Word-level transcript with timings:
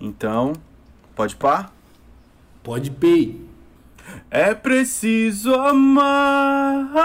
Então, 0.00 0.52
pode 1.14 1.36
pá? 1.36 1.70
Pode 2.62 2.90
pei. 2.90 3.44
É 4.30 4.54
preciso 4.54 5.54
amar 5.54 6.96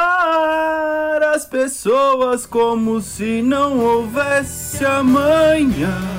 as 1.34 1.46
pessoas 1.46 2.46
como 2.46 3.02
se 3.02 3.42
não 3.42 3.80
houvesse 3.80 4.86
amanhã. 4.86 6.11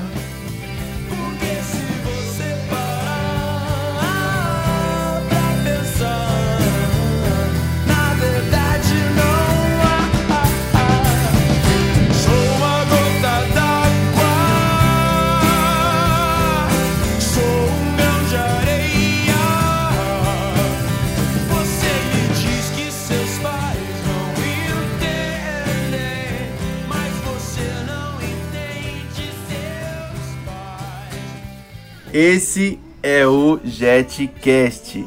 Esse 32.12 32.79
é 33.02 33.27
o 33.27 33.59
JetCast. 33.65 35.03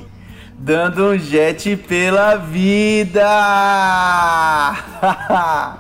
Dando 0.58 1.10
um 1.10 1.18
jet 1.20 1.76
pela 1.76 2.38
vida! 2.38 3.22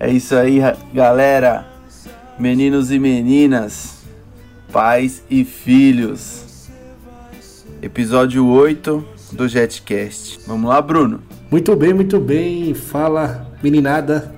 é 0.00 0.10
isso 0.10 0.34
aí, 0.34 0.58
ra- 0.58 0.76
galera. 0.94 1.66
Meninos 2.38 2.90
e 2.90 2.98
meninas, 2.98 3.98
pais 4.72 5.22
e 5.28 5.44
filhos. 5.44 6.70
Episódio 7.82 8.46
8 8.46 9.06
do 9.32 9.46
JetCast. 9.46 10.40
Vamos 10.46 10.70
lá, 10.70 10.80
Bruno? 10.80 11.20
Muito 11.50 11.76
bem, 11.76 11.92
muito 11.92 12.18
bem. 12.18 12.72
Fala, 12.72 13.46
meninada 13.62 14.34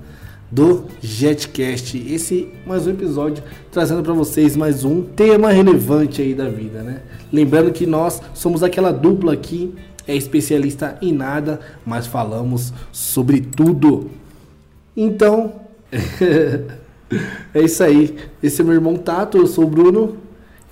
do 0.54 0.84
JetCast. 1.02 1.98
Esse 2.08 2.48
mais 2.64 2.86
um 2.86 2.90
episódio 2.90 3.42
trazendo 3.72 4.04
para 4.04 4.12
vocês 4.12 4.56
mais 4.56 4.84
um 4.84 5.02
tema 5.02 5.50
relevante 5.50 6.22
aí 6.22 6.32
da 6.32 6.48
vida, 6.48 6.80
né? 6.80 7.02
Lembrando 7.32 7.72
que 7.72 7.84
nós 7.84 8.22
somos 8.32 8.62
aquela 8.62 8.92
dupla 8.92 9.36
que 9.36 9.74
é 10.06 10.14
especialista 10.14 10.96
em 11.02 11.12
nada, 11.12 11.58
mas 11.84 12.06
falamos 12.06 12.72
sobre 12.92 13.40
tudo. 13.40 14.10
Então, 14.96 15.54
é 17.52 17.60
isso 17.60 17.82
aí. 17.82 18.14
Esse 18.40 18.60
é 18.60 18.64
meu 18.64 18.74
irmão 18.74 18.94
Tato, 18.94 19.38
eu 19.38 19.48
sou 19.48 19.64
o 19.64 19.68
Bruno. 19.68 20.18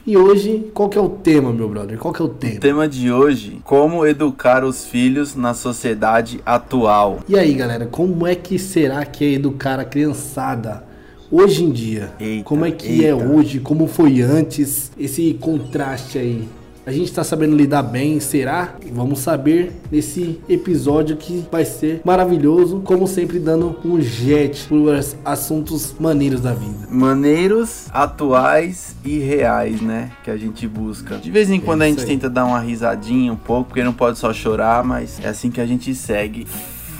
E 0.05 0.17
hoje, 0.17 0.71
qual 0.75 0.89
que 0.89 0.99
é 0.99 1.01
o 1.01 1.09
tema, 1.09 1.53
meu 1.53 1.69
brother? 1.69 1.97
Qual 1.97 2.13
que 2.13 2.21
é 2.21 2.25
o 2.25 2.29
O 2.29 2.31
tema? 2.31 2.59
tema 2.61 2.89
de 2.89 3.13
hoje: 3.13 3.61
como 3.65 4.05
educar 4.05 4.65
os 4.65 4.85
filhos 4.85 5.37
na 5.37 5.55
sociedade 5.55 6.41
atual. 6.45 7.21
E 7.29 7.39
aí, 7.39 7.55
galera, 7.55 7.87
como 7.87 8.27
é 8.27 8.35
que 8.35 8.59
será 8.59 9.05
que 9.05 9.25
é 9.25 9.33
educar 9.35 9.79
a 9.79 9.85
criançada 9.85 10.83
hoje 11.31 11.63
em 11.65 11.71
dia? 11.71 12.11
Eita, 12.19 12.43
como 12.45 12.65
é 12.65 12.73
que 12.73 13.05
é 13.05 13.13
eita. 13.13 13.25
hoje? 13.25 13.61
Como 13.61 13.87
foi 13.87 14.21
antes? 14.21 14.91
Esse 14.99 15.35
contraste 15.35 16.19
aí. 16.19 16.49
A 16.85 16.91
gente 16.91 17.13
tá 17.13 17.23
sabendo 17.23 17.55
lidar 17.55 17.85
bem, 17.85 18.19
será? 18.19 18.75
Vamos 18.91 19.21
saber 19.21 19.73
nesse 19.89 20.41
episódio 20.49 21.17
que 21.17 21.47
vai 21.51 21.65
ser 21.65 22.01
maravilhoso, 22.05 22.81
como 22.81 23.07
sempre 23.07 23.39
dando 23.39 23.79
um 23.85 24.01
jet 24.01 24.67
por 24.67 24.93
assuntos 25.25 25.95
maneiros 26.01 26.41
da 26.41 26.53
vida. 26.53 26.89
maneiros 26.91 27.87
atuais 27.93 28.97
e 29.05 29.19
reais, 29.21 29.81
né? 29.81 30.11
Que 30.25 30.31
a 30.33 30.37
gente 30.37 30.67
busca. 30.67 31.19
De 31.19 31.31
vez 31.31 31.49
em 31.51 31.61
quando 31.61 31.83
a 31.83 31.89
isso 31.89 32.01
gente 32.01 32.11
aí. 32.11 32.17
tenta 32.17 32.29
dar 32.29 32.45
uma 32.47 32.59
risadinha 32.59 33.33
um 33.33 33.37
pouco, 33.37 33.69
porque 33.69 33.85
não 33.85 33.93
pode 33.93 34.19
só 34.19 34.33
chorar, 34.33 34.83
mas 34.83 35.21
é 35.23 35.29
assim 35.29 35.53
que 35.53 35.61
a 35.61 35.67
gente 35.67 35.95
segue. 35.95 36.49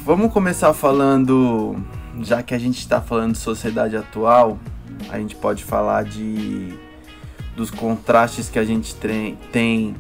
Vamos 0.07 0.33
começar 0.33 0.73
falando, 0.75 1.75
já 2.23 2.41
que 2.41 2.55
a 2.55 2.59
gente 2.59 2.87
tá 2.87 3.01
falando 3.01 3.33
de 3.33 3.39
sociedade 3.39 3.97
atual, 3.97 4.59
a 5.11 5.19
gente 5.19 5.35
pode 5.35 5.65
falar 5.65 6.05
de 6.05 6.73
dos 7.57 7.71
contrastes 7.71 8.49
que 8.49 8.59
a 8.59 8.65
gente 8.65 8.95
tem 9.53 9.95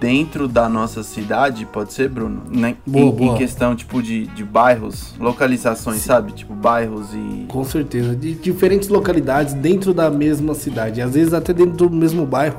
dentro 0.00 0.48
da 0.48 0.68
nossa 0.68 1.02
cidade, 1.02 1.64
pode 1.66 1.92
ser, 1.92 2.08
Bruno? 2.08 2.42
Né? 2.50 2.76
Boa, 2.86 3.04
em, 3.06 3.10
boa. 3.12 3.34
em 3.34 3.38
questão 3.38 3.76
tipo 3.76 4.02
de, 4.02 4.26
de 4.28 4.42
bairros, 4.44 5.14
localizações, 5.20 6.00
sabe? 6.02 6.32
Tipo 6.32 6.54
bairros 6.54 7.12
e 7.14 7.44
Com 7.48 7.64
certeza, 7.64 8.14
de 8.16 8.34
diferentes 8.34 8.88
localidades 8.88 9.54
dentro 9.54 9.92
da 9.94 10.10
mesma 10.10 10.54
cidade, 10.54 11.00
às 11.00 11.14
vezes 11.14 11.32
até 11.32 11.52
dentro 11.52 11.88
do 11.88 11.90
mesmo 11.90 12.24
bairro, 12.26 12.58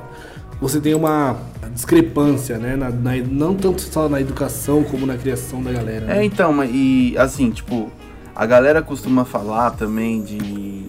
você 0.61 0.79
tem 0.79 0.93
uma 0.93 1.35
discrepância, 1.73 2.57
né? 2.57 2.75
Na- 2.75 2.89
na- 2.89 3.17
não 3.29 3.55
tanto 3.55 3.81
só 3.81 4.07
na 4.09 4.19
educação 4.19 4.83
como 4.83 5.05
na 5.05 5.17
criação 5.17 5.61
da 5.63 5.71
galera. 5.71 6.05
né? 6.05 6.19
É, 6.19 6.23
então, 6.25 6.51
mas- 6.53 6.69
e 6.73 7.15
assim, 7.17 7.49
tipo, 7.51 7.89
a 8.35 8.45
galera 8.45 8.81
costuma 8.81 9.23
falar 9.25 9.71
também 9.71 10.21
de 10.21 10.85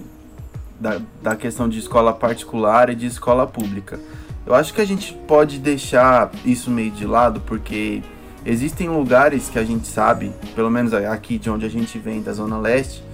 da, 0.81 1.01
da 1.23 1.37
questão 1.37 1.69
de 1.69 1.79
escola 1.79 2.13
particular 2.13 2.89
e 2.89 2.95
de 2.95 3.07
escola 3.07 3.47
pública. 3.47 4.01
Eu 4.47 4.55
acho 4.55 4.73
que 4.73 4.81
a 4.81 4.85
gente 4.85 5.13
pode 5.29 5.59
deixar 5.59 6.31
isso 6.45 6.71
meio 6.71 6.91
de 6.91 7.07
lado, 7.07 7.41
porque 7.43 8.03
existem 8.45 8.89
lugares 8.89 9.51
que 9.51 9.59
a 9.59 9.65
gente 9.65 9.87
sabe, 9.87 10.33
pelo 10.55 10.71
menos 10.71 10.95
aqui 10.95 11.39
de 11.39 11.51
onde 11.51 11.67
a 11.67 11.69
gente 11.69 11.99
vem, 11.99 12.23
da 12.23 12.33
Zona 12.33 12.59
Leste, 12.59 13.05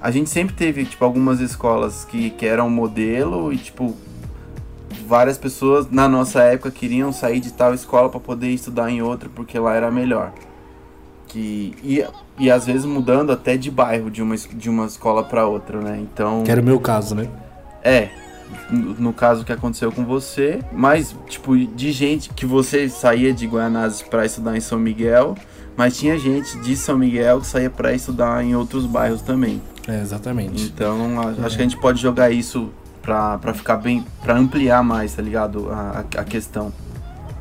a 0.00 0.10
gente 0.10 0.30
sempre 0.30 0.54
teve, 0.54 0.84
tipo, 0.86 1.04
algumas 1.04 1.40
escolas 1.40 2.04
que, 2.04 2.30
que 2.30 2.46
eram 2.46 2.70
modelo 2.70 3.52
e, 3.52 3.58
tipo, 3.58 3.94
várias 5.06 5.36
pessoas 5.36 5.90
na 5.90 6.08
nossa 6.08 6.40
época 6.44 6.70
queriam 6.70 7.12
sair 7.12 7.40
de 7.40 7.52
tal 7.52 7.74
escola 7.74 8.08
para 8.08 8.20
poder 8.20 8.48
estudar 8.48 8.90
em 8.90 9.02
outra 9.02 9.28
porque 9.28 9.58
lá 9.58 9.74
era 9.74 9.90
melhor. 9.90 10.32
Que, 11.26 11.74
e, 11.82 12.04
e 12.40 12.50
às 12.50 12.66
vezes 12.66 12.84
mudando 12.84 13.30
até 13.30 13.56
de 13.56 13.70
bairro 13.70 14.10
de 14.10 14.22
uma, 14.22 14.36
de 14.36 14.68
uma 14.70 14.86
escola 14.86 15.22
para 15.22 15.46
outra, 15.46 15.80
né? 15.80 15.98
Então, 16.00 16.42
Que 16.42 16.50
era 16.50 16.60
o 16.60 16.64
meu 16.64 16.80
caso, 16.80 17.14
né? 17.14 17.28
é, 17.84 18.08
no, 18.70 18.94
no 18.94 19.12
caso 19.12 19.44
que 19.44 19.52
aconteceu 19.52 19.92
com 19.92 20.04
você, 20.04 20.60
mas 20.72 21.14
tipo 21.28 21.56
de 21.56 21.92
gente 21.92 22.30
que 22.30 22.44
você 22.44 22.88
saía 22.88 23.32
de 23.32 23.46
Guanás 23.46 24.02
para 24.02 24.24
estudar 24.26 24.56
em 24.56 24.60
São 24.60 24.78
Miguel, 24.78 25.36
mas 25.76 25.96
tinha 25.96 26.18
gente 26.18 26.58
de 26.60 26.76
São 26.76 26.98
Miguel 26.98 27.40
que 27.40 27.46
saía 27.46 27.70
para 27.70 27.92
estudar 27.94 28.44
em 28.44 28.54
outros 28.56 28.86
bairros 28.86 29.22
também. 29.22 29.62
É, 29.86 30.00
exatamente. 30.00 30.64
Então, 30.64 31.20
a- 31.20 31.46
acho 31.46 31.56
que 31.56 31.62
a 31.62 31.64
gente 31.64 31.76
pode 31.78 32.00
jogar 32.02 32.30
isso 32.30 32.70
pra, 33.00 33.38
pra 33.38 33.54
ficar 33.54 33.76
bem. 33.76 34.04
pra 34.22 34.36
ampliar 34.36 34.82
mais, 34.84 35.14
tá 35.14 35.22
ligado? 35.22 35.70
A, 35.70 36.04
a 36.18 36.24
questão. 36.24 36.72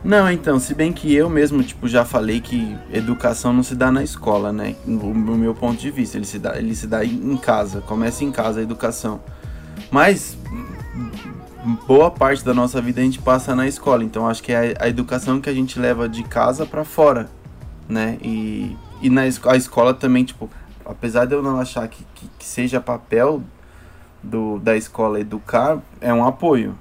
Não, 0.04 0.32
então, 0.32 0.60
se 0.60 0.74
bem 0.74 0.94
que 0.94 1.14
eu 1.14 1.30
mesmo, 1.30 1.62
tipo, 1.62 1.88
já 1.88 2.06
falei 2.06 2.40
que 2.40 2.78
educação 2.92 3.52
não 3.52 3.64
se 3.64 3.76
dá 3.76 3.92
na 3.92 4.02
escola, 4.02 4.54
né? 4.54 4.76
No, 4.86 5.14
no 5.14 5.38
meu 5.38 5.54
ponto 5.54 5.80
de 5.80 5.92
vista, 5.92 6.18
ele 6.18 6.26
se 6.26 6.40
dá, 6.40 6.58
ele 6.58 6.74
se 6.74 6.88
dá 6.88 7.04
em 7.04 7.36
casa, 7.36 7.82
começa 7.82 8.24
em 8.24 8.32
casa 8.32 8.62
a 8.62 8.64
educação. 8.64 9.20
Mas 9.92 10.38
boa 11.86 12.10
parte 12.10 12.44
da 12.46 12.54
nossa 12.54 12.82
vida 12.82 13.02
a 13.02 13.04
gente 13.04 13.20
passa 13.20 13.56
na 13.56 13.68
escola, 13.68 14.04
então 14.04 14.28
acho 14.28 14.42
que 14.42 14.52
é 14.54 14.76
a, 14.80 14.86
a 14.86 14.90
educação 14.90 15.42
que 15.42 15.50
a 15.50 15.54
gente 15.54 15.78
leva 15.78 16.08
de 16.08 16.24
casa 16.24 16.66
pra 16.66 16.86
fora, 16.86 17.30
né? 17.88 18.18
E, 18.22 18.78
e 19.02 19.10
na 19.10 19.24
a 19.24 19.58
escola 19.58 19.94
também, 19.94 20.24
tipo, 20.24 20.50
apesar 20.86 21.26
de 21.26 21.34
eu 21.34 21.44
não 21.44 21.60
achar 21.60 21.88
que, 21.90 22.06
que, 22.16 22.30
que 22.40 22.46
seja 22.46 22.80
papel 22.80 23.44
do, 24.24 24.60
da 24.60 24.78
escola 24.78 25.20
educar, 25.20 25.80
é 26.00 26.14
um 26.14 26.26
apoio. 26.26 26.76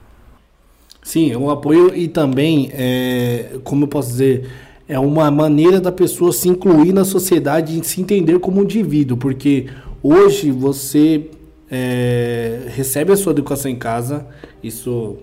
Sim, 1.08 1.32
é 1.32 1.38
um 1.38 1.48
apoio 1.48 1.96
e 1.96 2.06
também, 2.06 2.68
é, 2.70 3.56
como 3.64 3.84
eu 3.84 3.88
posso 3.88 4.10
dizer, 4.10 4.46
é 4.86 4.98
uma 4.98 5.30
maneira 5.30 5.80
da 5.80 5.90
pessoa 5.90 6.34
se 6.34 6.50
incluir 6.50 6.92
na 6.92 7.02
sociedade 7.02 7.80
e 7.80 7.82
se 7.82 8.02
entender 8.02 8.38
como 8.40 8.62
indivíduo, 8.62 9.16
porque 9.16 9.68
hoje 10.02 10.50
você 10.50 11.30
é, 11.70 12.60
recebe 12.76 13.10
a 13.10 13.16
sua 13.16 13.32
educação 13.32 13.70
em 13.70 13.76
casa, 13.76 14.26
isso 14.62 15.16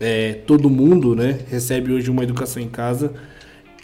é, 0.00 0.32
todo 0.44 0.68
mundo 0.68 1.14
né, 1.14 1.38
recebe 1.48 1.92
hoje 1.92 2.10
uma 2.10 2.24
educação 2.24 2.60
em 2.60 2.68
casa. 2.68 3.12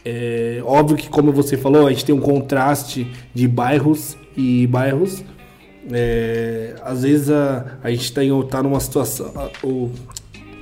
É, 0.05 0.61
óbvio 0.65 0.97
que, 0.97 1.09
como 1.09 1.31
você 1.31 1.57
falou, 1.57 1.87
a 1.87 1.91
gente 1.91 2.05
tem 2.05 2.13
um 2.13 2.21
contraste 2.21 3.07
de 3.33 3.47
bairros 3.47 4.17
e 4.37 4.67
bairros. 4.67 5.23
É, 5.93 6.75
às 6.83 7.05
vezes 7.05 7.31
a, 7.31 7.79
a 7.81 7.93
gente 7.93 8.13
tá, 8.13 8.25
em, 8.25 8.43
tá 8.49 8.61
numa 8.61 8.81
situação. 8.81 9.31
A, 9.37 9.51
o, 9.65 9.93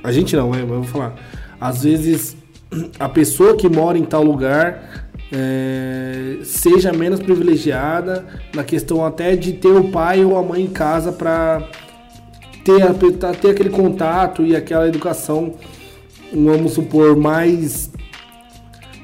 a 0.03 0.11
gente 0.11 0.35
não, 0.35 0.53
é, 0.53 0.59
mas 0.59 0.69
eu 0.69 0.81
vou 0.81 0.83
falar. 0.83 1.15
Às 1.59 1.83
vezes 1.83 2.37
a 2.99 3.09
pessoa 3.09 3.55
que 3.55 3.67
mora 3.69 3.97
em 3.97 4.05
tal 4.05 4.23
lugar 4.23 5.07
é, 5.31 6.37
seja 6.43 6.93
menos 6.93 7.19
privilegiada 7.19 8.25
na 8.55 8.63
questão 8.63 9.05
até 9.05 9.35
de 9.35 9.53
ter 9.53 9.69
o 9.69 9.89
pai 9.89 10.23
ou 10.23 10.37
a 10.37 10.43
mãe 10.43 10.63
em 10.63 10.67
casa 10.67 11.11
para 11.11 11.67
ter, 12.63 12.93
ter 13.41 13.49
aquele 13.49 13.69
contato 13.69 14.45
e 14.45 14.55
aquela 14.55 14.87
educação, 14.87 15.55
vamos 16.33 16.73
supor, 16.73 17.15
mais. 17.15 17.91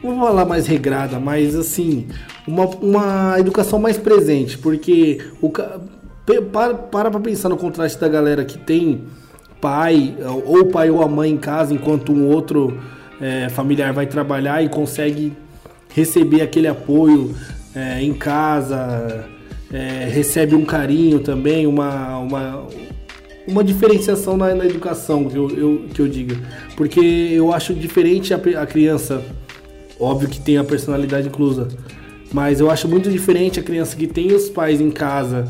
Vou 0.02 0.18
falar 0.18 0.46
mais 0.46 0.68
regrada, 0.68 1.18
mas 1.18 1.56
assim, 1.56 2.08
uma, 2.46 2.66
uma 2.66 3.40
educação 3.40 3.80
mais 3.80 3.98
presente, 3.98 4.58
porque 4.58 5.22
o 5.42 5.50
para, 5.50 6.74
para 6.74 7.12
pra 7.12 7.20
pensar 7.20 7.50
no 7.50 7.58
contraste 7.58 8.00
da 8.00 8.08
galera 8.08 8.46
que 8.46 8.58
tem 8.58 9.04
pai, 9.68 10.14
ou 10.46 10.60
o 10.62 10.66
pai 10.66 10.90
ou 10.90 11.02
a 11.02 11.08
mãe 11.08 11.32
em 11.32 11.38
casa, 11.38 11.74
enquanto 11.74 12.12
um 12.12 12.28
outro 12.28 12.78
é, 13.22 13.48
familiar 13.48 13.94
vai 13.94 14.06
trabalhar 14.06 14.62
e 14.62 14.68
consegue 14.68 15.32
receber 15.96 16.42
aquele 16.42 16.68
apoio 16.68 17.34
é, 17.74 18.02
em 18.02 18.14
casa, 18.14 19.24
é, 19.72 20.10
recebe 20.12 20.54
um 20.54 20.66
carinho 20.66 21.20
também, 21.20 21.66
uma, 21.66 22.18
uma, 22.18 22.68
uma 23.48 23.64
diferenciação 23.64 24.36
na, 24.36 24.54
na 24.54 24.66
educação, 24.66 25.24
que 25.30 25.38
eu, 25.38 25.50
eu- 25.52 25.86
que 25.94 26.02
eu 26.02 26.08
diga. 26.10 26.36
Porque 26.76 27.00
eu 27.32 27.54
acho 27.54 27.74
diferente 27.74 28.34
a, 28.34 28.38
a 28.62 28.66
criança, 28.66 29.24
óbvio 29.98 30.28
que 30.28 30.40
tem 30.42 30.58
a 30.58 30.64
personalidade 30.64 31.28
inclusa, 31.28 31.70
mas 32.34 32.60
eu 32.60 32.70
acho 32.70 32.88
muito 32.90 33.10
diferente 33.10 33.60
a 33.62 33.64
criança 33.64 33.96
que 33.96 34.08
tem 34.08 34.34
os 34.34 34.50
pais 34.50 34.82
em 34.82 34.92
casa, 34.92 35.48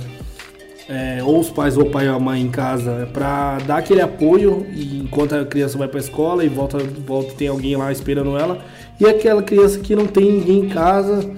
é, 0.89 1.23
ou 1.23 1.39
os 1.39 1.49
pais 1.49 1.77
ou 1.77 1.83
o 1.83 1.89
pai 1.89 2.09
ou 2.09 2.15
a 2.15 2.19
mãe 2.19 2.41
em 2.41 2.49
casa, 2.49 3.09
pra 3.13 3.57
dar 3.59 3.77
aquele 3.77 4.01
apoio 4.01 4.65
enquanto 4.75 5.33
a 5.33 5.45
criança 5.45 5.77
vai 5.77 5.87
pra 5.87 5.99
escola 5.99 6.43
e 6.43 6.49
volta, 6.49 6.77
volta 6.77 7.33
tem 7.33 7.47
alguém 7.47 7.75
lá 7.75 7.91
esperando 7.91 8.37
ela, 8.37 8.59
e 8.99 9.05
aquela 9.05 9.41
criança 9.41 9.79
que 9.79 9.95
não 9.95 10.05
tem 10.05 10.31
ninguém 10.31 10.59
em 10.65 10.69
casa, 10.69 11.29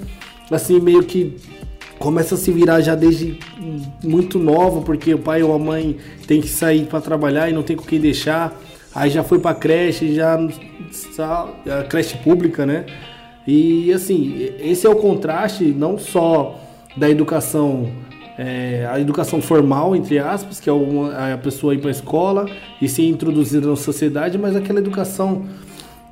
assim, 0.52 0.80
meio 0.80 1.04
que 1.04 1.38
começa 2.00 2.36
a 2.36 2.38
se 2.38 2.52
virar 2.52 2.82
já 2.82 2.96
desde 2.96 3.40
muito 4.04 4.38
nova, 4.38 4.82
porque 4.82 5.14
o 5.14 5.20
pai 5.20 5.42
ou 5.42 5.54
a 5.54 5.60
mãe 5.60 5.98
tem 6.28 6.42
que 6.42 6.48
sair 6.48 6.86
para 6.86 7.02
trabalhar 7.02 7.50
e 7.50 7.54
não 7.54 7.64
tem 7.64 7.76
com 7.76 7.84
quem 7.84 8.00
deixar. 8.00 8.60
Aí 8.94 9.10
já 9.10 9.24
foi 9.24 9.40
para 9.40 9.56
creche, 9.56 10.14
já 10.14 10.38
a 11.20 11.84
creche 11.84 12.18
pública, 12.18 12.66
né? 12.66 12.86
E 13.48 13.92
assim, 13.92 14.50
esse 14.60 14.86
é 14.86 14.90
o 14.90 14.96
contraste 14.96 15.64
não 15.66 15.98
só 15.98 16.60
da 16.96 17.10
educação, 17.10 17.90
é, 18.38 18.88
a 18.92 19.00
educação 19.00 19.42
formal, 19.42 19.96
entre 19.96 20.20
aspas, 20.20 20.60
que 20.60 20.70
é 20.70 20.74
uma- 20.74 21.34
a 21.34 21.38
pessoa 21.38 21.74
ir 21.74 21.78
para 21.80 21.90
a 21.90 21.92
escola 21.92 22.46
e 22.82 22.88
ser 22.90 23.08
introduzida 23.08 23.68
na 23.68 23.76
sociedade, 23.76 24.38
mas 24.38 24.56
aquela 24.56 24.80
educação 24.80 25.46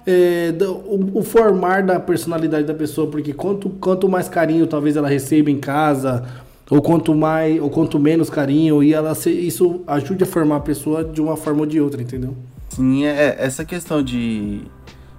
é, 0.06 0.52
do- 0.52 0.74
o, 0.74 1.20
o 1.20 1.24
formar 1.24 1.82
da 1.84 1.98
personalidade 2.00 2.66
da 2.66 2.74
pessoa, 2.74 3.08
porque 3.08 3.32
quanto, 3.34 3.70
quanto 3.70 4.10
mais 4.10 4.28
carinho 4.28 4.68
talvez 4.68 4.98
ela 4.98 5.08
receba 5.08 5.50
em 5.50 5.58
casa, 5.60 6.26
ou 6.70 6.82
quanto 6.82 7.14
mais, 7.16 7.62
ou 7.62 7.70
quanto 7.70 7.98
menos 8.00 8.30
carinho, 8.30 8.84
e 8.84 8.94
ela 8.94 9.16
se- 9.16 9.30
isso 9.32 9.82
ajude 9.88 10.24
a 10.24 10.28
formar 10.28 10.58
a 10.58 10.60
pessoa 10.62 11.04
de 11.06 11.22
uma 11.22 11.38
forma 11.38 11.62
ou 11.62 11.66
de 11.66 11.80
outra, 11.80 12.02
entendeu? 12.02 12.36
Sim, 12.70 13.06
é, 13.06 13.36
essa 13.40 13.64
questão 13.64 14.02
de, 14.02 14.62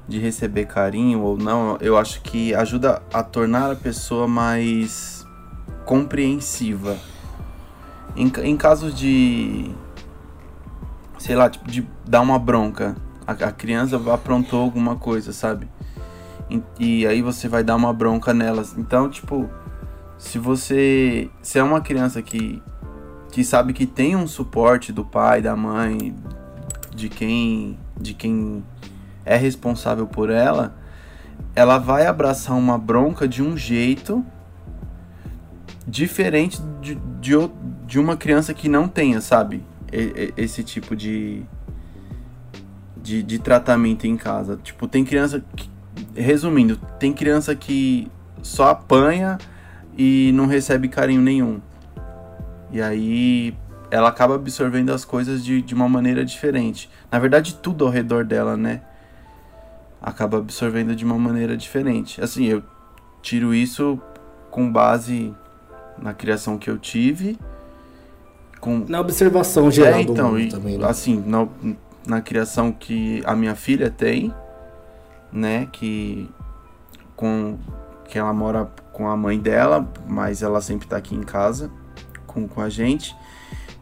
de 0.09 0.19
receber 0.19 0.67
carinho 0.67 1.21
ou 1.23 1.37
não, 1.39 1.79
eu 1.81 1.97
acho 1.97 2.21
que 2.21 2.55
ajuda 2.55 3.01
a 3.13 3.23
tornar 3.23 3.71
a 3.71 3.77
pessoa 3.77 4.27
mais 4.29 5.14
compreensiva. 5.85 6.97
Em, 8.17 8.31
em 8.43 8.57
casos 8.57 8.95
de. 8.95 9.71
Sei 11.19 11.35
lá, 11.35 11.49
tipo, 11.49 11.71
de 11.71 11.87
dar 12.07 12.21
uma 12.21 12.39
bronca. 12.39 12.97
A, 13.27 13.33
a 13.33 13.53
criança 13.53 13.97
aprontou 14.13 14.61
alguma 14.61 14.97
coisa, 14.97 15.33
sabe? 15.33 15.69
E, 16.51 16.63
e 16.79 17.07
aí 17.07 17.23
você 17.23 17.49
vai 17.49 17.65
dar 17.65 17.77
uma 17.77 17.93
bronca 17.93 18.35
nelas. 18.35 18.77
Então, 18.77 19.09
tipo, 19.09 19.49
se 20.19 20.39
você. 20.39 21.31
Se 21.43 21.59
é 21.59 21.63
uma 21.63 21.81
criança 21.81 22.23
que. 22.23 22.63
que 23.31 23.43
sabe 23.43 23.73
que 23.73 23.87
tem 23.87 24.15
um 24.15 24.27
suporte 24.27 24.93
do 24.93 25.05
pai, 25.05 25.41
da 25.41 25.57
mãe, 25.57 26.15
de 26.95 27.09
quem 27.09 27.79
de 28.01 28.15
quem 28.15 28.65
é 29.25 29.37
responsável 29.37 30.07
por 30.07 30.31
ela, 30.31 30.75
ela 31.55 31.79
vai 31.79 32.07
abraçar 32.07 32.57
uma 32.57 32.77
bronca 32.77 33.27
de 33.27 33.43
um 33.43 33.57
jeito 33.57 34.25
diferente 35.87 36.61
de, 36.81 36.95
de, 37.21 37.33
de 37.87 37.99
uma 37.99 38.17
criança 38.17 38.55
que 38.55 38.69
não 38.69 38.89
tenha, 38.89 39.21
sabe? 39.21 39.63
Esse 40.37 40.65
tipo 40.65 40.97
de, 40.97 41.43
de, 42.97 43.23
de 43.23 43.39
tratamento 43.39 44.07
em 44.07 44.17
casa. 44.17 44.59
Tipo, 44.63 44.89
tem 44.89 45.05
criança 45.05 45.45
que, 45.55 45.71
resumindo, 46.15 46.77
tem 46.99 47.13
criança 47.13 47.55
que 47.55 48.11
só 48.43 48.71
apanha 48.71 49.39
e 49.97 50.33
não 50.35 50.47
recebe 50.47 50.89
carinho 50.89 51.21
nenhum. 51.21 51.61
E 52.73 52.83
aí 52.83 53.55
ela 53.91 54.09
acaba 54.09 54.35
absorvendo 54.35 54.93
as 54.93 55.05
coisas 55.05 55.45
de, 55.45 55.63
de 55.63 55.75
uma 55.75 55.89
maneira 55.89 56.25
diferente. 56.25 56.91
Na 57.13 57.19
verdade, 57.19 57.55
tudo 57.63 57.85
ao 57.85 57.91
redor 57.91 58.25
dela, 58.25 58.57
né? 58.57 58.83
Acaba 60.03 60.39
absorvendo 60.39 60.97
de 60.97 61.05
uma 61.05 61.17
maneira 61.17 61.57
diferente. 61.57 62.21
Assim, 62.21 62.47
eu 62.47 62.63
tiro 63.23 63.55
isso 63.55 64.01
com 64.51 64.71
base 64.71 65.33
na 65.99 66.13
criação 66.15 66.59
que 66.59 66.69
eu 66.71 66.79
tive. 66.79 67.39
Com, 68.61 68.85
Na 68.89 69.01
observação 69.01 69.71
geral 69.71 70.01
é, 70.01 70.05
do 70.05 70.13
então, 70.13 70.39
e, 70.39 70.49
também, 70.49 70.79
né? 70.79 70.87
assim, 70.89 71.23
na, 71.27 71.47
na 72.07 72.21
criação 72.23 72.73
que 72.73 73.23
a 73.27 73.35
minha 73.37 73.55
filha 73.55 73.91
tem, 73.91 74.33
né, 75.33 75.69
que 75.71 76.29
com 77.15 77.59
que 78.09 78.19
ela 78.19 78.33
mora 78.33 78.71
com 78.93 79.09
a 79.09 79.17
mãe 79.17 79.39
dela, 79.39 79.87
mas 80.09 80.43
ela 80.43 80.61
sempre 80.61 80.87
tá 80.87 80.97
aqui 80.97 81.15
em 81.15 81.23
casa 81.23 81.71
com, 82.27 82.47
com 82.49 82.61
a 82.61 82.69
gente. 82.69 83.15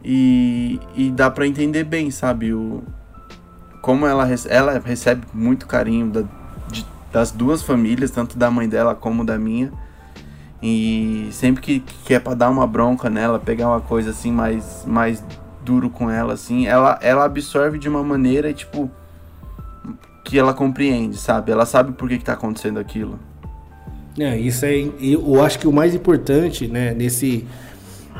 E, 0.03 0.79
e 0.95 1.09
dá 1.11 1.29
pra 1.29 1.47
entender 1.47 1.83
bem, 1.83 2.11
sabe, 2.11 2.53
o 2.53 2.83
como 3.81 4.05
ela, 4.05 4.27
ela 4.49 4.79
recebe 4.79 5.25
muito 5.33 5.67
carinho 5.67 6.09
da- 6.09 6.23
de- 6.69 6.85
das 7.11 7.31
duas 7.31 7.61
famílias, 7.61 8.11
tanto 8.11 8.37
da 8.37 8.49
mãe 8.49 8.67
dela 8.67 8.95
como 8.95 9.23
da 9.25 9.37
minha. 9.37 9.71
E 10.65 11.27
sempre 11.31 11.61
que, 11.61 11.79
que 12.05 12.13
é 12.13 12.19
pra 12.19 12.33
dar 12.33 12.49
uma 12.49 12.65
bronca 12.65 13.09
nela, 13.09 13.37
pegar 13.37 13.67
uma 13.67 13.81
coisa 13.81 14.11
assim 14.11 14.31
mais, 14.31 14.85
mais 14.87 15.21
duro 15.61 15.89
com 15.89 16.09
ela, 16.09 16.31
assim, 16.33 16.65
ela, 16.65 16.97
ela 17.01 17.25
absorve 17.25 17.77
de 17.77 17.89
uma 17.89 18.01
maneira, 18.01 18.53
tipo, 18.53 18.89
que 20.23 20.39
ela 20.39 20.53
compreende, 20.53 21.17
sabe? 21.17 21.51
Ela 21.51 21.65
sabe 21.65 21.91
por 21.91 22.07
que, 22.07 22.17
que 22.17 22.23
tá 22.23 22.31
acontecendo 22.31 22.79
aquilo. 22.79 23.19
É, 24.17 24.37
isso 24.37 24.65
é. 24.65 24.73
Eu 25.01 25.43
acho 25.43 25.59
que 25.59 25.67
o 25.67 25.71
mais 25.73 25.93
importante, 25.93 26.65
né, 26.65 26.93
nesse 26.93 27.45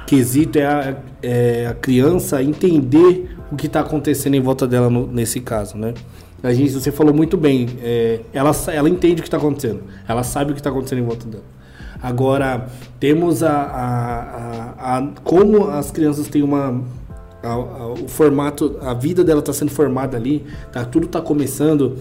quesito 0.06 0.60
é 0.60 0.66
a, 0.66 0.98
é 1.22 1.68
a 1.68 1.74
criança 1.74 2.44
entender 2.44 3.38
o 3.50 3.56
que 3.56 3.68
está 3.68 3.80
acontecendo 3.80 4.34
em 4.36 4.42
volta 4.42 4.68
dela 4.68 4.90
no- 4.90 5.08
nesse 5.08 5.40
caso, 5.40 5.78
né? 5.78 5.94
A 6.42 6.52
gente, 6.52 6.72
você 6.74 6.92
falou 6.92 7.14
muito 7.14 7.38
bem, 7.38 7.68
é, 7.82 8.20
ela, 8.34 8.52
ela 8.68 8.90
entende 8.90 9.22
o 9.22 9.24
que 9.24 9.28
está 9.30 9.38
acontecendo, 9.38 9.84
ela 10.06 10.24
sabe 10.24 10.52
o 10.52 10.54
que 10.54 10.60
está 10.60 10.70
acontecendo 10.72 11.00
em 11.00 11.06
volta 11.06 11.26
dela. 11.26 11.44
Agora, 12.04 12.68
temos 13.00 13.42
a, 13.42 13.50
a, 13.54 14.20
a, 14.78 14.98
a- 14.98 15.08
como 15.24 15.70
as 15.70 15.90
crianças 15.90 16.28
têm 16.28 16.44
uma 16.44 16.84
o 18.02 18.08
formato, 18.08 18.78
a 18.82 18.94
vida 18.94 19.22
dela 19.24 19.40
está 19.40 19.52
sendo 19.52 19.70
formada 19.72 20.16
ali, 20.16 20.46
tá, 20.72 20.86
tudo 20.86 21.08
está 21.08 21.20
começando. 21.22 21.98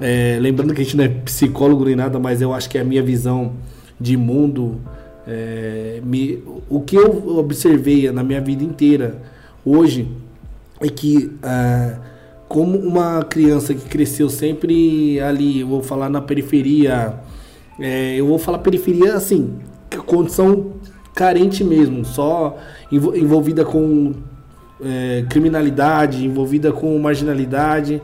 É, 0.00 0.38
lembrando 0.40 0.74
que 0.74 0.80
a 0.80 0.84
gente 0.84 0.96
não 0.96 1.04
é 1.04 1.08
psicólogo 1.08 1.84
nem 1.84 1.94
nada, 1.94 2.18
mas 2.18 2.40
eu 2.42 2.52
acho 2.52 2.68
que 2.68 2.76
é 2.78 2.80
a 2.80 2.84
minha 2.84 3.02
visão 3.02 3.52
de 4.00 4.16
mundo, 4.16 4.80
é, 5.28 6.00
me- 6.04 6.42
o 6.68 6.80
que 6.80 6.96
eu 6.96 7.36
observei 7.38 8.10
na 8.10 8.24
minha 8.24 8.40
vida 8.40 8.64
inteira 8.64 9.20
hoje 9.64 10.08
é 10.80 10.88
que 10.88 11.30
ah, 11.42 11.94
como 12.48 12.76
uma 12.78 13.22
criança 13.22 13.74
que 13.74 13.88
cresceu 13.88 14.28
sempre 14.28 15.20
ali, 15.20 15.62
vou 15.62 15.82
falar 15.82 16.08
na 16.08 16.20
periferia, 16.20 17.14
é, 17.80 18.14
eu 18.16 18.26
vou 18.26 18.38
falar 18.38 18.58
periferia 18.58 19.14
assim, 19.14 19.58
condição 20.06 20.72
carente 21.14 21.64
mesmo, 21.64 22.04
só 22.04 22.56
envol- 22.90 23.16
envolvida 23.16 23.64
com 23.64 24.14
é, 24.82 25.24
criminalidade, 25.28 26.24
envolvida 26.24 26.72
com 26.72 26.98
marginalidade, 26.98 28.00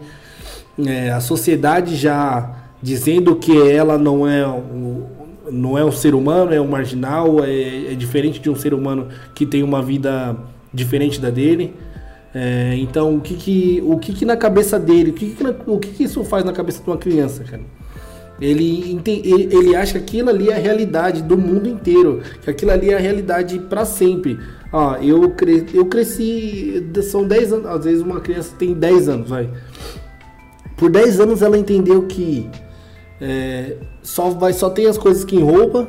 é, 0.85 1.11
a 1.11 1.21
sociedade 1.21 1.97
já 1.97 2.54
dizendo 2.83 3.37
que 3.37 3.56
ela 3.71 3.97
não 3.97 4.28
é 4.28 4.47
o, 4.47 5.06
não 5.50 5.78
é 5.78 5.85
um 5.85 5.92
ser 5.92 6.14
humano, 6.14 6.52
é 6.52 6.61
um 6.61 6.66
marginal, 6.66 7.45
é, 7.45 7.92
é 7.92 7.95
diferente 7.95 8.40
de 8.40 8.50
um 8.50 8.54
ser 8.54 8.75
humano 8.75 9.09
que 9.35 9.47
tem 9.47 9.62
uma 9.62 9.80
vida 9.83 10.37
diferente 10.73 11.21
da 11.21 11.30
dele. 11.30 11.75
É, 12.35 12.75
então, 12.76 13.16
o 13.16 13.21
que 13.21 13.35
que, 13.35 13.83
o 13.87 13.97
que 13.99 14.12
que 14.12 14.25
na 14.26 14.37
cabeça 14.37 14.78
dele, 14.78 15.11
o 15.11 15.14
que 15.14 15.30
que, 15.30 15.45
o 15.66 15.78
que 15.78 15.88
que 15.88 16.04
isso 16.04 16.23
faz 16.25 16.45
na 16.45 16.52
cabeça 16.52 16.83
de 16.83 16.90
uma 16.90 16.99
criança, 16.99 17.45
cara? 17.45 17.62
Ele, 18.40 19.00
ele, 19.07 19.75
acha 19.75 19.95
que 19.95 19.99
aquilo 19.99 20.28
ali 20.28 20.50
é 20.50 20.55
a 20.55 20.59
realidade 20.59 21.23
do 21.23 21.38
mundo 21.38 21.69
inteiro, 21.69 22.21
que 22.43 22.50
aquilo 22.50 22.71
ali 22.71 22.90
é 22.90 22.97
a 22.97 23.00
realidade 23.00 23.59
para 23.59 23.85
sempre. 23.85 24.38
Ó, 24.71 24.97
eu, 24.97 25.31
cre, 25.31 25.64
eu 25.73 25.87
cresci, 25.87 26.87
são 27.02 27.26
10 27.26 27.52
anos, 27.55 27.66
às 27.66 27.85
vezes 27.85 28.02
uma 28.02 28.21
criança 28.21 28.55
tem 28.59 28.75
10 28.75 29.09
anos, 29.09 29.31
vai. 29.31 29.49
Por 30.76 30.90
10 30.90 31.21
anos 31.21 31.40
ela 31.40 31.57
entendeu 31.57 32.02
que 32.02 32.47
é, 33.21 33.76
só, 34.02 34.31
vai, 34.31 34.52
só 34.52 34.69
tem 34.69 34.87
as 34.87 34.99
coisas 34.99 35.25
que 35.25 35.37
em 35.37 35.43
roupa. 35.43 35.88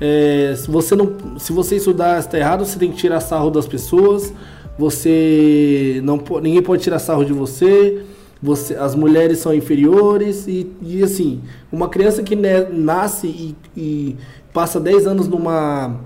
É, 0.00 0.54
se, 0.56 0.70
você 0.70 0.94
não, 0.94 1.38
se 1.38 1.52
você 1.52 1.76
estudar 1.76 2.18
está 2.18 2.38
errado, 2.38 2.64
você 2.64 2.78
tem 2.78 2.90
que 2.90 2.98
tirar 2.98 3.20
sarro 3.20 3.50
das 3.50 3.66
pessoas. 3.66 4.32
Você 4.78 6.00
não 6.04 6.22
ninguém 6.40 6.62
pode 6.62 6.82
tirar 6.82 6.98
sarro 6.98 7.24
de 7.24 7.32
você. 7.32 8.02
Você, 8.42 8.74
as 8.74 8.94
mulheres 8.94 9.38
são 9.38 9.52
inferiores 9.52 10.46
e, 10.46 10.70
e 10.80 11.02
assim, 11.02 11.40
uma 11.72 11.88
criança 11.88 12.22
que 12.22 12.36
né, 12.36 12.68
nasce 12.70 13.26
e, 13.26 13.56
e 13.76 14.16
passa 14.52 14.78
10 14.78 15.08
anos 15.08 15.26
numa 15.26 15.96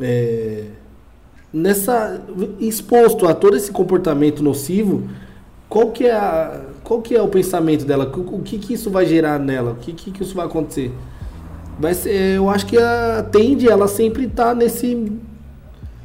é, 0.00 0.64
nessa 1.52 2.20
exposto 2.58 3.26
a 3.26 3.34
todo 3.34 3.56
esse 3.56 3.70
comportamento 3.70 4.42
nocivo, 4.42 5.08
qual 5.68 5.90
que 5.90 6.06
é 6.06 6.12
a, 6.12 6.60
qual 6.82 7.02
que 7.02 7.14
é 7.14 7.22
o 7.22 7.28
pensamento 7.28 7.84
dela? 7.84 8.10
O, 8.16 8.42
que 8.42 8.58
que 8.58 8.74
isso 8.74 8.90
vai 8.90 9.06
gerar 9.06 9.38
nela? 9.38 9.72
O 9.72 9.76
que 9.76 9.92
que, 9.92 10.10
que 10.10 10.22
isso 10.22 10.34
vai 10.34 10.46
acontecer? 10.46 10.92
Vai 11.78 11.94
ser, 11.94 12.36
eu 12.36 12.50
acho 12.50 12.66
que 12.66 12.78
a, 12.78 13.24
tende 13.30 13.68
ela 13.68 13.86
sempre 13.86 14.24
estar 14.24 14.54
nesse 14.54 15.12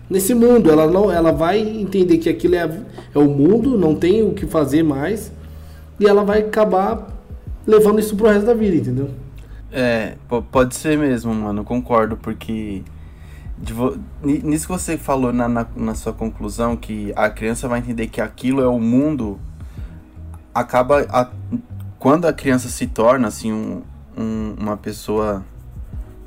nesse 0.09 0.33
mundo. 0.33 0.69
Ela 0.71 0.87
não, 0.87 1.11
ela 1.11 1.31
vai 1.31 1.59
entender 1.59 2.17
que 2.17 2.29
aquilo 2.29 2.55
é, 2.55 2.81
é 3.13 3.17
o 3.19 3.25
mundo, 3.29 3.77
não 3.77 3.95
tem 3.95 4.23
o 4.23 4.33
que 4.33 4.45
fazer 4.45 4.83
mais, 4.83 5.31
e 5.99 6.05
ela 6.05 6.23
vai 6.23 6.39
acabar 6.41 7.07
levando 7.65 7.99
isso 7.99 8.15
pro 8.15 8.27
resto 8.27 8.45
da 8.45 8.53
vida, 8.53 8.75
entendeu? 8.75 9.09
É, 9.71 10.15
po- 10.27 10.41
pode 10.43 10.75
ser 10.75 10.97
mesmo, 10.97 11.33
mano, 11.33 11.63
concordo, 11.63 12.15
porque 12.17 12.83
vo- 13.71 13.97
ni- 14.23 14.39
nisso 14.43 14.67
que 14.67 14.71
você 14.73 14.97
falou 14.97 15.33
na, 15.33 15.47
na, 15.47 15.65
na 15.75 15.95
sua 15.95 16.13
conclusão, 16.13 16.75
que 16.75 17.11
a 17.15 17.29
criança 17.29 17.67
vai 17.67 17.79
entender 17.79 18.07
que 18.07 18.21
aquilo 18.21 18.61
é 18.61 18.67
o 18.67 18.79
mundo, 18.79 19.39
acaba. 20.53 21.05
a- 21.09 21.29
quando 21.97 22.25
a 22.25 22.33
criança 22.33 22.67
se 22.67 22.85
torna, 22.85 23.29
assim, 23.29 23.51
um, 23.53 23.81
um- 24.17 24.55
uma 24.59 24.75
pessoa 24.77 25.43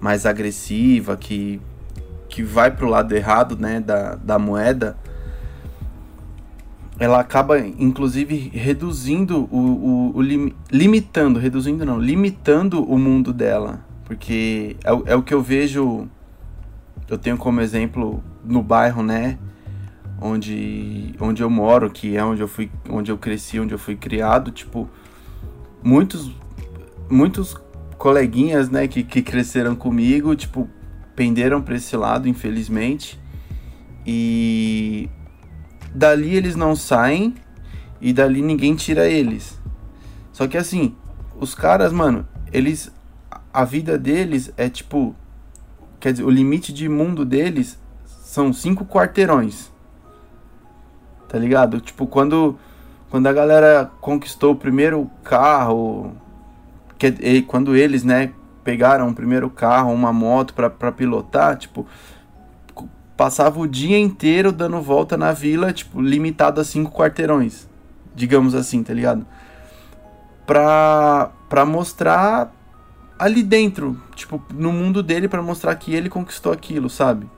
mais 0.00 0.25
agressiva, 0.25 1.16
que, 1.16 1.61
que 2.37 2.43
vai 2.43 2.71
pro 2.71 2.87
lado 2.87 3.16
errado, 3.16 3.57
né, 3.57 3.81
da, 3.81 4.14
da 4.16 4.38
moeda, 4.38 4.95
ela 6.99 7.19
acaba, 7.19 7.59
inclusive, 7.59 8.50
reduzindo 8.52 9.49
o, 9.50 9.57
o, 9.57 10.16
o 10.19 10.21
lim- 10.21 10.52
limitando, 10.71 11.38
reduzindo 11.38 11.87
não, 11.87 11.99
limitando 11.99 12.85
o 12.85 12.99
mundo 12.99 13.33
dela. 13.33 13.81
Porque 14.05 14.76
é, 14.85 15.12
é 15.12 15.16
o 15.16 15.23
que 15.23 15.33
eu 15.33 15.40
vejo, 15.40 16.07
eu 17.09 17.16
tenho 17.16 17.38
como 17.38 17.62
exemplo 17.62 18.23
no 18.45 18.62
bairro, 18.62 19.02
né? 19.02 19.38
Onde, 20.21 21.14
onde 21.19 21.43
eu 21.43 21.49
moro, 21.49 21.88
que 21.88 22.19
é 22.19 22.23
onde 22.23 22.43
eu 22.43 22.49
fui, 22.49 22.71
onde 22.87 23.11
eu 23.11 23.16
cresci, 23.16 23.59
onde 23.59 23.73
eu 23.73 23.78
fui 23.78 23.97
criado, 23.97 24.50
tipo, 24.50 24.87
muitos, 25.83 26.31
muitos 27.09 27.57
coleguinhas, 27.97 28.69
né, 28.69 28.87
que, 28.87 29.02
que 29.02 29.23
cresceram 29.23 29.75
comigo, 29.75 30.37
tipo, 30.37 30.69
penderam 31.16 31.62
pra 31.62 31.75
esse 31.75 31.96
lado, 31.96 32.28
infelizmente. 32.28 33.18
E 34.06 35.08
dali 35.92 36.37
eles 36.37 36.54
não 36.54 36.76
saem 36.76 37.35
e 38.00 38.12
dali 38.12 38.42
ninguém 38.42 38.76
tira 38.76 39.08
eles. 39.08 39.58
Só 40.32 40.46
que 40.46 40.58
assim, 40.58 40.94
os 41.40 41.54
caras, 41.54 41.92
mano, 41.92 42.28
eles 42.52 42.94
a 43.52 43.64
vida 43.64 43.96
deles 43.96 44.52
é 44.56 44.68
tipo, 44.68 45.16
quer 45.99 46.12
dizer, 46.12 46.25
o 46.25 46.30
limite 46.30 46.73
de 46.75 46.88
mundo 46.88 47.25
deles 47.25 47.78
são 48.04 48.52
cinco 48.52 48.85
quarteirões. 48.85 49.73
Tá 51.26 51.38
ligado? 51.38 51.80
Tipo, 51.80 52.06
quando 52.06 52.58
quando 53.08 53.26
a 53.28 53.32
galera 53.32 53.90
conquistou 54.00 54.52
o 54.52 54.56
primeiro 54.56 55.11
carro, 55.25 56.14
que, 56.99 57.42
quando 57.42 57.75
eles, 57.75 58.04
né, 58.04 58.32
pegaram 58.66 59.08
o 59.08 59.14
primeiro 59.14 59.49
carro, 59.49 59.92
uma 59.92 60.12
moto 60.12 60.52
pra 60.52 60.90
pilotar, 60.90 61.56
tipo, 61.56 61.87
passava 63.16 63.61
o 63.61 63.66
dia 63.66 63.96
inteiro 63.96 64.50
dando 64.50 64.82
volta 64.82 65.16
na 65.16 65.30
vila, 65.30 65.73
tipo, 65.73 66.02
limitado 66.02 66.61
a 66.61 66.64
cinco 66.64 66.90
quarteirões, 66.90 67.68
digamos 68.12 68.56
assim, 68.56 68.82
tá 68.82 68.92
ligado? 68.92 69.25
Pra, 70.44 71.30
pra 71.49 71.64
mostrar 71.64 72.52
ali 73.16 73.44
dentro, 73.44 74.02
tipo, 74.16 74.42
no 74.52 74.73
mundo 74.73 75.00
dele, 75.00 75.28
pra 75.28 75.40
mostrar 75.40 75.76
que 75.76 75.94
ele 75.94 76.08
conquistou 76.08 76.52
aquilo, 76.52 76.90
sabe? 76.90 77.30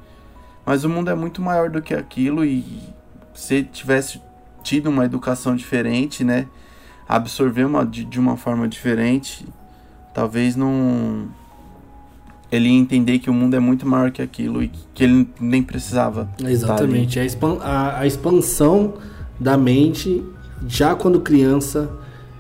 Mas 0.65 0.83
o 0.83 0.89
mundo 0.89 1.11
é 1.11 1.15
muito 1.15 1.43
maior 1.43 1.69
do 1.69 1.83
que 1.83 1.93
aquilo 1.93 2.43
e 2.43 2.65
se 3.35 3.65
tivesse 3.65 4.23
tido 4.63 4.89
uma 4.89 5.05
educação 5.05 5.55
diferente, 5.55 6.25
né? 6.25 6.47
Absorver 7.07 7.65
uma, 7.65 7.85
de, 7.85 8.03
de 8.07 8.19
uma 8.19 8.39
forma 8.39 8.67
diferente, 8.67 9.47
talvez 10.15 10.57
não 10.57 11.27
ele 12.51 12.69
entender 12.71 13.19
que 13.19 13.29
o 13.29 13.35
mundo 13.35 13.55
é 13.55 13.61
muito 13.61 13.87
maior 13.87 14.11
que 14.11 14.23
aquilo 14.23 14.63
e 14.63 14.71
que 14.95 15.05
ele 15.05 15.29
nem 15.39 15.63
precisava. 15.63 16.29
Exatamente. 16.43 17.21
A, 17.21 17.25
expan- 17.25 17.59
a- 17.61 17.99
a 18.01 18.07
expansão 18.07 18.95
da 19.39 19.57
mente, 19.57 20.23
já 20.67 20.95
quando 20.95 21.21
criança, 21.21 21.91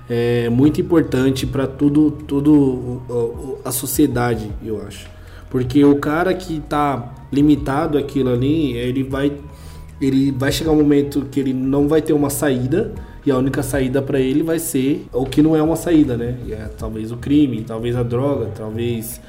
é 0.09 0.49
muito 0.49 0.81
importante 0.81 1.47
para 1.47 1.67
tudo, 1.67 2.11
tudo 2.11 3.61
a 3.65 3.71
sociedade, 3.71 4.51
eu 4.65 4.83
acho. 4.87 5.07
Porque 5.51 5.85
o 5.85 5.97
cara 5.97 6.33
que 6.33 6.61
tá 6.61 7.13
limitado 7.31 7.99
àquilo 7.99 8.31
ali, 8.31 8.73
ele 8.73 9.03
vai, 9.03 9.31
ele 10.01 10.33
vai 10.33 10.51
chegar 10.51 10.71
um 10.73 10.77
momento 10.77 11.27
que 11.31 11.39
ele 11.39 11.53
não 11.53 11.87
vai 11.87 12.01
ter 12.01 12.15
uma 12.15 12.31
saída 12.31 12.95
e 13.27 13.31
a 13.31 13.37
única 13.37 13.63
saída 13.63 14.01
para 14.03 14.19
ele 14.21 14.43
vai 14.43 14.59
ser 14.59 15.07
o 15.13 15.25
que 15.27 15.43
não 15.43 15.55
é 15.57 15.63
uma 15.63 15.77
saída, 15.77 16.17
né? 16.17 16.37
É, 16.51 16.69
talvez 16.79 17.13
o 17.13 17.17
crime, 17.17 17.63
talvez 17.67 17.95
a 17.97 18.03
droga, 18.03 18.51
talvez 18.57 19.21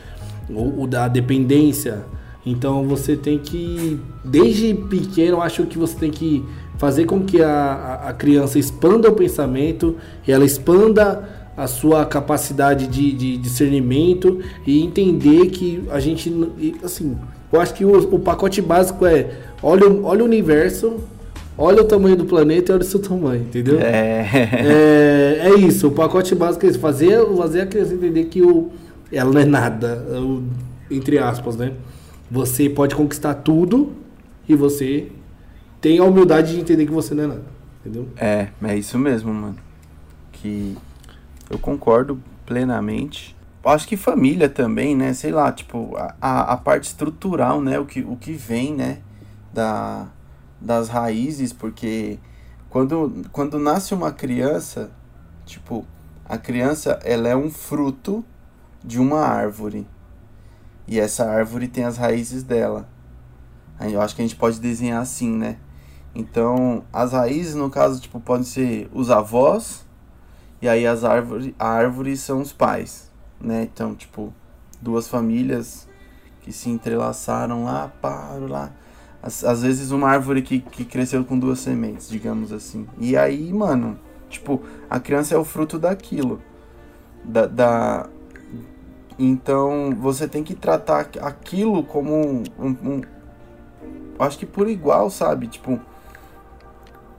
o, 0.50 0.84
o 0.84 0.88
da 0.88 1.08
dependência. 1.08 2.03
Então 2.46 2.88
você 2.88 3.15
tem 3.17 3.38
que, 3.38 4.00
desde 4.24 4.74
pequeno, 4.74 5.41
acho 5.41 5.65
que 5.65 5.77
você 5.77 5.96
tem 5.98 6.10
que 6.12 6.43
fazer 6.77 7.05
com 7.05 7.22
que 7.25 7.41
a, 7.41 8.01
a- 8.08 8.13
criança 8.13 8.58
expanda 8.58 9.10
o 9.10 9.13
pensamento, 9.13 9.98
ela 10.25 10.46
expanda 10.46 11.27
a 11.58 11.67
sua 11.67 12.05
capacidade 12.05 12.88
de, 12.88 13.12
de 13.12 13.38
discernimento 13.38 14.39
e 14.65 14.81
entender 14.81 15.48
que 15.48 15.84
a 15.91 16.00
gente, 16.00 16.34
assim, 16.81 17.17
eu 17.51 17.60
acho 17.60 17.74
que 17.74 17.84
o, 17.84 17.98
o 18.15 18.19
pacote 18.19 18.62
básico 18.62 19.05
é 19.05 19.29
olha, 19.62 19.86
olha 20.03 20.22
o 20.24 20.25
universo, 20.25 20.96
olha 21.61 21.81
o 21.81 21.85
tamanho 21.85 22.15
do 22.15 22.25
planeta 22.25 22.71
e 22.71 22.75
olha 22.75 22.81
o 22.81 22.85
seu 22.85 22.99
tamanho, 23.01 23.41
entendeu? 23.41 23.79
É. 23.79 24.25
É, 24.53 25.49
é 25.49 25.55
isso, 25.55 25.87
o 25.87 25.91
pacote 25.91 26.33
básico 26.33 26.65
é 26.65 26.69
isso, 26.69 26.79
fazer, 26.79 27.19
fazer 27.35 27.61
a 27.61 27.65
criança 27.67 27.93
entender 27.93 28.25
que 28.25 28.41
o, 28.41 28.71
ela 29.11 29.31
não 29.31 29.41
é 29.41 29.45
nada, 29.45 30.05
o- 30.19 30.43
entre 30.89 31.17
aspas, 31.17 31.55
né? 31.57 31.73
Você 32.31 32.69
pode 32.69 32.95
conquistar 32.95 33.33
tudo 33.35 33.91
e 34.47 34.55
você 34.55 35.07
tem 35.81 35.99
a 35.99 36.03
humildade 36.03 36.53
de 36.53 36.59
entender 36.61 36.85
que 36.85 36.91
você 36.91 37.13
não 37.13 37.23
é 37.23 37.27
nada, 37.27 37.43
entendeu? 37.81 38.07
É, 38.17 38.47
é 38.63 38.77
isso 38.77 38.97
mesmo, 38.97 39.33
mano. 39.33 39.55
Que 40.31 40.75
eu 41.49 41.57
concordo 41.59 42.19
plenamente. 42.45 43.35
Acho 43.65 43.87
que 43.87 43.97
família 43.97 44.47
também, 44.49 44.95
né? 44.95 45.13
Sei 45.13 45.31
lá, 45.31 45.51
tipo, 45.51 45.95
a- 45.97 46.15
a, 46.21 46.53
a 46.53 46.57
parte 46.57 46.85
estrutural, 46.85 47.61
né? 47.61 47.77
O 47.79 47.85
que, 47.85 48.01
o 48.01 48.15
que 48.15 48.31
vem, 48.33 48.73
né? 48.73 48.99
Da, 49.53 50.07
das 50.59 50.89
raízes, 50.89 51.53
porque 51.53 52.19
quando, 52.69 53.25
quando 53.31 53.57
nasce 53.57 53.93
uma 53.93 54.11
criança, 54.11 54.91
tipo, 55.45 55.85
a 56.25 56.37
criança, 56.37 56.99
ela 57.03 57.27
é 57.27 57.35
um 57.35 57.49
fruto 57.49 58.23
de 58.83 58.99
uma 58.99 59.21
árvore. 59.21 59.87
E 60.87 60.99
essa 60.99 61.29
árvore 61.29 61.67
tem 61.67 61.83
as 61.83 61.97
raízes 61.97 62.43
dela. 62.43 62.87
Aí 63.79 63.93
eu 63.93 64.01
acho 64.01 64.15
que 64.15 64.21
a 64.21 64.25
gente 64.25 64.35
pode 64.35 64.59
desenhar 64.59 65.01
assim, 65.01 65.31
né? 65.31 65.57
Então, 66.13 66.83
as 66.91 67.13
raízes, 67.13 67.55
no 67.55 67.69
caso, 67.69 68.01
tipo, 68.01 68.19
podem 68.19 68.43
ser 68.43 68.89
os 68.93 69.09
avós, 69.09 69.85
e 70.61 70.67
aí 70.67 70.85
as 70.85 71.03
árvores, 71.03 71.53
a 71.57 71.69
árvore 71.69 72.17
são 72.17 72.41
os 72.41 72.51
pais, 72.51 73.09
né? 73.39 73.63
Então, 73.63 73.95
tipo, 73.95 74.33
duas 74.81 75.07
famílias 75.07 75.87
que 76.41 76.51
se 76.51 76.69
entrelaçaram 76.69 77.63
lá, 77.63 77.91
paro 78.01 78.47
lá. 78.47 78.71
Às, 79.21 79.43
às 79.43 79.61
vezes 79.63 79.91
uma 79.91 80.07
árvore 80.09 80.41
que, 80.41 80.59
que 80.59 80.85
cresceu 80.85 81.23
com 81.25 81.38
duas 81.38 81.59
sementes, 81.59 82.07
digamos 82.09 82.53
assim. 82.53 82.88
E 82.97 83.17
aí, 83.17 83.51
mano, 83.51 83.99
tipo, 84.29 84.61
a 84.89 84.99
criança 84.99 85.35
é 85.35 85.38
o 85.38 85.43
fruto 85.43 85.77
daquilo. 85.77 86.41
Da, 87.23 87.45
da... 87.45 88.09
Então, 89.17 89.93
você 89.99 90.27
tem 90.27 90.43
que 90.43 90.55
tratar 90.55 91.01
aqu- 91.01 91.19
aquilo 91.21 91.83
como 91.83 92.13
um, 92.15 92.43
um- 92.59 93.01
Acho 94.17 94.38
que 94.38 94.45
por 94.45 94.67
igual, 94.69 95.09
sabe? 95.09 95.47
Tipo, 95.47 95.79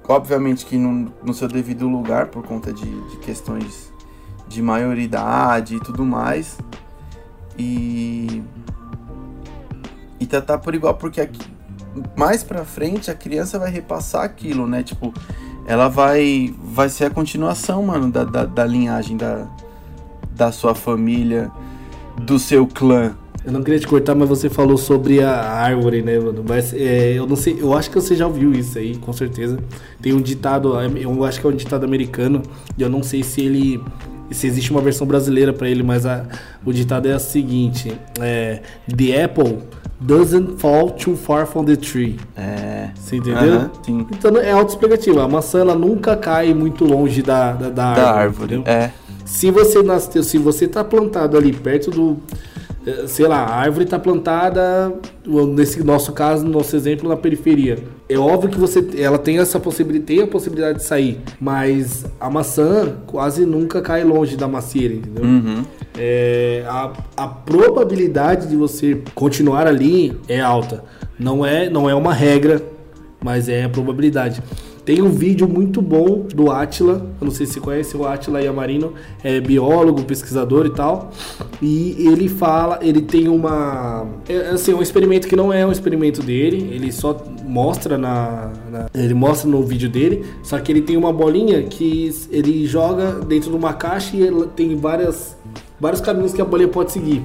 obviamente 0.09 0.65
que 0.67 0.77
no, 0.77 1.13
no 1.23 1.33
seu 1.35 1.49
devido 1.49 1.89
lugar, 1.89 2.27
por 2.29 2.43
conta 2.47 2.73
de, 2.73 3.09
de 3.11 3.17
questões 3.19 3.91
de 4.49 4.61
maioridade 4.63 5.77
e 5.77 5.81
tudo 5.81 6.05
mais. 6.05 6.59
E. 7.59 8.43
E 10.19 10.27
tratar 10.27 10.59
por 10.59 10.75
igual, 10.75 10.95
porque 10.95 11.21
aqui, 11.21 11.41
mais 12.17 12.43
pra 12.43 12.65
frente 12.65 13.11
a 13.11 13.15
criança 13.15 13.59
vai 13.59 13.71
repassar 13.71 14.25
aquilo, 14.25 14.67
né? 14.67 14.83
Tipo, 14.83 15.13
ela 15.67 15.89
vai. 15.89 16.53
Vai 16.63 16.89
ser 16.89 17.05
a 17.07 17.11
continuação, 17.11 17.83
mano, 17.83 18.11
da, 18.11 18.25
da, 18.25 18.45
da 18.45 18.65
linhagem 18.67 19.17
da, 19.17 19.47
da 20.35 20.51
sua 20.53 20.75
família, 20.75 21.51
do 22.17 22.39
seu 22.39 22.67
clã. 22.67 23.13
Eu 23.45 23.53
não 23.53 23.63
queria 23.63 23.81
te 23.81 23.87
cortar, 23.87 24.15
mas 24.15 24.29
você 24.29 24.51
falou 24.51 24.77
sobre 24.77 25.23
a 25.23 25.33
árvore, 25.41 26.03
né, 26.03 26.19
mano? 26.19 26.45
Mas 26.47 26.75
é, 26.75 27.15
eu 27.15 27.27
não 27.27 27.37
sei, 27.37 27.57
eu 27.59 27.73
acho 27.75 27.89
que 27.91 27.95
você 27.99 28.15
já 28.15 28.27
ouviu 28.27 28.53
isso 28.53 28.77
aí, 28.79 28.97
com 28.97 29.13
certeza. 29.15 29.59
Tem 30.03 30.13
um 30.13 30.21
ditado, 30.21 30.75
eu 30.79 31.25
acho 31.25 31.41
que 31.41 31.47
é 31.47 31.51
um 31.51 31.57
ditado 31.57 31.85
americano, 31.85 32.43
e 32.77 32.83
eu 32.83 32.89
não 32.91 33.03
sei 33.03 33.23
se 33.23 33.41
ele. 33.41 33.83
Se 34.31 34.47
existe 34.47 34.71
uma 34.71 34.81
versão 34.81 35.07
brasileira 35.07 35.53
pra 35.53 35.69
ele, 35.69 35.83
mas 35.83 36.07
a- 36.07 36.25
o 36.65 36.73
ditado 36.73 37.09
é 37.09 37.17
o 37.17 37.19
seguinte: 37.19 37.93
é, 38.21 38.61
The 38.95 39.25
apple 39.25 39.59
doesn't 40.01 40.59
fall 40.59 40.91
too 40.91 41.15
far 41.17 41.47
from 41.47 41.65
the 41.65 41.77
tree. 41.77 42.19
É. 42.37 42.89
Você 42.95 43.17
entendeu? 43.17 43.55
Aham, 43.55 43.71
sim. 43.85 44.07
Então 44.11 44.37
é 44.39 44.51
autoexplicativo. 44.53 45.21
A 45.21 45.29
maçã 45.29 45.61
ela 45.61 45.75
nunca 45.75 46.17
cai 46.17 46.55
muito 46.55 46.85
longe 46.85 47.23
da, 47.23 47.53
da, 47.53 47.69
da 47.69 47.95
Da 47.95 48.11
árvore. 48.13 48.55
árvore. 48.57 48.63
É. 48.71 48.91
Se 49.25 49.51
você 49.51 49.83
nasceu, 49.83 50.23
se 50.23 50.39
você 50.39 50.67
tá 50.67 50.83
plantado 50.83 51.37
ali 51.37 51.53
perto 51.53 51.91
do. 51.91 52.17
Eh, 52.87 53.07
Sei 53.07 53.27
lá, 53.27 53.39
a 53.39 53.55
árvore 53.57 53.85
tá 53.85 53.99
plantada, 53.99 54.93
nesse 55.55 55.83
nosso 55.83 56.13
caso, 56.13 56.45
no 56.45 56.51
nosso 56.51 56.75
exemplo, 56.75 57.09
na 57.09 57.17
periferia. 57.17 57.79
É 58.09 58.19
óbvio 58.19 58.51
que 58.51 58.59
você, 58.59 58.85
ela 58.99 59.19
tem 59.19 59.39
essa 59.39 59.59
possibilidade, 59.61 60.07
tem 60.07 60.23
a 60.23 60.27
possibilidade 60.27 60.79
de 60.79 60.85
sair, 60.85 61.21
mas 61.41 62.05
a 62.19 62.31
maçã 62.31 62.97
quase 63.07 63.45
nunca 63.45 63.81
cai 63.81 64.05
longe 64.05 64.37
da 64.37 64.49
macieira, 64.49 64.95
entendeu? 64.95 65.25
Uhum. 65.25 65.65
É, 65.99 66.65
a, 66.67 66.93
a 67.17 67.29
probabilidade 67.29 68.49
de 68.49 68.57
você 68.57 69.03
continuar 69.15 69.67
ali 69.67 70.19
é 70.29 70.41
alta. 70.41 70.85
Não 71.19 71.45
é, 71.45 71.69
não 71.69 71.89
é 71.91 71.95
uma 71.95 72.15
regra, 72.15 72.63
mas 73.23 73.49
é 73.49 73.65
a 73.65 73.69
probabilidade. 73.69 74.43
Tem 74.91 75.01
um 75.01 75.09
vídeo 75.09 75.47
muito 75.47 75.81
bom 75.81 76.27
do 76.35 76.51
Atila, 76.51 77.07
eu 77.21 77.25
não 77.25 77.31
sei 77.31 77.47
se 77.47 77.53
você 77.53 77.61
conhece 77.61 77.97
o 77.97 78.05
Atila 78.05 78.43
Yamarino, 78.43 78.93
é 79.23 79.39
biólogo, 79.39 80.03
pesquisador 80.03 80.67
e 80.67 80.71
tal. 80.71 81.13
E 81.63 81.95
ele 82.09 82.29
fala, 82.29 82.81
ele 82.83 83.01
tem 83.01 83.29
uma. 83.29 84.05
É 84.29 84.49
assim, 84.49 84.75
um 84.75 84.83
experimento 84.83 85.29
que 85.29 85.37
não 85.37 85.53
é 85.53 85.65
um 85.65 85.71
experimento 85.71 86.21
dele, 86.25 86.69
ele 86.75 86.91
só 86.91 87.17
mostra 87.45 87.97
na, 87.97 88.51
na- 88.69 88.87
Ele 88.93 89.15
mostra 89.15 89.49
no 89.49 89.63
vídeo 89.63 89.89
dele, 89.89 90.25
só 90.43 90.59
que 90.59 90.73
ele 90.73 90.83
tem 90.83 90.97
uma 90.97 91.13
bolinha 91.13 91.63
que 91.63 92.11
ele 92.29 92.67
joga 92.67 93.13
dentro 93.25 93.49
de 93.53 93.57
uma 93.57 93.73
caixa 93.75 94.17
e 94.17 94.29
tem 94.57 94.75
várias, 94.75 95.37
vários 95.79 96.01
caminhos 96.01 96.33
que 96.33 96.43
a 96.43 96.45
bolinha 96.45 96.69
pode 96.69 96.91
seguir. 96.91 97.23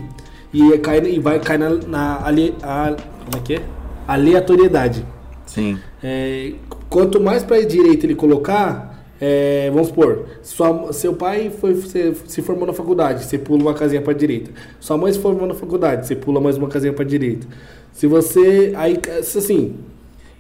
E, 0.53 0.77
cai, 0.77 0.99
e 1.03 1.17
vai 1.19 1.39
cair 1.39 1.57
na, 1.57 1.69
na 1.87 2.21
ale- 2.27 2.53
a- 2.61 2.95
como 3.25 3.37
é 3.37 3.39
que 3.43 3.53
é? 3.55 3.61
aleatoriedade. 4.07 5.03
Sim. 5.47 5.77
É, 6.03 6.53
quanto 6.89 7.19
mais 7.19 7.43
para 7.43 7.57
a 7.57 7.65
direita 7.65 8.05
ele 8.05 8.15
colocar, 8.15 9.05
é, 9.19 9.69
vamos 9.71 9.87
supor, 9.87 10.25
sua- 10.41 10.91
seu 10.93 11.13
pai 11.13 11.49
foi, 11.49 11.73
você 11.73 12.13
se 12.27 12.41
formou 12.41 12.67
na 12.67 12.73
faculdade, 12.73 13.23
você 13.25 13.37
pula 13.37 13.61
uma 13.61 13.73
casinha 13.73 14.01
para 14.01 14.13
direita. 14.13 14.51
Sua 14.79 14.97
mãe 14.97 15.11
se 15.11 15.19
formou 15.19 15.47
na 15.47 15.53
faculdade, 15.53 16.07
você 16.07 16.15
pula 16.15 16.39
mais 16.41 16.57
uma 16.57 16.67
casinha 16.67 16.93
para 16.93 17.05
direita. 17.05 17.47
Se 17.93 18.07
você 18.07 18.73
aí 18.75 18.99
assim, 19.19 19.75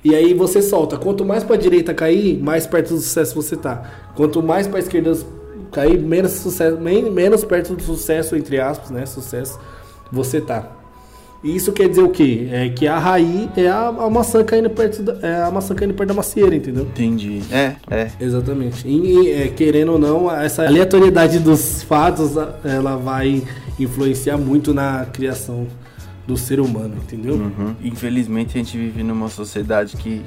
e 0.03 0.13
aí 0.13 0.33
você 0.33 0.61
solta. 0.61 0.97
Quanto 0.97 1.25
mais 1.25 1.43
para 1.43 1.55
direita 1.55 1.93
cair, 1.93 2.37
mais 2.41 2.67
perto 2.67 2.89
do 2.93 2.99
sucesso 2.99 3.33
você 3.35 3.55
tá. 3.55 3.89
Quanto 4.15 4.43
mais 4.43 4.67
para 4.67 4.79
esquerda 4.79 5.17
cair, 5.71 5.97
menos 5.99 6.31
sucesso, 6.33 6.77
men- 6.79 7.09
menos 7.09 7.43
perto 7.43 7.73
do 7.75 7.81
sucesso 7.81 8.35
entre 8.35 8.59
aspas, 8.59 8.91
né, 8.91 9.05
sucesso 9.05 9.59
você 10.11 10.39
tá. 10.39 10.71
E 11.45 11.55
Isso 11.55 11.71
quer 11.71 11.87
dizer 11.87 12.01
o 12.01 12.09
quê? 12.09 12.47
É 12.51 12.69
que 12.69 12.87
a 12.87 12.97
raiz 12.97 13.47
é 13.55 13.67
a, 13.69 13.87
a 13.89 14.09
maçã 14.09 14.43
caindo 14.43 14.69
perto 14.69 15.03
da, 15.03 15.13
é 15.21 15.43
a 15.43 15.51
maçã 15.51 15.75
caindo 15.75 15.93
perto 15.93 16.07
da 16.07 16.13
macieira, 16.15 16.55
entendeu? 16.55 16.83
Entendi. 16.85 17.41
É, 17.51 17.75
é. 17.89 18.09
Exatamente. 18.19 18.87
E, 18.87 19.11
e, 19.27 19.31
é, 19.31 19.47
querendo 19.49 19.91
ou 19.91 19.99
não, 19.99 20.31
essa 20.31 20.65
aleatoriedade 20.65 21.37
dos 21.37 21.83
fatos, 21.83 22.35
a- 22.35 22.55
ela 22.63 22.95
vai 22.97 23.43
influenciar 23.79 24.37
muito 24.39 24.73
na 24.73 25.05
criação 25.05 25.67
do 26.25 26.35
ser 26.35 26.59
humano, 26.59 26.95
entendeu? 26.97 27.35
Uhum. 27.35 27.75
Infelizmente 27.83 28.57
a 28.57 28.63
gente 28.63 28.75
vive 28.75 29.03
numa 29.03 29.29
sociedade 29.29 29.95
que 29.97 30.23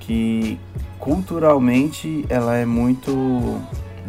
que 0.00 0.58
culturalmente 0.98 2.24
ela 2.28 2.54
é 2.56 2.64
muito 2.64 3.58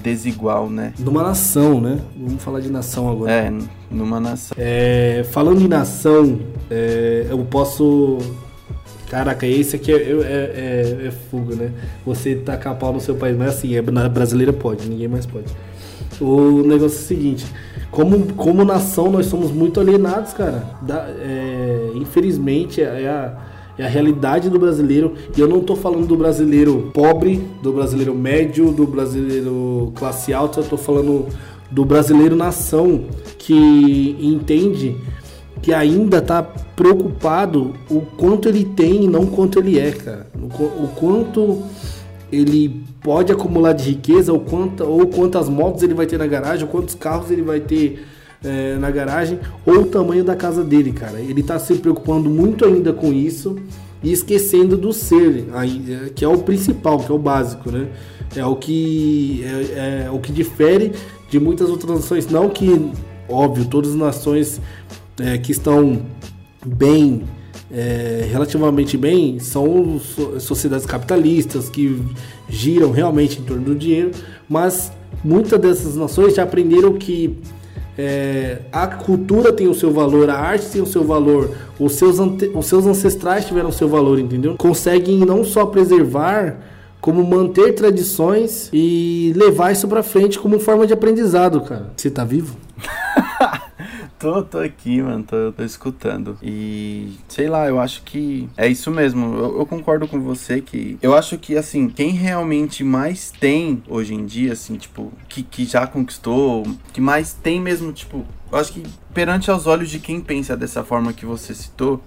desigual, 0.04 0.70
né? 0.70 0.94
Numa 1.00 1.24
nação, 1.24 1.80
né? 1.82 2.00
Vamos 2.16 2.44
falar 2.44 2.60
de 2.60 2.70
nação 2.70 3.10
agora. 3.10 3.32
É, 3.32 3.52
numa 3.90 4.20
nação. 4.20 4.56
É, 4.60 5.26
falando 5.32 5.62
em 5.62 5.68
nação, 5.68 6.40
é, 6.70 7.28
eu 7.30 7.38
posso. 7.40 8.18
Caraca, 9.10 9.48
esse 9.48 9.76
aqui 9.78 9.92
é, 9.92 9.96
é, 9.96 10.02
é- 10.02 11.08
é 11.08 11.12
fuga, 11.12 11.56
né? 11.56 11.72
Você 12.06 12.36
tacar 12.36 12.76
pau 12.76 12.92
no 12.92 13.00
seu 13.00 13.16
país, 13.16 13.38
mas 13.38 13.50
assim, 13.50 13.76
é, 13.76 13.82
na 13.82 14.10
brasileira 14.10 14.52
pode, 14.52 14.90
ninguém 14.90 15.08
mais 15.08 15.26
pode. 15.26 15.46
O 16.20 16.62
negócio 16.64 16.98
é 16.98 17.02
o 17.02 17.06
seguinte: 17.08 17.46
como, 17.90 18.34
como 18.34 18.66
nação, 18.66 19.10
nós 19.10 19.28
somos 19.28 19.52
muito 19.52 19.80
alienados, 19.80 20.34
cara. 20.34 20.64
Da- 20.82 21.08
é, 21.22 21.92
infelizmente, 21.96 22.82
é 22.82 23.08
a, 23.08 23.38
é 23.78 23.86
a 23.86 23.88
realidade 23.88 24.50
do 24.50 24.60
brasileiro. 24.60 25.14
E 25.38 25.40
eu 25.40 25.48
não 25.48 25.62
tô 25.62 25.76
falando 25.78 26.06
do 26.06 26.18
brasileiro 26.18 26.92
pobre, 26.94 27.42
do 27.64 27.72
brasileiro 27.72 28.14
médio, 28.14 28.72
do 28.72 28.86
brasileiro 28.86 29.94
classe 29.96 30.34
alta, 30.34 30.60
eu 30.60 30.66
tô 30.66 30.76
falando 30.78 31.28
do 31.72 31.84
brasileiro 31.86 32.36
nação 32.36 33.06
que 33.38 34.16
entende 34.20 34.96
que 35.62 35.74
ainda 35.74 36.22
tá 36.22 36.42
preocupado 36.44 37.74
o 37.90 38.02
quanto 38.02 38.48
ele 38.48 38.64
tem 38.64 39.04
e 39.06 39.08
não 39.08 39.26
quanto 39.26 39.60
ele 39.60 39.80
é, 39.80 39.92
cara. 39.92 40.28
O, 40.42 40.48
qu- 40.48 40.64
o 40.84 40.88
quanto 40.96 41.64
ele 42.32 42.84
pode 43.02 43.32
acumular 43.32 43.74
de 43.74 43.90
riqueza, 43.90 44.32
ou, 44.32 44.40
quanta, 44.40 44.84
ou 44.84 45.08
quantas 45.08 45.50
motos 45.50 45.82
ele 45.84 45.94
vai 45.94 46.06
ter 46.06 46.18
na 46.20 46.28
garagem, 46.28 46.66
ou 46.66 46.70
quantos 46.72 46.94
carros 46.94 47.32
ele 47.32 47.42
vai 47.42 47.60
ter 47.60 48.06
é, 48.44 48.76
na 48.78 48.92
garagem, 48.92 49.40
ou 49.66 49.80
o 49.82 49.86
tamanho 49.86 50.24
da 50.24 50.36
casa 50.36 50.64
dele, 50.64 50.92
cara. 50.92 51.20
Ele 51.20 51.42
tá 51.42 51.58
se 51.58 51.74
preocupando 51.76 52.30
muito 52.30 52.66
ainda 52.66 52.94
com 52.94 53.12
isso 53.12 53.58
e 54.04 54.12
esquecendo 54.12 54.78
do 54.78 54.94
ser, 54.94 55.46
que 56.16 56.24
é 56.24 56.28
o 56.28 56.38
principal, 56.38 57.00
que 57.00 57.12
é 57.12 57.16
o 57.16 57.18
básico, 57.20 57.72
né? 57.72 57.88
É 58.36 58.46
o 58.46 58.56
que 58.56 59.44
é, 59.44 60.06
é 60.06 60.12
o 60.12 60.20
que 60.20 60.32
difere 60.32 60.92
de 61.30 61.40
muitas 61.40 61.70
outras 61.70 61.92
nações. 62.02 62.28
Não 62.28 62.50
que, 62.50 62.92
óbvio, 63.30 63.66
todas 63.66 63.92
as 63.92 63.98
nações 63.98 64.62
é, 65.20 65.38
que 65.38 65.52
estão 65.52 66.02
bem, 66.66 67.24
é, 67.72 68.28
relativamente 68.30 68.98
bem, 68.98 69.40
são 69.40 70.00
so- 70.00 70.40
sociedades 70.40 70.86
capitalistas 70.86 71.70
que 71.70 72.02
giram 72.50 72.92
realmente 72.92 73.40
em 73.40 73.44
torno 73.44 73.64
do 73.64 73.76
dinheiro, 73.76 74.12
mas 74.48 74.92
muitas 75.24 75.60
dessas 75.60 75.96
nações 75.96 76.36
já 76.36 76.44
aprenderam 76.44 76.94
que 76.94 77.38
é, 77.98 78.60
a 78.72 78.86
cultura 78.86 79.52
tem 79.52 79.68
o 79.68 79.74
seu 79.74 79.92
valor, 79.92 80.30
a 80.30 80.36
arte 80.38 80.68
tem 80.68 80.82
o 80.82 80.86
seu 80.86 81.04
valor, 81.04 81.50
os 81.80 81.94
seus, 81.94 82.20
os 82.20 82.66
seus 82.68 82.86
ancestrais 82.86 83.46
tiveram 83.46 83.70
o 83.70 83.74
seu 83.74 83.90
valor, 83.90 84.20
entendeu? 84.20 84.56
Conseguem 84.56 85.20
não 85.20 85.44
só 85.44 85.66
preservar, 85.66 86.60
como 87.00 87.24
manter 87.24 87.74
tradições 87.74 88.70
e 88.74 89.34
levar 89.36 89.72
isso 89.72 89.88
pra 89.88 90.04
frente 90.04 90.40
como 90.40 90.60
forma 90.60 90.86
de 90.86 90.94
aprendizado, 90.94 91.62
cara. 91.62 91.92
Você 91.96 92.10
tá 92.10 92.24
vivo? 92.24 92.58
Tô, 94.20 94.42
tô 94.42 94.58
aqui, 94.58 95.00
mano, 95.00 95.24
tô, 95.24 95.52
tô 95.52 95.64
escutando. 95.64 96.40
E 96.42 97.14
sei 97.28 97.48
lá, 97.48 97.68
eu 97.68 97.80
acho 97.80 98.02
que 98.02 98.50
é 98.58 98.68
isso 98.68 98.90
mesmo. 98.90 99.36
Eu, 99.36 99.60
eu 99.60 99.66
concordo 99.66 100.08
com 100.08 100.20
você 100.20 100.60
que. 100.60 100.98
Eu 101.04 101.16
acho 101.16 101.38
que, 101.38 101.56
assim, 101.56 101.88
quem 101.88 102.10
realmente 102.10 102.84
mais 102.84 103.30
tem 103.30 103.84
hoje 103.88 104.16
em 104.16 104.26
dia, 104.26 104.54
assim, 104.54 104.76
tipo, 104.76 105.14
que, 105.30 105.44
que 105.44 105.66
já 105.66 105.86
conquistou, 105.86 106.66
que 106.92 107.00
mais 107.00 107.34
tem 107.34 107.62
mesmo, 107.62 107.94
tipo, 107.94 108.26
eu 108.52 108.58
acho 108.58 108.74
que 108.74 108.84
perante 109.14 109.52
aos 109.52 109.68
olhos 109.68 109.90
de 109.90 110.00
quem 110.00 110.20
pensa 110.20 110.58
dessa 110.58 110.84
forma 110.84 111.14
que 111.14 111.26
você 111.26 111.54
citou, 111.54 112.02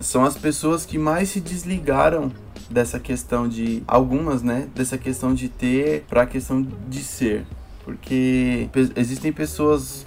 são 0.00 0.24
as 0.24 0.36
pessoas 0.36 0.86
que 0.86 0.96
mais 0.96 1.28
se 1.28 1.40
desligaram 1.40 2.32
dessa 2.70 2.98
questão 2.98 3.48
de. 3.48 3.82
Algumas, 3.86 4.42
né? 4.42 4.68
Dessa 4.74 4.98
questão 4.98 5.34
de 5.34 5.48
ter 5.48 6.04
pra 6.08 6.26
questão 6.26 6.66
de 6.88 7.02
ser. 7.02 7.46
Porque 7.84 8.68
existem 8.96 9.32
pessoas 9.32 10.06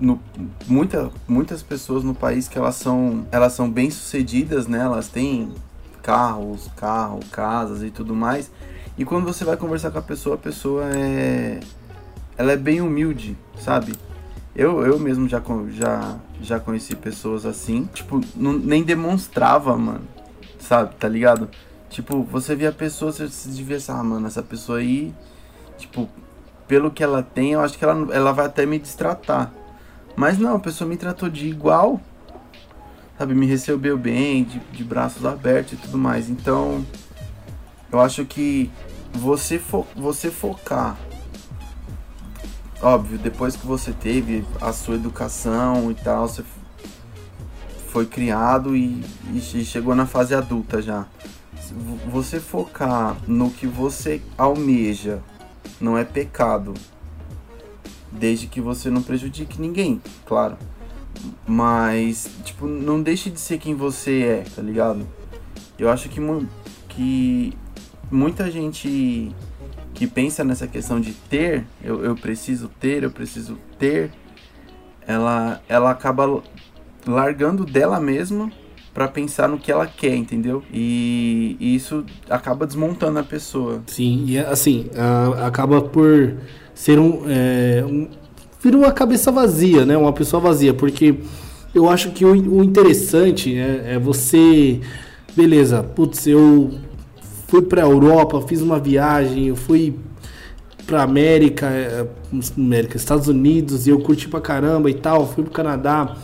no, 0.00 0.18
muita, 0.66 1.10
muitas 1.28 1.62
pessoas 1.62 2.02
no 2.02 2.14
país 2.14 2.48
que 2.48 2.58
elas 2.58 2.74
são, 2.74 3.24
elas 3.30 3.52
são 3.52 3.70
bem 3.70 3.90
sucedidas, 3.90 4.66
né? 4.66 4.80
Elas 4.80 5.08
têm 5.08 5.52
carros, 6.02 6.68
carro, 6.76 7.20
casas 7.30 7.82
e 7.82 7.90
tudo 7.90 8.14
mais. 8.14 8.50
E 8.98 9.04
quando 9.04 9.24
você 9.24 9.44
vai 9.44 9.56
conversar 9.56 9.90
com 9.90 9.98
a 9.98 10.02
pessoa, 10.02 10.34
a 10.34 10.38
pessoa 10.38 10.84
é, 10.92 11.60
ela 12.36 12.52
é 12.52 12.56
bem 12.56 12.80
humilde, 12.80 13.36
sabe? 13.58 13.94
Eu, 14.54 14.84
eu 14.84 14.98
mesmo 14.98 15.28
já, 15.28 15.40
já, 15.70 16.16
já 16.40 16.60
conheci 16.60 16.94
pessoas 16.94 17.46
assim, 17.46 17.88
tipo, 17.94 18.20
não, 18.36 18.52
nem 18.52 18.82
demonstrava, 18.82 19.76
mano, 19.78 20.02
sabe? 20.58 20.94
Tá 20.96 21.08
ligado? 21.08 21.48
Tipo, 21.92 22.22
você 22.22 22.56
via 22.56 22.70
a 22.70 22.72
pessoa, 22.72 23.12
você 23.12 23.28
se 23.28 23.50
devia 23.50 23.76
ah, 23.88 24.02
mano, 24.02 24.26
essa 24.26 24.42
pessoa 24.42 24.78
aí, 24.78 25.14
tipo, 25.76 26.08
pelo 26.66 26.90
que 26.90 27.04
ela 27.04 27.22
tem, 27.22 27.52
eu 27.52 27.60
acho 27.60 27.76
que 27.76 27.84
ela, 27.84 28.14
ela 28.14 28.32
vai 28.32 28.46
até 28.46 28.64
me 28.64 28.78
destratar. 28.78 29.52
Mas 30.16 30.38
não, 30.38 30.56
a 30.56 30.58
pessoa 30.58 30.88
me 30.88 30.96
tratou 30.96 31.28
de 31.28 31.46
igual, 31.46 32.00
sabe? 33.18 33.34
Me 33.34 33.44
recebeu 33.44 33.98
bem, 33.98 34.42
de, 34.44 34.58
de 34.58 34.82
braços 34.82 35.26
abertos 35.26 35.74
e 35.74 35.76
tudo 35.76 35.98
mais. 35.98 36.30
Então, 36.30 36.82
eu 37.92 38.00
acho 38.00 38.24
que 38.24 38.70
você, 39.12 39.58
fo 39.58 39.86
você 39.94 40.30
focar, 40.30 40.96
óbvio, 42.80 43.18
depois 43.18 43.54
que 43.54 43.66
você 43.66 43.92
teve 43.92 44.46
a 44.62 44.72
sua 44.72 44.94
educação 44.94 45.90
e 45.90 45.94
tal, 45.94 46.26
você 46.26 46.42
foi 47.88 48.06
criado 48.06 48.74
e, 48.74 49.04
e 49.34 49.40
che- 49.42 49.62
chegou 49.62 49.94
na 49.94 50.06
fase 50.06 50.34
adulta 50.34 50.80
já. 50.80 51.06
Você 52.10 52.38
focar 52.40 53.16
no 53.26 53.50
que 53.50 53.66
você 53.66 54.20
almeja 54.36 55.22
não 55.80 55.96
é 55.96 56.04
pecado 56.04 56.74
desde 58.10 58.46
que 58.46 58.60
você 58.60 58.90
não 58.90 59.02
prejudique 59.02 59.60
ninguém, 59.60 60.00
claro. 60.26 60.56
Mas, 61.46 62.28
tipo, 62.44 62.66
não 62.66 63.02
deixe 63.02 63.30
de 63.30 63.40
ser 63.40 63.58
quem 63.58 63.74
você 63.74 64.22
é, 64.22 64.44
tá 64.54 64.62
ligado? 64.62 65.06
Eu 65.78 65.88
acho 65.88 66.08
que, 66.08 66.20
que 66.88 67.56
muita 68.10 68.50
gente 68.50 69.34
que 69.94 70.06
pensa 70.06 70.44
nessa 70.44 70.66
questão 70.66 71.00
de 71.00 71.12
ter, 71.12 71.64
eu, 71.82 72.04
eu 72.04 72.14
preciso 72.14 72.68
ter, 72.68 73.02
eu 73.02 73.10
preciso 73.10 73.58
ter, 73.78 74.10
ela, 75.06 75.60
ela 75.68 75.90
acaba 75.90 76.42
largando 77.06 77.64
dela 77.64 77.98
mesma 78.00 78.50
pra 78.92 79.08
pensar 79.08 79.48
no 79.48 79.58
que 79.58 79.70
ela 79.72 79.86
quer, 79.86 80.14
entendeu? 80.14 80.62
E, 80.72 81.56
e 81.58 81.74
isso 81.74 82.04
acaba 82.28 82.66
desmontando 82.66 83.18
a 83.18 83.22
pessoa. 83.22 83.82
Sim, 83.86 84.24
e 84.28 84.38
assim, 84.38 84.86
a- 84.96 85.46
acaba 85.46 85.80
por 85.80 86.34
ser 86.74 86.98
um, 86.98 87.22
é, 87.26 87.84
um. 87.86 88.08
Vira 88.60 88.76
uma 88.76 88.92
cabeça 88.92 89.32
vazia, 89.32 89.84
né? 89.84 89.96
Uma 89.96 90.12
pessoa 90.12 90.40
vazia, 90.40 90.72
porque 90.74 91.14
eu 91.74 91.88
acho 91.88 92.10
que 92.10 92.24
o, 92.24 92.30
o 92.32 92.62
interessante 92.62 93.56
é, 93.56 93.94
é 93.94 93.98
você. 93.98 94.80
Beleza, 95.34 95.82
putz, 95.82 96.26
eu 96.26 96.70
fui 97.48 97.62
pra 97.62 97.82
Europa, 97.82 98.40
fiz 98.42 98.60
uma 98.60 98.78
viagem, 98.78 99.46
eu 99.48 99.56
fui 99.56 99.96
pra 100.86 101.02
América, 101.02 101.66
é, 101.66 102.06
América, 102.58 102.96
Estados 102.98 103.28
Unidos, 103.28 103.86
e 103.86 103.90
eu 103.90 104.00
curti 104.00 104.28
pra 104.28 104.40
caramba 104.40 104.90
e 104.90 104.94
tal, 104.94 105.26
fui 105.26 105.42
pro 105.42 105.52
Canadá. 105.52 106.14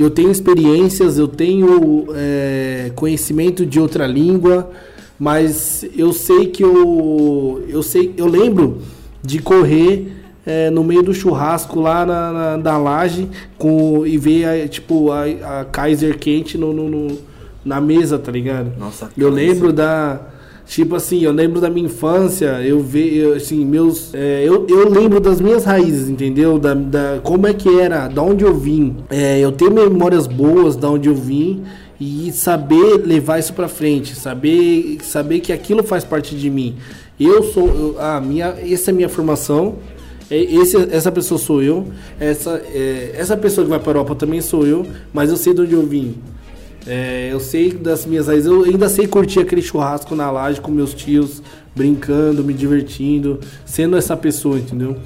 Eu 0.00 0.10
tenho 0.10 0.30
experiências, 0.30 1.18
eu 1.18 1.28
tenho 1.28 2.06
é, 2.14 2.90
conhecimento 2.96 3.66
de 3.66 3.78
outra 3.78 4.06
língua, 4.06 4.70
mas 5.18 5.84
eu 5.96 6.12
sei 6.12 6.46
que 6.46 6.62
eu, 6.64 7.62
eu 7.68 7.82
sei, 7.82 8.14
eu 8.16 8.26
lembro 8.26 8.78
de 9.22 9.38
correr 9.40 10.10
é, 10.46 10.70
no 10.70 10.82
meio 10.82 11.02
do 11.02 11.12
churrasco 11.12 11.78
lá 11.80 12.06
na, 12.06 12.32
na- 12.32 12.56
da 12.56 12.78
laje 12.78 13.28
com, 13.58 14.06
e 14.06 14.16
ver 14.16 14.46
a, 14.46 14.66
tipo 14.68 15.12
a, 15.12 15.60
a 15.60 15.64
Kaiser 15.66 16.18
quente 16.18 16.56
no, 16.56 16.72
no- 16.72 16.88
no- 16.88 17.18
na 17.62 17.78
mesa, 17.78 18.18
tá 18.18 18.32
ligado? 18.32 18.72
Nossa, 18.78 19.10
Eu 19.18 19.28
lembro 19.28 19.70
da. 19.70 20.18
Tipo 20.70 20.94
assim, 20.94 21.20
eu 21.24 21.32
lembro 21.32 21.60
da 21.60 21.68
minha 21.68 21.86
infância, 21.86 22.62
eu 22.62 22.78
vejo, 22.78 23.32
assim, 23.32 23.64
meus. 23.64 24.14
é, 24.14 24.44
eu, 24.46 24.64
eu 24.68 24.88
lembro 24.88 25.18
das 25.18 25.40
minhas 25.40 25.64
raízes, 25.64 26.08
entendeu? 26.08 26.60
Da, 26.60 26.74
da, 26.74 27.18
como 27.24 27.44
é 27.48 27.52
que 27.52 27.68
era, 27.80 28.06
da 28.06 28.22
onde 28.22 28.44
eu 28.44 28.54
vim. 28.54 28.98
É, 29.10 29.40
eu 29.40 29.50
tenho 29.50 29.72
memórias 29.72 30.28
boas 30.28 30.76
da 30.76 30.88
onde 30.88 31.08
eu 31.08 31.14
vim 31.16 31.64
e 32.00 32.30
saber 32.30 33.02
levar 33.04 33.40
isso 33.40 33.52
pra 33.52 33.66
frente, 33.66 34.14
saber, 34.14 34.98
saber 35.02 35.40
que 35.40 35.52
aquilo 35.52 35.82
faz 35.82 36.04
parte 36.04 36.36
de 36.36 36.48
mim. 36.48 36.76
Eu 37.18 37.42
sou. 37.42 37.66
eu- 37.66 37.96
a 38.00 38.20
minha, 38.20 38.54
essa 38.64 38.90
é 38.90 38.92
a 38.92 38.94
minha 38.94 39.08
formação. 39.08 39.74
é, 40.30 40.40
Esse, 40.40 40.76
essa 40.92 41.10
pessoa 41.10 41.36
sou 41.36 41.60
eu. 41.60 41.88
Essa, 42.20 42.62
é, 42.72 43.10
essa 43.16 43.36
pessoa 43.36 43.64
que 43.64 43.70
vai 43.70 43.80
para 43.80 43.90
a 43.90 43.94
Europa 43.94 44.14
também 44.14 44.40
sou 44.40 44.64
eu. 44.64 44.86
Mas 45.12 45.30
eu 45.30 45.36
sei 45.36 45.52
de 45.52 45.62
onde 45.62 45.72
eu 45.74 45.82
vim. 45.82 46.14
É, 46.86 47.28
eu 47.30 47.40
sei 47.40 47.72
das 47.72 48.06
minhas 48.06 48.26
raízes, 48.26 48.46
eu 48.46 48.64
ainda 48.64 48.88
sei 48.88 49.06
curtir 49.06 49.40
aquele 49.40 49.62
churrasco 49.62 50.14
na 50.14 50.30
laje 50.30 50.60
com 50.60 50.70
meus 50.70 50.94
tios, 50.94 51.42
brincando, 51.74 52.42
me 52.42 52.54
divertindo, 52.54 53.38
sendo 53.64 53.96
essa 53.96 54.16
pessoa, 54.16 54.58
entendeu? 54.58 54.96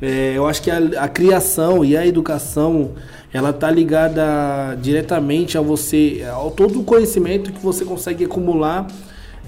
É, 0.00 0.34
eu 0.36 0.46
acho 0.46 0.62
que 0.62 0.70
a, 0.70 0.78
a 0.98 1.08
criação 1.08 1.84
e 1.84 1.96
a 1.96 2.06
educação, 2.06 2.92
ela 3.32 3.52
tá 3.52 3.70
ligada 3.70 4.76
diretamente 4.80 5.56
a 5.56 5.60
você, 5.60 6.24
ao 6.32 6.50
todo 6.50 6.80
o 6.80 6.84
conhecimento 6.84 7.52
que 7.52 7.60
você 7.60 7.84
consegue 7.84 8.24
acumular, 8.24 8.86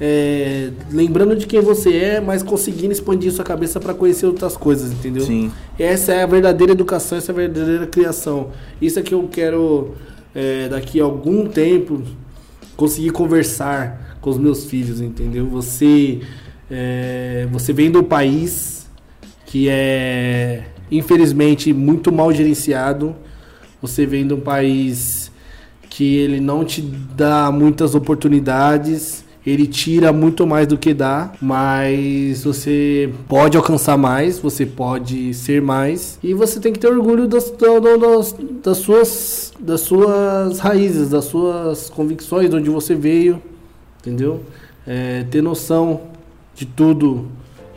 é, 0.01 0.71
lembrando 0.93 1.35
de 1.35 1.47
quem 1.47 1.61
você 1.61 1.97
é, 1.97 2.21
mas 2.21 2.43
conseguindo 2.43 2.93
expandir 2.93 3.33
sua 3.33 3.45
cabeça 3.45 3.81
para 3.81 3.93
conhecer 3.93 4.27
outras 4.27 4.57
coisas, 4.57 4.93
entendeu? 4.93 5.25
Sim. 5.25 5.51
Essa 5.79 6.13
é 6.13 6.23
a 6.23 6.27
verdadeira 6.27 6.73
educação, 6.73 7.19
essa 7.19 7.33
é 7.33 7.35
a 7.35 7.37
verdadeira 7.37 7.87
criação. 7.87 8.51
Isso 8.81 8.99
é 8.99 9.03
que 9.03 9.13
eu 9.13 9.29
quero, 9.31 9.95
é, 10.39 10.69
daqui 10.69 11.01
a 11.01 11.05
algum 11.05 11.49
tempo, 11.49 12.01
conseguir 12.77 13.11
conversar 13.11 14.17
com 14.21 14.31
os 14.31 14.39
meus 14.39 14.67
filhos, 14.67 15.01
entendeu? 15.01 15.49
Você, 15.49 16.21
é, 16.71 17.49
você 17.51 17.73
vem 17.73 17.91
do 17.91 18.05
país 18.05 18.89
que 19.45 19.69
é, 19.69 20.63
infelizmente, 20.93 21.73
muito 21.73 22.13
mal 22.13 22.33
gerenciado. 22.33 23.17
Você 23.83 24.07
vem 24.07 24.29
de 24.29 24.35
um 24.35 24.41
país 24.41 25.33
que 25.91 26.19
ele 26.19 26.39
não 26.39 26.65
te 26.65 26.83
dá 26.83 27.51
muitas 27.51 27.97
oportunidades. 27.97 29.25
Ele 29.49 29.67
tira 29.67 30.13
muito 30.13 30.47
mais 30.47 30.67
do 30.67 30.77
que 30.77 30.93
dá, 30.93 31.33
mas 31.41 32.45
você 32.45 33.11
pode 33.27 33.57
alcançar 33.57 33.97
mais, 33.97 34.39
você 34.39 34.67
pode 34.67 35.33
ser 35.33 35.63
mais 35.63 36.19
e 36.23 36.35
você 36.35 36.61
tem 36.61 36.71
que 36.73 36.79
ter 36.79 36.89
orgulho 36.89 37.27
das, 37.27 37.51
da- 37.53 37.79
da- 37.79 37.97
das, 37.97 38.35
das 38.63 38.77
suas, 38.79 39.53
das 39.59 39.81
suas 39.81 40.59
raízes, 40.59 41.09
das 41.09 41.25
suas 41.25 41.89
convicções, 41.89 42.51
de 42.51 42.57
onde 42.57 42.69
você 42.69 42.95
veio, 42.95 43.41
entendeu? 44.01 44.41
É, 44.87 45.25
ter 45.31 45.43
noção 45.43 46.01
de 46.55 46.67
tudo 46.67 47.27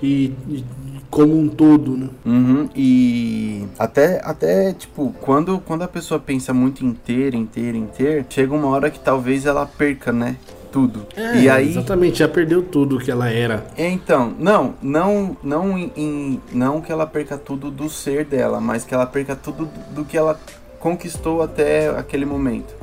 e, 0.03 0.33
e 0.49 0.65
como 1.09 1.37
um 1.37 1.47
todo, 1.47 1.95
né? 1.95 2.09
Uhum, 2.25 2.69
e 2.75 3.63
até, 3.77 4.21
até, 4.23 4.73
tipo, 4.73 5.13
quando, 5.21 5.59
quando 5.65 5.83
a 5.83 5.87
pessoa 5.87 6.19
pensa 6.19 6.53
muito 6.53 6.83
em 6.85 6.93
ter, 6.93 7.33
em 7.33 7.45
ter, 7.45 7.75
em 7.75 7.85
ter, 7.85 8.25
chega 8.29 8.53
uma 8.53 8.67
hora 8.67 8.89
que 8.89 8.99
talvez 8.99 9.45
ela 9.45 9.65
perca, 9.65 10.11
né? 10.11 10.35
Tudo. 10.71 11.05
e 11.35 11.49
aí. 11.49 11.67
É, 11.67 11.69
exatamente, 11.69 12.19
já 12.19 12.27
perdeu 12.27 12.63
tudo 12.63 12.97
que 12.97 13.11
ela 13.11 13.29
era. 13.29 13.65
É, 13.77 13.89
Então, 13.89 14.33
não, 14.39 14.75
não, 14.81 15.35
não 15.43 15.77
em, 15.77 16.41
não 16.51 16.79
que 16.81 16.91
ela 16.91 17.05
perca 17.05 17.37
tudo 17.37 17.69
do 17.69 17.89
ser 17.89 18.23
dela, 18.25 18.61
mas 18.61 18.85
que 18.85 18.93
ela 18.93 19.05
perca 19.05 19.35
tudo 19.35 19.69
do, 19.91 20.05
que 20.05 20.17
ela 20.17 20.39
conquistou 20.79 21.41
até 21.41 21.89
aquele 21.89 22.25
momento. 22.25 22.73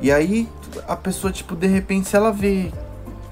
E 0.00 0.10
aí 0.10 0.48
a 0.86 0.96
pessoa, 0.96 1.32
tipo, 1.32 1.54
de 1.54 1.66
repente, 1.66 2.08
se 2.08 2.16
ela 2.16 2.32
vê, 2.32 2.70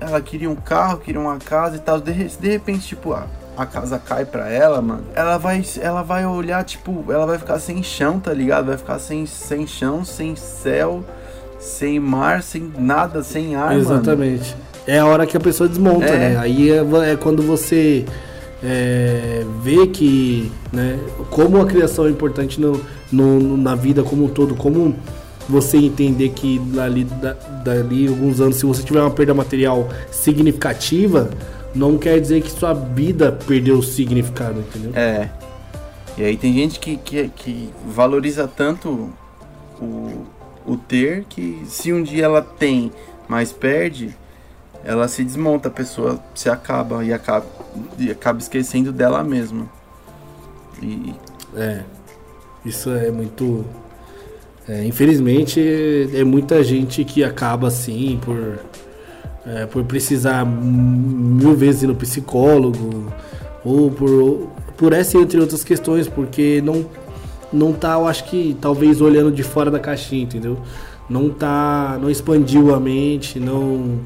ela 0.01 0.21
queria 0.21 0.49
um 0.49 0.55
carro, 0.55 0.99
queria 0.99 1.21
uma 1.21 1.39
casa 1.39 1.77
e 1.77 1.79
tal, 1.79 2.01
de, 2.01 2.13
de 2.13 2.49
repente, 2.49 2.87
tipo, 2.87 3.13
a, 3.13 3.27
a 3.57 3.67
casa 3.67 3.99
cai 3.99 4.25
pra 4.25 4.49
ela, 4.49 4.81
mano, 4.81 5.05
ela 5.15 5.39
vai, 5.39 5.63
ela 5.81 6.03
vai 6.03 6.27
olhar, 6.27 6.65
tipo, 6.65 7.05
ela 7.11 7.27
vai 7.27 7.39
ficar 7.39 7.59
sem 7.59 7.83
chão, 7.83 8.19
tá 8.19 8.33
ligado? 8.33 8.67
Vai 8.67 8.79
ficar 8.79 8.99
sem, 8.99 9.27
sem 9.27 9.67
chão, 9.67 10.05
sem 10.05 10.35
céu, 10.37 11.05
sem 11.65 11.99
mar, 11.99 12.43
sem 12.43 12.71
nada, 12.79 13.23
sem 13.23 13.57
ar, 13.57 13.69
mano. 13.71 13.81
Exatamente. 13.81 14.55
É 14.87 14.99
a 14.99 15.07
hora 15.07 15.27
que 15.27 15.37
a 15.37 15.41
pessoa 15.41 15.69
desmonta, 15.69 16.05
É. 16.07 16.17
né? 16.31 16.37
Aí 16.39 16.71
é, 16.71 16.85
é 17.13 17.17
quando 17.17 17.43
você 17.43 18.05
é, 18.63 19.45
vê 19.63 19.87
que, 19.87 20.51
né, 20.73 20.99
como 21.31 21.61
a 21.61 21.67
criação 21.67 22.07
é 22.07 22.11
importante 22.11 22.61
no, 22.61 22.81
no- 23.13 23.39
no- 23.41 23.57
na 23.57 23.75
vida 23.75 24.03
como 24.03 24.25
um 24.25 24.29
todo, 24.29 24.55
como 24.55 24.95
você 25.49 25.77
entender 25.77 26.31
que 26.31 26.59
dali, 26.59 27.05
da- 27.05 27.35
dali 27.65 28.09
alguns 28.09 28.41
anos, 28.41 28.57
se 28.57 28.65
você 28.65 28.83
tiver 28.83 29.01
uma 29.01 29.11
perda 29.11 29.35
material 29.35 29.89
significativa, 30.11 31.31
não 31.75 31.99
quer 31.99 32.21
dizer 32.21 32.41
que 32.43 32.51
sua 32.51 32.73
vida 32.73 33.33
perdeu 33.47 33.79
o 33.79 33.83
significado, 33.83 34.61
entendeu? 34.61 34.93
É. 34.95 35.29
E 36.17 36.23
aí 36.25 36.37
tem 36.37 36.55
gente 36.55 36.79
que, 36.79 36.97
que, 36.97 37.29
que 37.35 37.69
valoriza 37.89 38.47
tanto 38.49 39.11
o, 39.81 40.25
o 40.67 40.77
ter 40.77 41.25
que 41.25 41.63
se 41.67 41.93
um 41.93 42.03
dia 42.03 42.25
ela 42.25 42.43
tem, 42.43 42.91
mas 43.29 43.53
perde, 43.53 44.17
ela 44.85 45.09
se 45.09 45.25
desmonta, 45.25 45.69
a 45.69 45.71
pessoa 45.71 46.23
se 46.35 46.49
acaba 46.49 47.05
e 47.05 47.13
acaba, 47.13 47.47
e 47.99 48.11
acaba 48.11 48.39
esquecendo 48.39 48.93
dela 48.93 49.23
mesma. 49.23 49.69
E 50.83 51.15
É, 51.57 51.83
isso 52.65 52.91
é 52.91 53.11
muito. 53.11 53.65
é, 54.69 54.85
infelizmente, 54.85 55.61
é 56.15 56.25
muita 56.25 56.65
gente 56.65 57.05
que 57.05 57.23
acaba 57.23 57.69
assim 57.69 58.19
por, 58.25 58.59
é, 59.47 59.67
por 59.67 59.85
precisar 59.85 60.45
mil 60.45 61.55
vezes 61.55 61.83
ir 61.83 61.87
no 61.87 61.95
psicólogo 61.95 63.13
ou 63.65 63.91
por, 63.91 64.49
por 64.77 64.93
essa 64.93 65.19
entre 65.19 65.39
outras 65.39 65.63
questões, 65.63 66.09
porque 66.09 66.61
não, 66.65 66.85
não 67.55 67.73
tá, 67.73 67.95
eu 67.95 68.07
acho 68.07 68.25
que 68.25 68.57
talvez 68.61 69.01
olhando 69.01 69.31
de 69.31 69.43
fora 69.43 69.71
da 69.71 69.79
caixinha, 69.79 70.25
entendeu? 70.25 70.59
Não 71.09 71.29
tá, 71.29 71.99
não 72.01 72.11
expandiu 72.11 72.75
a 72.75 72.81
mente, 72.81 73.39
não, 73.39 74.01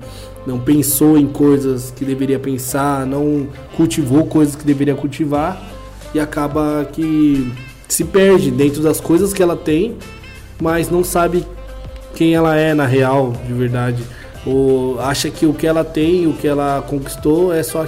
não 0.47 0.59
pensou 0.59 1.17
em 1.17 1.27
coisas 1.27 1.91
que 1.91 2.05
deveria 2.05 2.39
pensar, 2.39 3.07
não 3.07 3.47
cultivou 3.77 4.27
coisas 4.27 4.55
que 4.57 4.65
deveria 4.65 4.95
cultivar 4.95 5.61
e 6.15 6.21
acaba 6.21 6.89
que 6.93 7.53
se 7.89 8.05
perde 8.05 8.51
dentro 8.51 8.83
das 8.83 9.01
coisas 9.01 9.33
que 9.33 9.43
ela 9.43 9.57
tem, 9.57 9.97
mas 10.61 10.91
não 10.91 11.03
sabe 11.03 11.45
quem 12.15 12.35
ela 12.35 12.57
é 12.57 12.75
na 12.75 12.87
real, 12.87 13.33
de 13.47 13.53
verdade. 13.53 14.03
Ou 14.45 15.01
acha 15.01 15.31
que 15.31 15.47
o 15.47 15.53
que 15.53 15.67
ela 15.67 15.85
tem, 15.85 16.27
o 16.27 16.33
que 16.33 16.47
ela 16.47 16.83
conquistou 16.89 17.53
é 17.53 17.63
só 17.63 17.87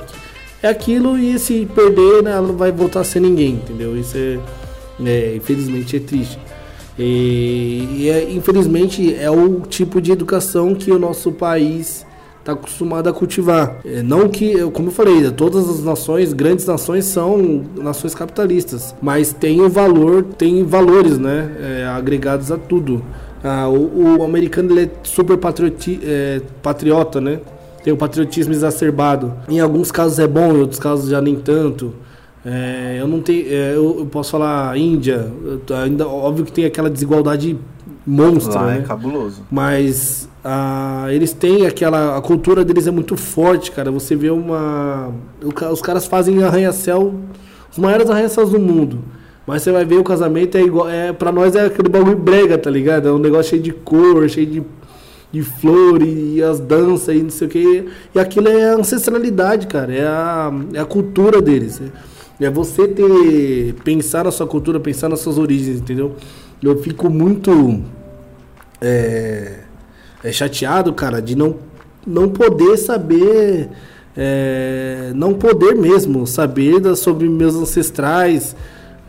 é 0.63 0.69
aquilo 0.69 1.19
e 1.19 1.39
se 1.39 1.67
perder, 1.75 2.23
né, 2.23 2.33
ela 2.33 2.47
não 2.47 2.57
vai 2.57 2.71
voltar 2.71 3.01
a 3.01 3.05
ser 3.05 3.21
ninguém, 3.21 3.55
entendeu? 3.55 3.97
Isso 3.97 4.17
é, 4.17 4.39
é, 5.05 5.35
infelizmente 5.37 5.97
é 5.97 6.01
triste. 6.01 6.39
E, 6.99 7.89
e 7.99 8.09
é- 8.11 8.31
infelizmente 8.31 9.15
é 9.15 9.31
o 9.31 9.61
tipo 9.61 10.01
de 10.01 10.13
educação 10.13 10.75
que 10.75 10.91
o 10.91 10.99
nosso 10.99 11.33
país 11.33 12.05
está 12.41 12.53
acostumado 12.53 13.09
a 13.09 13.13
cultivar. 13.13 13.81
É, 13.85 14.03
não 14.03 14.29
que, 14.29 14.61
como 14.71 14.89
eu 14.89 14.93
falei, 14.93 15.31
todas 15.31 15.69
as 15.69 15.83
nações, 15.83 16.33
grandes 16.33 16.67
nações, 16.67 17.05
são 17.05 17.65
nações 17.77 18.15
capitalistas, 18.15 18.95
mas 19.01 19.33
tem 19.33 19.61
o 19.61 19.69
valor, 19.69 20.25
tem 20.37 20.65
valores, 20.65 21.19
né, 21.19 21.51
é, 21.61 21.87
agregados 21.87 22.51
a 22.51 22.59
tudo. 22.59 23.03
Ah, 23.43 23.69
o, 23.69 24.19
o 24.19 24.23
americano 24.23 24.71
ele 24.73 24.83
é 24.87 24.91
super 25.03 25.39
patrioti, 25.39 25.99
é, 26.05 26.43
patriota, 26.63 27.21
né? 27.21 27.41
Tem 27.83 27.91
o 27.91 27.97
patriotismo 27.97 28.53
exacerbado. 28.53 29.33
Em 29.49 29.61
alguns 29.61 29.91
casos 29.91 30.19
é 30.19 30.27
bom, 30.27 30.53
em 30.53 30.61
outros 30.61 30.79
casos 30.79 31.09
já 31.09 31.23
nem 31.23 31.37
tanto. 31.37 31.95
É, 32.45 32.97
eu 32.99 33.07
não 33.07 33.21
tenho, 33.21 33.47
é, 33.49 33.75
eu, 33.75 33.99
eu 33.99 34.07
posso 34.07 34.31
falar 34.31 34.77
Índia, 34.77 35.31
ainda 35.85 36.09
óbvio 36.09 36.45
que 36.45 36.53
tem 36.53 36.65
aquela 36.65 36.89
desigualdade 36.89 37.59
monstra, 38.07 38.61
Lá 38.61 38.67
né? 38.67 38.79
é 38.79 38.83
cabuloso. 38.83 39.43
Mas 39.51 40.29
ah, 40.45 41.07
eles 41.11 41.33
têm 41.33 41.67
aquela. 41.67 42.17
A 42.17 42.21
cultura 42.21 42.65
deles 42.65 42.87
é 42.87 42.91
muito 42.91 43.17
forte, 43.17 43.71
cara. 43.71 43.91
Você 43.91 44.17
vê 44.17 44.31
uma. 44.31 45.13
Os 45.71 45.83
caras 45.83 46.07
fazem 46.07 46.43
arranha-céu, 46.43 47.15
os 47.71 47.79
maiores 47.79 48.09
arranha-céus 48.09 48.51
do 48.51 48.59
mundo. 48.59 48.99
Mas 49.47 49.63
você 49.63 49.73
vai 49.73 49.85
ver 49.85 49.97
o 49.97 50.05
casamento 50.05 50.57
é 50.57 50.63
igual. 50.63 50.89
É, 50.89 51.13
pra 51.13 51.31
nós 51.31 51.55
é 51.55 51.67
aquele 51.67 51.89
bagulho 51.89 52.17
brega, 52.17 52.57
tá 52.57 52.71
ligado? 52.71 53.09
É 53.09 53.13
um 53.13 53.19
negócio 53.19 53.51
cheio 53.51 53.63
de 53.63 53.73
cor, 53.73 54.29
cheio 54.29 54.47
de, 54.47 54.63
de 55.31 55.43
flor 55.43 56.03
e, 56.03 56.37
e 56.37 56.43
as 56.43 56.59
danças 56.59 57.15
e 57.15 57.23
não 57.23 57.31
sei 57.31 57.47
o 57.47 57.51
que. 57.51 57.89
E 58.15 58.19
aquilo 58.19 58.49
é 58.49 58.71
a 58.71 58.75
ancestralidade, 58.77 59.67
cara. 59.67 59.93
É 59.93 60.07
a, 60.07 60.53
é 60.73 60.81
a 60.81 60.85
cultura 60.85 61.43
deles. 61.43 61.81
É, 61.81 61.85
é 62.41 62.51
você 62.51 62.89
ter. 62.89 63.75
pensar 63.85 64.25
na 64.25 64.31
sua 64.31 64.47
cultura, 64.47 64.81
pensar 64.81 65.09
nas 65.09 65.21
suas 65.21 65.39
origens, 65.39 65.79
entendeu? 65.79 66.15
Eu 66.63 66.79
fico 66.83 67.09
muito 67.11 67.81
é, 68.81 69.61
é 70.23 70.33
chateado, 70.33 70.93
cara, 70.93 71.21
de 71.21 71.37
não, 71.37 71.57
não 72.07 72.29
poder 72.29 72.77
saber, 72.77 73.69
é, 74.17 75.13
não 75.15 75.35
poder 75.35 75.75
mesmo 75.75 76.27
saber 76.27 76.81
da, 76.81 76.95
sobre 76.97 77.29
meus 77.29 77.55
ancestrais, 77.55 78.55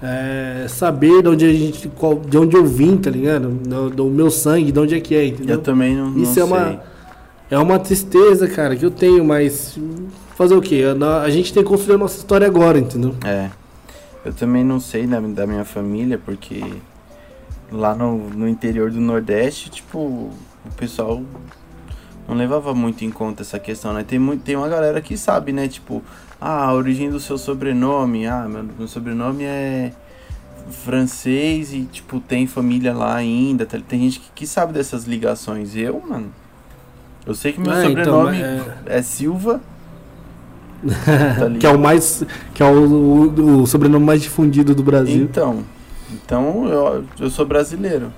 é, 0.02 0.66
saber 0.68 1.22
de 1.22 1.28
onde 1.30 1.46
a 1.46 1.54
gente, 1.54 1.88
qual- 1.90 2.20
de 2.28 2.38
onde 2.38 2.56
eu 2.56 2.66
vim, 2.66 2.98
tá 2.98 3.10
ligado? 3.10 3.50
Do, 3.50 3.90
do 3.90 4.06
meu 4.06 4.32
sangue, 4.32 4.72
de 4.72 4.80
onde 4.80 4.96
é 4.96 5.00
que 5.00 5.14
é, 5.16 5.26
entendeu? 5.28 5.58
Eu 5.58 5.62
também 5.62 5.96
não, 5.96 6.10
não 6.10 6.24
Isso 6.24 6.34
sei. 6.34 6.44
é 6.44 6.46
uma, 6.46 6.82
é 7.52 7.58
uma 7.58 7.78
tristeza, 7.78 8.48
cara, 8.48 8.78
que 8.78 8.86
eu 8.86 8.90
tenho, 8.90 9.26
mas 9.26 9.78
fazer 10.38 10.56
o 10.56 10.62
quê? 10.62 10.84
A, 11.22 11.30
gente 11.30 11.54
tem 11.54 11.62
que 11.62 11.70
construir 11.70 11.96
a 11.96 11.98
nossa 11.98 12.18
história 12.18 12.48
agora, 12.48 12.80
entendeu? 12.80 13.14
É. 13.26 13.50
Eu 14.24 14.34
também 14.34 14.64
não 14.64 14.80
sei 14.80 15.06
da, 15.06 15.20
da 15.20 15.46
minha 15.46 15.66
família, 15.66 16.18
porque 16.18 16.64
lá 17.70 17.94
no, 17.94 18.30
no 18.30 18.48
interior 18.48 18.90
do 18.90 19.02
Nordeste, 19.02 19.70
tipo, 19.70 20.00
o 20.00 20.72
pessoal 20.78 21.22
não 22.26 22.36
levava 22.36 22.74
muito 22.74 23.04
em 23.04 23.12
conta 23.12 23.42
essa 23.42 23.60
questão, 23.60 23.92
né? 23.92 24.06
Tem, 24.08 24.18
muito, 24.18 24.44
tem 24.44 24.56
uma 24.56 24.70
galera 24.70 25.02
que 25.02 25.18
sabe, 25.18 25.52
né? 25.52 25.68
Tipo, 25.68 26.02
ah, 26.40 26.68
a 26.68 26.74
origem 26.74 27.10
do 27.10 27.20
seu 27.20 27.38
sobrenome. 27.38 28.28
Ah, 28.28 28.48
meu, 28.48 28.64
meu 28.64 28.88
sobrenome 28.88 29.44
é 29.44 29.92
francês 30.70 31.74
e, 31.74 31.82
tipo, 31.82 32.22
tem 32.22 32.48
família 32.48 32.94
lá 32.94 33.14
ainda. 33.14 33.66
tá? 33.66 33.78
Tem 33.86 34.00
gente 34.00 34.22
que, 34.22 34.32
que 34.36 34.48
sabe 34.48 34.72
dessas 34.72 35.04
ligações. 35.04 35.76
Eu, 35.76 36.02
mano, 36.08 36.32
eu 37.26 37.34
sei 37.36 37.54
que 37.54 37.60
meu 37.62 37.72
É, 37.72 37.86
então, 37.86 37.90
sobrenome 37.90 38.38
é- 38.42 38.62
é 38.86 39.02
Silva. 39.02 39.60
tá 40.84 41.50
Que 41.60 41.66
é 41.66 41.70
o 41.70 41.78
mais, 41.80 42.24
que 42.54 42.64
é 42.64 42.66
o, 42.66 42.86
o- 42.86 43.62
o 43.62 43.68
sobrenome 43.68 44.06
mais 44.06 44.22
difundido 44.22 44.74
do 44.74 44.82
Brasil. 44.84 45.24
Então, 45.24 45.60
então 46.12 46.68
eu, 46.68 47.04
eu 47.20 47.30
sou 47.30 47.46
brasileiro. 47.46 48.12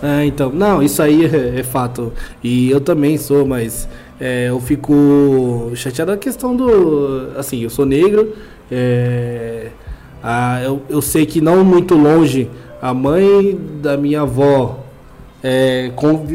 É, 0.00 0.24
então, 0.24 0.50
não, 0.52 0.80
isso 0.80 1.02
aí 1.02 1.24
é, 1.24 1.58
é 1.58 1.62
fato. 1.64 2.12
E 2.44 2.70
eu 2.70 2.80
também 2.80 3.18
sou, 3.18 3.44
mas 3.44 3.88
é, 4.20 4.48
eu 4.48 4.60
fico 4.60 5.72
chateado 5.74 6.12
da 6.12 6.16
questão 6.16 6.54
do. 6.54 7.30
Assim, 7.36 7.62
eu 7.64 7.70
sou 7.70 7.84
negro, 7.84 8.32
é, 8.70 9.70
a- 10.22 10.60
eu, 10.62 10.80
eu 10.88 11.02
sei 11.02 11.26
que 11.26 11.40
não 11.40 11.64
muito 11.64 11.96
longe, 11.96 12.48
a 12.80 12.94
mãe 12.94 13.58
da 13.82 13.96
minha 13.96 14.20
avó 14.22 14.84
é, 15.42 15.90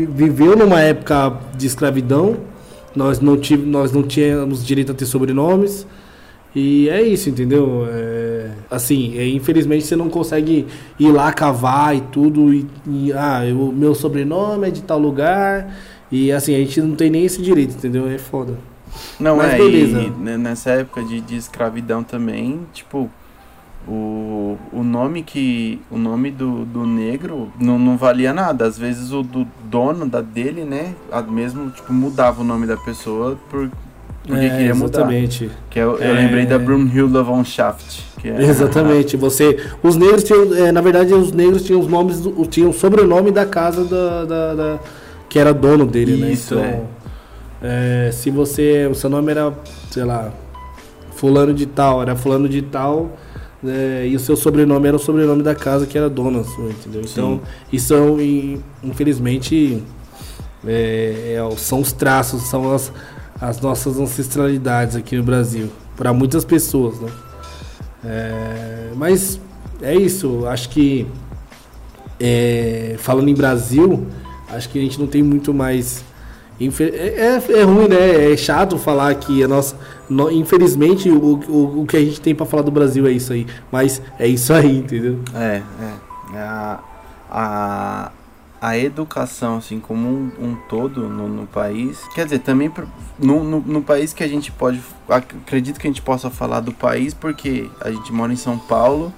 viveu 0.10 0.56
numa 0.56 0.82
época 0.82 1.38
de 1.58 1.68
escravidão, 1.68 2.38
nós 2.96 3.20
não, 3.20 3.38
tive, 3.38 3.66
nós 3.66 3.92
não 3.92 4.04
tínhamos 4.04 4.66
direito 4.66 4.92
a 4.92 4.96
ter 4.96 5.06
sobrenomes. 5.06 5.86
E 6.56 6.88
é 6.90 7.02
isso, 7.02 7.30
entendeu? 7.30 7.88
É, 7.90 8.52
assim, 8.70 9.18
é, 9.18 9.28
infelizmente 9.28 9.86
você 9.86 9.96
não 9.96 10.08
consegue 10.08 10.68
ir 11.00 11.12
lá 11.12 11.34
cavar 11.34 11.96
e 11.96 12.02
tudo. 12.02 12.54
E, 12.54 12.68
e, 12.88 13.12
ah, 13.14 13.42
o 13.52 13.72
meu 13.72 13.96
sobrenome 13.96 14.68
é 14.68 14.72
de 14.72 14.84
tal 14.84 15.00
lugar. 15.00 15.74
E 16.12 16.32
assim, 16.32 16.54
a 16.54 16.60
gente 16.60 16.80
não 16.80 16.96
tem 16.96 17.10
nem 17.10 17.26
esse 17.26 17.42
direito, 17.42 17.76
entendeu? 17.76 18.08
É 18.08 18.20
foda. 18.20 18.54
Não, 19.20 19.38
Mas 19.38 19.54
é, 19.54 19.58
beleza. 19.58 20.14
ne- 20.20 20.38
nessa 20.38 20.70
época 20.70 21.04
de, 21.04 21.20
de 21.22 21.36
escravidão 21.36 22.04
também, 22.04 22.60
tipo, 22.72 23.10
o, 23.88 24.58
o 24.72 24.84
nome 24.84 25.24
que. 25.24 25.82
O 25.92 25.98
nome 25.98 26.32
do, 26.32 26.66
do 26.66 26.86
negro 26.86 27.52
não, 27.60 27.78
não 27.78 27.98
valia 27.98 28.34
nada. 28.34 28.66
Às 28.66 28.78
vezes 28.78 29.12
o 29.12 29.22
do 29.24 29.46
dono 29.66 30.08
da 30.08 30.22
dele, 30.22 30.64
né? 30.64 30.94
Mesmo, 31.30 31.70
tipo, 31.72 31.92
mudava 31.92 32.42
o 32.42 32.44
nome 32.44 32.66
da 32.66 32.78
pessoa 32.78 33.38
por, 33.50 33.70
porque 34.26 34.46
é, 34.46 34.50
queria 34.50 34.74
mudar. 34.76 35.00
exatamente. 35.00 35.52
Que 35.70 35.80
eu, 35.80 35.98
eu 35.98 36.12
É. 36.12 36.14
lembrei 36.14 36.46
da 36.46 36.58
Brunhilda 36.58 37.22
von 37.24 37.44
Schaft. 37.44 38.02
Que 38.20 38.30
é, 38.30 38.42
Exatamente. 38.44 39.18
Você, 39.18 39.58
os 39.84 39.98
negros 39.98 40.24
tinham, 40.24 40.54
é, 40.56 40.72
na 40.72 40.80
verdade, 40.80 41.14
os 41.14 41.34
negros 41.34 41.64
tinham 41.64 41.82
os 41.82 41.88
nomes, 41.88 42.22
tinham 42.50 42.70
o 42.70 42.74
sobrenome 42.74 43.32
da 43.32 43.46
casa 43.46 43.84
da, 43.84 44.24
da- 44.24 44.54
da- 44.56 44.80
que 45.28 45.38
era 45.38 45.54
dono 45.54 45.86
dele, 45.86 46.16
né? 46.16 46.32
Isso, 46.32 46.54
Então, 46.54 46.86
é, 47.62 48.12
se 48.14 48.30
você, 48.32 48.88
o 48.90 48.96
seu 48.96 49.10
nome 49.10 49.30
era, 49.32 49.52
sei 49.92 50.04
lá, 50.06 50.32
fulano 51.16 51.54
de 51.54 51.66
tal, 51.66 52.02
era 52.02 52.16
fulano 52.16 52.48
de 52.48 52.62
tal, 52.62 53.12
é, 53.66 54.08
e 54.08 54.16
o 54.16 54.20
seu 54.20 54.36
sobrenome 54.36 54.88
era 54.88 54.96
o 54.96 55.00
sobrenome 55.00 55.44
da 55.44 55.56
casa 55.56 55.86
que 55.86 55.98
era 55.98 56.10
dona 56.10 56.44
sua, 56.44 56.70
entendeu? 56.70 57.02
Então, 57.02 57.42
isso 57.72 57.94
é, 57.94 58.00
infelizmente, 58.84 59.82
é, 60.66 61.38
são 61.58 61.82
os 61.82 61.92
traços, 61.92 62.44
são 62.44 62.74
as, 62.74 62.92
as 63.40 63.60
nossas 63.62 64.00
ancestralidades 64.00 64.96
aqui 64.96 65.16
no 65.16 65.24
Brasil, 65.24 65.70
para 65.96 66.14
muitas 66.14 66.44
pessoas, 66.44 67.00
né? 67.00 67.10
É, 68.06 68.90
mas 68.96 69.40
é 69.82 69.96
isso, 69.96 70.46
acho 70.46 70.70
que 70.70 71.08
é, 72.20 72.96
falando 73.00 73.28
em 73.28 73.34
Brasil, 73.34 74.08
acho 74.50 74.70
que 74.70 74.80
a 74.80 74.82
gente 74.82 75.00
não 75.00 75.08
tem 75.08 75.22
muito 75.22 75.54
mais. 75.54 76.04
É, 76.60 76.94
é, 76.96 77.60
é 77.60 77.64
ruim, 77.64 77.88
né? 77.88 78.32
É 78.32 78.38
chato 78.38 78.78
falar 78.78 79.14
que 79.16 79.44
a 79.44 79.48
nossa. 79.48 79.76
No- 80.10 80.32
infelizmente, 80.32 81.10
o, 81.10 81.40
o, 81.48 81.82
o 81.82 81.86
que 81.86 81.98
a 81.98 82.00
gente 82.04 82.20
tem 82.22 82.34
pra 82.36 82.46
falar 82.46 82.64
do 82.64 82.72
Brasil 82.72 83.06
é 83.08 83.12
isso 83.12 83.34
aí. 83.34 83.46
Mas 83.72 84.02
é 84.20 84.28
isso 84.28 84.54
aí, 84.54 84.78
entendeu? 84.80 85.20
É, 85.34 85.62
é. 85.82 86.38
A, 86.38 86.80
a, 87.30 88.12
a 88.62 88.78
educação, 88.78 89.58
assim, 89.58 89.80
como 89.80 90.08
um, 90.08 90.32
um 90.40 90.56
todo 90.70 91.02
no, 91.10 91.28
no 91.28 91.46
país. 91.48 92.00
Quer 92.16 92.26
dizer, 92.26 92.40
também 92.40 92.72
no, 93.20 93.44
no, 93.44 93.60
no 93.60 93.82
país 93.82 94.14
que 94.14 94.24
a 94.24 94.28
gente 94.28 94.52
pode. 94.52 94.82
Acredito 95.10 95.80
que 95.80 95.88
a 95.88 95.90
gente 95.90 96.02
possa 96.02 96.30
falar 96.30 96.60
do 96.62 96.72
país, 96.72 97.14
porque 97.14 97.70
a 97.82 97.92
gente 97.92 98.12
mora 98.12 98.32
em 98.32 98.38
São 98.38 98.58
Paulo. 98.58 99.14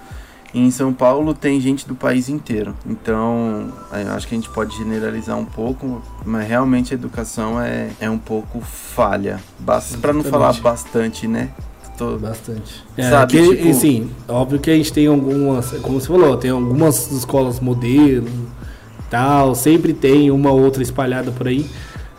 E 0.56 0.60
em 0.62 0.72
São 0.72 0.94
Paulo 0.94 1.34
tem 1.34 1.60
gente 1.60 1.86
do 1.86 1.94
país 1.96 2.30
inteiro. 2.30 2.74
Então, 2.90 3.68
é, 3.92 4.04
acho 4.04 4.26
que 4.26 4.34
a 4.36 4.38
gente 4.38 4.50
pode 4.50 4.78
generalizar 4.78 5.38
um 5.38 5.44
pouco, 5.44 6.02
mas 6.26 6.48
realmente 6.48 6.94
a 6.94 6.96
educação 6.96 7.60
é, 7.62 7.90
é 8.00 8.10
um 8.10 8.18
pouco 8.18 8.62
falha. 8.62 9.42
Bas, 9.60 9.98
pra 9.98 10.14
não 10.14 10.24
falar 10.24 10.54
bastante, 10.62 11.28
né? 11.28 11.50
Tô- 11.98 12.18
Bastante. 12.18 12.84
Sabe, 13.10 13.34
que, 13.34 13.50
tipo- 13.56 13.68
e, 13.68 13.74
sim, 13.74 14.10
óbvio 14.30 14.58
que 14.60 14.70
a 14.72 14.76
gente 14.76 14.94
tem 14.94 15.08
algumas, 15.08 15.72
como 15.82 16.00
você 16.00 16.08
falou, 16.08 16.38
tem 16.38 16.52
algumas 16.52 17.12
escolas 17.12 17.60
modelo 17.60 18.28
tal, 19.10 19.56
sempre 19.56 19.94
tem 19.94 20.32
uma 20.32 20.52
outra 20.52 20.82
espalhada 20.82 21.32
por 21.32 21.48
aí. 21.50 21.70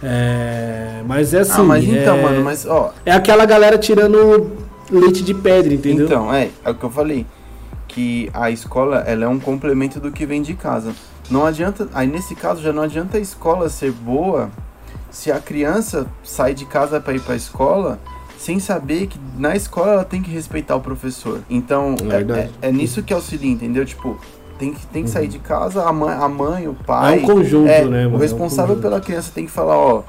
É, 0.03 1.03
mas 1.07 1.33
é 1.35 1.41
assim. 1.41 1.61
ah, 1.61 1.65
mas 1.65 1.85
então, 1.85 2.17
é, 2.17 2.23
mano, 2.23 2.45
mas 2.45 2.67
ó, 2.67 2.93
É 3.05 3.13
aquela 3.13 3.45
galera 3.47 3.79
tirando 3.79 4.51
leite 4.91 5.23
de 5.23 5.33
pedra, 5.35 5.73
entendeu? 5.73 6.05
Então, 6.07 6.33
é, 6.33 6.51
é 6.65 6.71
o 6.71 6.75
que 6.75 6.85
eu 6.85 6.91
falei. 6.91 7.27
Que 7.97 8.31
a 8.35 8.51
escola, 8.51 8.99
ela 9.07 9.25
é 9.25 9.29
um 9.29 9.39
complemento 9.41 9.99
do 9.99 10.13
que 10.13 10.27
vem 10.27 10.43
de 10.43 10.53
casa. 10.53 10.93
Não 11.31 11.47
adianta, 11.47 11.89
aí 11.95 12.07
nesse 12.07 12.35
caso 12.35 12.61
já 12.61 12.71
não 12.71 12.83
adianta 12.83 13.17
a 13.17 13.21
escola 13.21 13.71
ser 13.71 13.91
boa 13.91 14.51
se 15.11 15.33
a 15.33 15.41
criança 15.41 16.07
sai 16.23 16.53
de 16.53 16.67
casa 16.67 17.01
para 17.01 17.15
ir 17.15 17.21
para 17.23 17.33
a 17.33 17.37
escola 17.37 17.99
sem 18.37 18.61
saber 18.61 19.07
que 19.07 19.19
na 19.39 19.57
escola 19.57 19.93
ela 19.95 20.05
tem 20.05 20.21
que 20.23 20.31
respeitar 20.31 20.77
o 20.77 20.81
professor. 20.83 21.41
Então, 21.49 21.97
É 22.11 22.17
é, 22.17 22.41
é- 22.63 22.69
é 22.69 22.71
nisso 22.71 23.03
que 23.03 23.15
auxilia, 23.15 23.51
entendeu? 23.51 23.83
Tipo, 23.87 24.21
tem 24.59 24.75
que, 24.75 24.87
tem 24.89 25.05
que 25.05 25.09
sair 25.11 25.27
de 25.27 25.39
casa, 25.39 25.83
a 25.83 25.91
mãe, 25.91 26.15
a 26.15 26.29
mãe 26.29 26.69
o 26.69 26.75
pai. 26.75 27.15
É 27.15 27.23
um 27.23 27.23
conjunto, 27.23 27.67
é, 27.71 27.83
né, 27.87 27.89
mano? 27.89 28.01
É 28.03 28.07
O 28.09 28.15
um 28.17 28.19
responsável 28.19 28.75
conjunto. 28.77 28.83
pela 28.83 29.01
criança 29.01 29.33
tem 29.35 29.47
que 29.47 29.51
falar, 29.51 29.75
ó, 29.79 30.03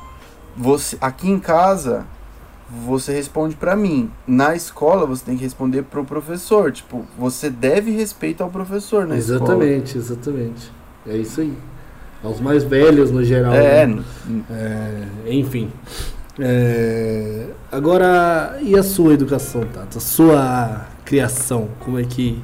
você 0.57 0.97
aqui 0.99 1.29
em 1.29 1.39
casa 1.39 2.05
você 2.69 3.13
responde 3.13 3.55
pra 3.55 3.75
mim. 3.75 4.11
Na 4.25 4.55
escola 4.55 5.05
você 5.05 5.23
tem 5.23 5.37
que 5.37 5.43
responder 5.43 5.83
pro 5.83 6.03
professor. 6.03 6.71
Tipo, 6.71 7.05
você 7.17 7.49
deve 7.49 7.91
respeito 7.91 8.43
ao 8.43 8.49
professor 8.49 9.07
na 9.07 9.17
escola. 9.17 9.39
exatamente, 9.39 9.97
exatamente. 9.97 10.71
É 11.05 11.15
isso 11.15 11.41
aí. 11.41 11.53
Aos 12.23 12.39
mais 12.39 12.63
velhos 12.63 13.11
no 13.11 13.23
geral. 13.23 13.53
É, 13.53 13.85
né? 13.85 14.03
É, 14.49 15.33
enfim. 15.33 15.71
É, 16.39 17.47
agora, 17.71 18.57
e 18.61 18.77
a 18.77 18.83
sua 18.83 19.13
educação, 19.13 19.65
Tato? 19.65 19.97
A 19.97 20.01
sua 20.01 20.85
criação, 21.03 21.69
como 21.79 21.99
é 21.99 22.03
que, 22.03 22.43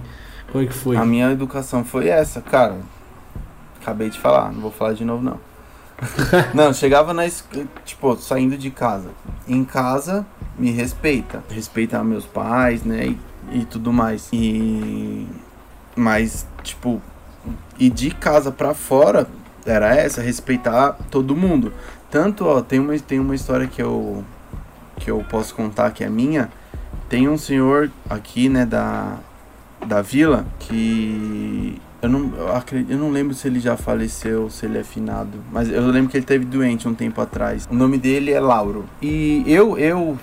como 0.52 0.64
é 0.64 0.68
que 0.68 0.74
foi? 0.74 0.96
A 0.96 1.06
minha 1.06 1.32
educação 1.32 1.84
foi 1.84 2.08
essa, 2.08 2.42
cara. 2.42 2.78
Acabei 3.82 4.10
de 4.10 4.20
falar, 4.20 4.52
não 4.52 4.62
vou 4.62 4.72
falar 4.72 4.94
de 4.94 5.04
novo 5.04 5.22
não. 5.22 5.38
não, 6.54 6.74
chegava 6.74 7.14
na 7.14 7.24
tipo, 7.86 8.16
saindo 8.18 8.58
de 8.58 8.70
casa. 8.70 9.10
Em 9.48 9.64
casa, 9.64 10.26
me 10.58 10.72
respeita. 10.72 11.44
Respeita 11.50 12.04
meus 12.04 12.26
pais, 12.26 12.84
né? 12.84 13.08
E, 13.08 13.60
e 13.60 13.66
tudo 13.66 13.92
mais. 13.92 14.30
E 14.32 15.28
mas 15.96 16.48
tipo, 16.64 17.02
e 17.78 17.90
de 17.90 18.12
casa 18.12 18.52
pra 18.52 18.74
fora 18.74 19.28
era 19.66 19.96
essa, 19.96 20.22
respeitar 20.22 20.98
todo 21.10 21.36
mundo. 21.36 21.74
Tanto, 22.10 22.46
ó, 22.46 22.62
tem 22.62 22.80
uma 22.80 22.98
tem 23.00 23.20
uma 23.20 23.36
história 23.36 23.68
que 23.68 23.82
eu 23.82 24.24
que 24.98 25.10
eu 25.10 25.24
posso 25.30 25.56
contar 25.56 25.92
que 25.92 26.04
é 26.04 26.10
minha. 26.10 26.52
Tem 27.10 27.28
um 27.28 27.38
senhor 27.38 27.92
aqui, 28.10 28.50
né, 28.50 28.66
da 28.66 29.18
da 29.86 30.02
vila 30.02 30.46
que 30.60 31.82
eu 32.04 32.10
não, 32.10 32.32
eu, 32.38 32.56
acredito, 32.56 32.92
eu 32.92 32.98
não 33.00 33.10
lembro 33.10 33.34
se 33.34 33.48
ele 33.48 33.60
já 33.60 33.76
faleceu, 33.78 34.50
se 34.50 34.66
ele 34.66 34.78
é 34.78 34.84
finado, 34.84 35.40
mas 35.52 35.70
eu 35.70 35.88
lembro 35.88 36.12
que 36.12 36.18
ele 36.18 36.26
teve 36.26 36.46
doente 36.46 36.88
um 36.88 36.94
tempo 36.94 37.20
atrás. 37.22 37.68
O 37.72 37.74
nome 37.74 37.98
dele 37.98 38.32
é 38.32 38.40
Lauro. 38.40 38.86
E 39.02 39.44
eu 39.48 39.78
eu 39.78 40.18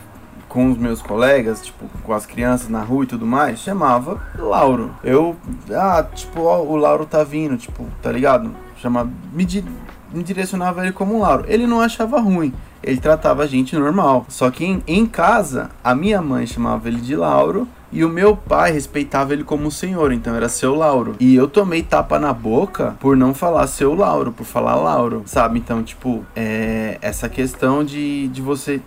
com 0.48 0.70
os 0.70 0.76
meus 0.76 1.00
colegas, 1.00 1.62
tipo, 1.62 1.86
com 2.02 2.12
as 2.12 2.26
crianças 2.26 2.68
na 2.68 2.82
rua 2.82 3.04
e 3.04 3.06
tudo 3.06 3.24
mais, 3.24 3.60
chamava 3.60 4.20
Lauro. 4.36 4.90
Eu, 5.02 5.36
ah, 5.72 6.04
tipo, 6.14 6.42
ó, 6.42 6.60
o 6.62 6.76
Lauro 6.76 7.06
tá 7.06 7.22
vindo, 7.24 7.56
tipo, 7.56 7.86
tá 8.02 8.10
ligado? 8.12 8.50
Chamava, 8.76 9.08
me, 9.32 9.44
di- 9.44 9.64
me 10.12 10.22
direcionava 10.24 10.82
ele 10.82 10.92
como 10.92 11.20
Lauro. 11.20 11.44
Ele 11.46 11.66
não 11.68 11.80
achava 11.80 12.18
ruim. 12.20 12.52
Ele 12.82 12.98
tratava 12.98 13.42
a 13.42 13.46
gente 13.46 13.76
normal. 13.76 14.26
Só 14.28 14.50
que 14.50 14.64
em, 14.64 14.82
em 14.86 15.06
casa, 15.06 15.70
a 15.82 15.94
minha 15.94 16.20
mãe 16.20 16.46
chamava 16.46 16.88
ele 16.88 17.00
de 17.00 17.16
Lauro 17.16 17.68
e 17.92 18.04
o 18.04 18.08
meu 18.08 18.36
pai 18.36 18.70
respeitava 18.70 19.32
ele 19.32 19.42
como 19.42 19.70
senhor, 19.70 20.12
então 20.12 20.34
era 20.34 20.48
seu 20.48 20.74
Lauro. 20.74 21.16
E 21.18 21.34
eu 21.34 21.48
tomei 21.48 21.82
tapa 21.82 22.18
na 22.18 22.32
boca 22.32 22.96
por 23.00 23.16
não 23.16 23.34
falar 23.34 23.66
seu 23.66 23.94
Lauro, 23.94 24.32
por 24.32 24.44
falar 24.44 24.76
Lauro, 24.76 25.22
sabe? 25.26 25.58
Então, 25.58 25.82
tipo, 25.82 26.24
é 26.36 26.98
essa 27.02 27.28
questão 27.28 27.82
de, 27.84 28.28
de 28.28 28.40
você 28.40 28.80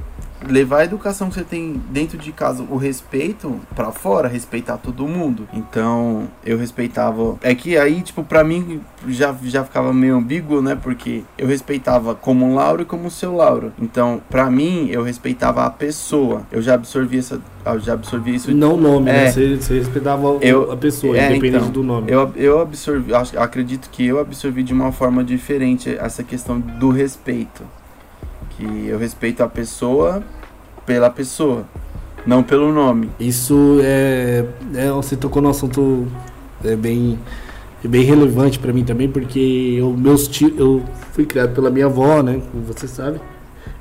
levar 0.48 0.80
a 0.80 0.84
educação 0.86 1.30
que 1.30 1.36
você 1.36 1.44
tem 1.44 1.82
dentro 1.90 2.18
de 2.18 2.32
casa, 2.32 2.64
o 2.70 2.78
respeito 2.78 3.60
pra 3.76 3.92
fora, 3.92 4.28
respeitar 4.28 4.78
todo 4.78 5.08
mundo. 5.08 5.48
Então, 5.54 6.28
eu 6.46 6.58
respeitava. 6.58 7.38
É 7.42 7.54
que 7.56 7.78
aí, 7.78 8.02
tipo, 8.02 8.24
pra 8.24 8.44
mim 8.44 8.82
já, 9.08 9.36
já 9.44 9.64
ficava 9.64 9.94
meio 9.94 10.16
ambíguo, 10.18 10.62
né? 10.62 10.78
Porque 10.82 11.24
eu 11.38 11.48
respeitava 11.48 12.16
como 12.16 12.46
um 12.46 12.56
Lauro 12.56 12.82
e 12.82 12.86
como 12.86 13.08
o 13.08 13.12
seu 13.12 13.36
Lauro. 13.36 13.72
Então, 13.80 14.22
pra 14.30 14.50
mim, 14.50 14.88
eu 14.90 15.04
respeitava 15.04 15.66
a 15.66 15.70
pessoa. 15.70 16.44
Eu 16.52 16.62
já 16.62 16.74
absorvi 16.76 17.18
essa. 17.20 17.40
Eu 17.66 17.80
já 17.80 17.94
absorvi 17.94 18.36
isso 18.36 18.54
Não 18.54 18.74
o 18.76 18.78
nome, 18.78 19.06
né? 19.06 19.26
É. 19.28 19.32
Você, 19.32 19.56
você 19.56 19.76
respeitava 19.80 20.38
Eu- 20.42 20.72
a 20.72 20.76
pessoa, 20.78 21.18
é, 21.18 21.28
independente 21.32 21.62
então, 21.62 21.72
do 21.72 21.84
nome. 21.84 22.12
Eu, 22.12 22.32
eu 22.36 22.60
absorvi, 22.62 23.14
acho- 23.14 23.40
acredito 23.40 23.90
que 23.90 24.06
eu 24.06 24.20
absorvi 24.20 24.64
de 24.64 24.74
uma 24.74 24.92
forma 24.92 25.24
diferente 25.24 25.96
essa 25.98 26.24
questão 26.24 26.60
do 26.60 26.90
respeito. 26.90 27.64
Que 28.64 28.88
eu 28.88 28.98
respeito 28.98 29.44
a 29.44 29.48
pessoa 29.48 30.24
pela 30.86 31.10
pessoa, 31.10 31.66
não 32.26 32.42
pelo 32.42 32.72
nome. 32.72 33.10
Isso 33.20 33.80
é, 33.84 34.46
é. 34.76 34.90
Você 34.92 35.16
tocou 35.16 35.42
no 35.42 35.50
assunto 35.50 36.08
é 36.64 36.76
bem, 36.76 37.20
é 37.84 37.88
bem 37.88 38.04
relevante 38.04 38.58
pra 38.60 38.72
mim 38.72 38.84
também, 38.84 39.10
porque 39.10 39.76
eu, 39.78 39.92
meus 39.92 40.28
tios, 40.28 40.54
eu 40.58 40.82
fui 41.12 41.26
criado 41.26 41.54
pela 41.54 41.70
minha 41.70 41.86
avó, 41.88 42.22
né? 42.22 42.42
Como 42.52 42.64
você 42.64 42.88
sabe. 42.88 43.20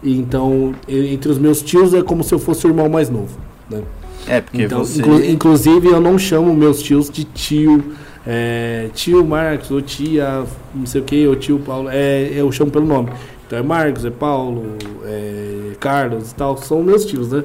E 0.03 0.18
então, 0.18 0.75
entre 0.88 1.31
os 1.31 1.38
meus 1.38 1.62
tios 1.62 1.95
é 1.95 2.03
como 2.03 2.25
se 2.25 2.35
eu 2.35 2.38
fosse 2.38 2.66
o 2.66 2.71
irmão 2.71 2.88
mais 2.88 3.09
novo, 3.09 3.38
né? 3.71 3.83
É, 4.27 4.40
porque 4.40 4.62
Então, 4.62 4.85
você. 4.85 5.01
inclu- 5.01 5.25
inclusive, 5.25 5.88
eu 5.88 6.01
não 6.01 6.18
chamo 6.18 6.53
meus 6.55 6.83
tios 6.83 7.09
de 7.11 7.25
tio, 7.25 7.83
é, 8.27 8.88
tio 8.95 9.25
Marcos, 9.25 9.71
ou 9.71 9.81
tia, 9.83 10.45
não 10.75 10.87
sei 10.87 11.01
o 11.01 11.05
que, 11.05 11.27
ou 11.27 11.37
tio 11.37 11.59
Paulo. 11.61 11.88
É, 11.90 12.31
eu 12.35 12.51
chamo 12.53 12.71
pelo 12.71 12.87
nome. 12.87 13.11
Então 13.53 13.61
é 13.61 13.62
Marcos, 13.62 14.03
é 14.07 14.11
Paulo, 14.11 14.65
é 15.05 15.73
Carlos 15.79 16.31
e 16.31 16.35
tal, 16.35 16.57
são 16.57 16.83
meus 16.83 17.05
tios, 17.05 17.33
né? 17.33 17.45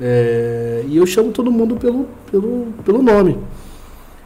É, 0.00 0.84
e 0.88 0.96
eu 0.96 1.06
chamo 1.06 1.30
todo 1.30 1.48
mundo 1.48 1.76
pelo, 1.76 2.08
pelo, 2.28 2.66
pelo 2.84 3.00
nome. 3.00 3.38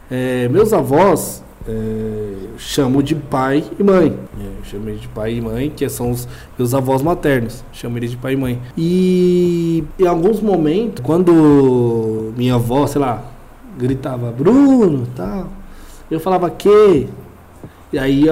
É, 0.09 0.47
meus 0.47 0.73
avós 0.73 1.43
é, 1.67 1.71
eu 1.71 2.57
chamo 2.57 3.03
de 3.03 3.13
pai 3.13 3.63
e 3.77 3.83
mãe. 3.83 4.17
É, 4.41 4.43
eu 4.43 4.63
chamo 4.63 4.89
eles 4.89 5.01
de 5.01 5.07
pai 5.09 5.35
e 5.35 5.41
mãe, 5.41 5.69
que 5.69 5.87
são 5.87 6.09
os 6.09 6.27
meus 6.57 6.73
avós 6.73 7.03
maternos. 7.03 7.63
Chamo 7.71 7.99
eles 7.99 8.09
de 8.09 8.17
pai 8.17 8.33
e 8.33 8.37
mãe. 8.37 8.59
E 8.75 9.83
em 9.99 10.07
alguns 10.07 10.41
momentos, 10.41 11.05
quando 11.05 12.33
minha 12.35 12.55
avó, 12.55 12.87
sei 12.87 12.99
lá, 12.99 13.23
gritava 13.77 14.31
Bruno 14.31 15.07
tal, 15.15 15.47
eu 16.09 16.19
falava 16.19 16.49
que. 16.49 17.07
E 17.91 17.97
aí, 17.97 18.25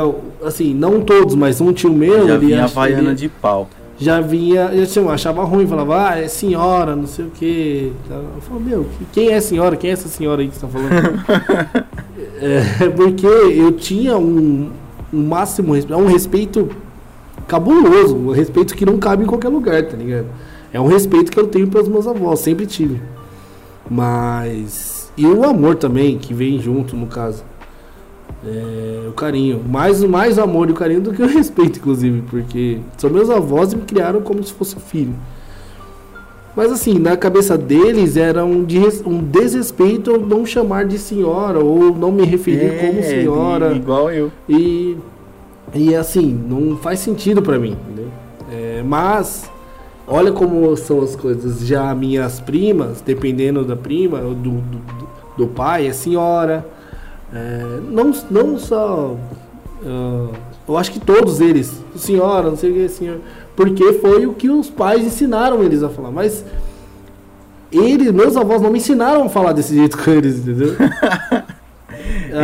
assim, 0.43 0.73
não 0.73 1.01
todos, 1.01 1.33
mas 1.33 1.61
um 1.61 1.71
tio 1.71 1.93
meu, 1.93 2.27
já 2.27 2.37
vinha 2.37 2.65
havaiana 2.65 3.09
ele 3.09 3.15
de 3.15 3.29
pau. 3.29 3.69
já 3.97 4.19
vinha, 4.19 4.69
eu 4.73 4.83
assim, 4.83 5.07
achava 5.07 5.43
ruim, 5.45 5.65
falava, 5.65 6.09
ah, 6.09 6.19
é 6.19 6.27
senhora, 6.27 6.95
não 6.95 7.07
sei 7.07 7.25
o 7.25 7.31
quê. 7.31 7.91
Eu 8.09 8.41
falava, 8.41 8.65
meu, 8.65 8.85
quem 9.13 9.29
é 9.29 9.39
senhora? 9.39 9.77
Quem 9.77 9.89
é 9.89 9.93
essa 9.93 10.09
senhora 10.09 10.41
aí 10.41 10.49
que 10.49 10.55
você 10.55 10.61
tá 10.61 10.67
falando? 10.67 11.85
é, 12.41 12.89
porque 12.89 13.25
eu 13.25 13.71
tinha 13.71 14.17
um, 14.17 14.71
um 15.13 15.27
máximo 15.27 15.73
respeito, 15.73 15.99
um 15.99 16.07
respeito 16.07 16.69
cabuloso, 17.47 18.15
um 18.15 18.31
respeito 18.31 18.75
que 18.75 18.85
não 18.85 18.97
cabe 18.97 19.23
em 19.23 19.27
qualquer 19.27 19.49
lugar, 19.49 19.83
tá 19.83 19.95
ligado? 19.95 20.27
É 20.73 20.79
um 20.79 20.87
respeito 20.87 21.31
que 21.31 21.39
eu 21.39 21.47
tenho 21.47 21.67
pelos 21.67 21.87
meus 21.87 22.05
avós, 22.07 22.39
sempre 22.39 22.65
tive. 22.65 23.01
Mas. 23.89 25.11
E 25.15 25.25
o 25.25 25.45
amor 25.45 25.75
também, 25.75 26.17
que 26.17 26.33
vem 26.33 26.59
junto, 26.59 26.97
no 26.97 27.07
caso. 27.07 27.43
É, 28.45 29.07
o 29.07 29.11
carinho. 29.13 29.61
Mais, 29.67 30.03
mais 30.03 30.37
amor 30.37 30.69
e 30.69 30.71
o 30.71 30.75
carinho 30.75 31.01
do 31.01 31.11
que 31.13 31.21
o 31.21 31.27
respeito, 31.27 31.79
inclusive. 31.79 32.21
Porque 32.29 32.79
são 32.97 33.09
meus 33.09 33.29
avós 33.29 33.73
e 33.73 33.75
me 33.75 33.81
criaram 33.83 34.21
como 34.21 34.43
se 34.43 34.53
fosse 34.53 34.75
filho. 34.75 35.13
Mas 36.55 36.71
assim, 36.71 36.97
na 36.97 37.17
cabeça 37.17 37.57
deles 37.57 38.15
era 38.15 38.45
um, 38.45 38.63
des- 38.63 39.03
um 39.05 39.17
desrespeito 39.21 40.11
eu 40.11 40.19
não 40.21 40.45
chamar 40.45 40.85
de 40.85 40.97
senhora 40.97 41.59
ou 41.59 41.93
não 41.93 42.11
me 42.13 42.23
referir 42.23 42.79
como 42.79 43.03
senhora. 43.03 43.73
igual 43.73 44.09
eu. 44.09 44.31
E, 44.47 44.95
e 45.73 45.93
assim, 45.93 46.31
não 46.47 46.77
faz 46.77 46.99
sentido 46.99 47.41
pra 47.41 47.59
mim. 47.59 47.75
entendeu? 47.87 48.07
É, 48.49 48.81
mas, 48.85 49.51
olha 50.07 50.31
como 50.31 50.73
são 50.77 51.01
as 51.01 51.13
coisas. 51.13 51.65
Já 51.67 51.93
minhas 51.93 52.39
primas, 52.39 53.01
dependendo 53.01 53.65
da 53.65 53.75
prima, 53.75 54.19
do, 54.19 54.33
do- 54.33 55.05
do 55.37 55.47
pai, 55.47 55.87
é 55.87 55.91
senhora. 55.91 56.65
É, 57.35 57.79
não, 57.91 58.13
não 58.31 58.57
só. 58.57 59.15
ah, 59.85 60.27
eu 60.67 60.77
acho 60.77 60.91
que 60.91 60.99
todos 60.99 61.41
eles, 61.41 61.83
senhora, 61.95 62.49
não 62.49 62.57
sei 62.57 62.71
o 62.71 62.73
que, 62.73 62.89
senhor. 62.89 63.19
Porque 63.55 63.93
foi 63.93 64.25
o 64.25 64.33
que 64.33 64.49
os 64.49 64.69
pais 64.69 65.05
ensinaram 65.05 65.61
eles 65.63 65.83
a 65.83 65.89
falar. 65.89 66.11
Mas 66.11 66.43
eles, 67.71 68.11
meus 68.11 68.35
avós, 68.37 68.61
não 68.61 68.69
me 68.71 68.77
ensinaram 68.79 69.23
a 69.25 69.29
falar 69.29 69.51
desse 69.53 69.75
jeito 69.75 69.97
com 69.97 70.11
eles, 70.11 70.39
entendeu? 70.39 70.75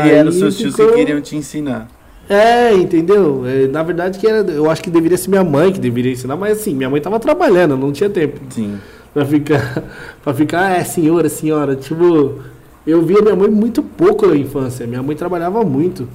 E 0.05 0.09
eram 0.09 0.31
seus 0.31 0.57
tios 0.57 0.73
que 0.75 0.81
ficou- 0.81 0.95
queriam 0.97 1.19
te 1.21 1.35
ensinar. 1.35 1.87
é, 2.29 2.73
entendeu? 2.73 3.43
É, 3.45 3.67
na 3.67 3.83
verdade, 3.83 4.17
que 4.19 4.25
era, 4.25 4.39
eu 4.49 4.69
acho 4.71 4.81
que 4.81 4.89
deveria 4.89 5.17
ser 5.17 5.29
minha 5.29 5.43
mãe 5.43 5.71
que 5.71 5.79
deveria 5.79 6.13
ensinar, 6.13 6.37
mas 6.37 6.59
assim, 6.59 6.73
minha 6.73 6.89
mãe 6.89 7.01
tava 7.01 7.19
trabalhando, 7.19 7.75
não 7.75 7.91
tinha 7.91 8.09
tempo 8.09 8.39
Sim. 8.49 8.77
pra 9.13 9.25
ficar, 9.25 9.83
pra 10.23 10.33
ficar, 10.33 10.71
é, 10.77 10.83
senhora, 10.85 11.27
senhora. 11.27 11.75
Tipo, 11.75 12.39
eu 12.85 13.01
via 13.01 13.21
minha 13.21 13.35
mãe 13.35 13.49
muito 13.49 13.83
pouco 13.83 14.25
na 14.27 14.35
infância, 14.35 14.87
minha 14.87 15.03
mãe 15.03 15.15
trabalhava 15.15 15.63
muito. 15.63 16.07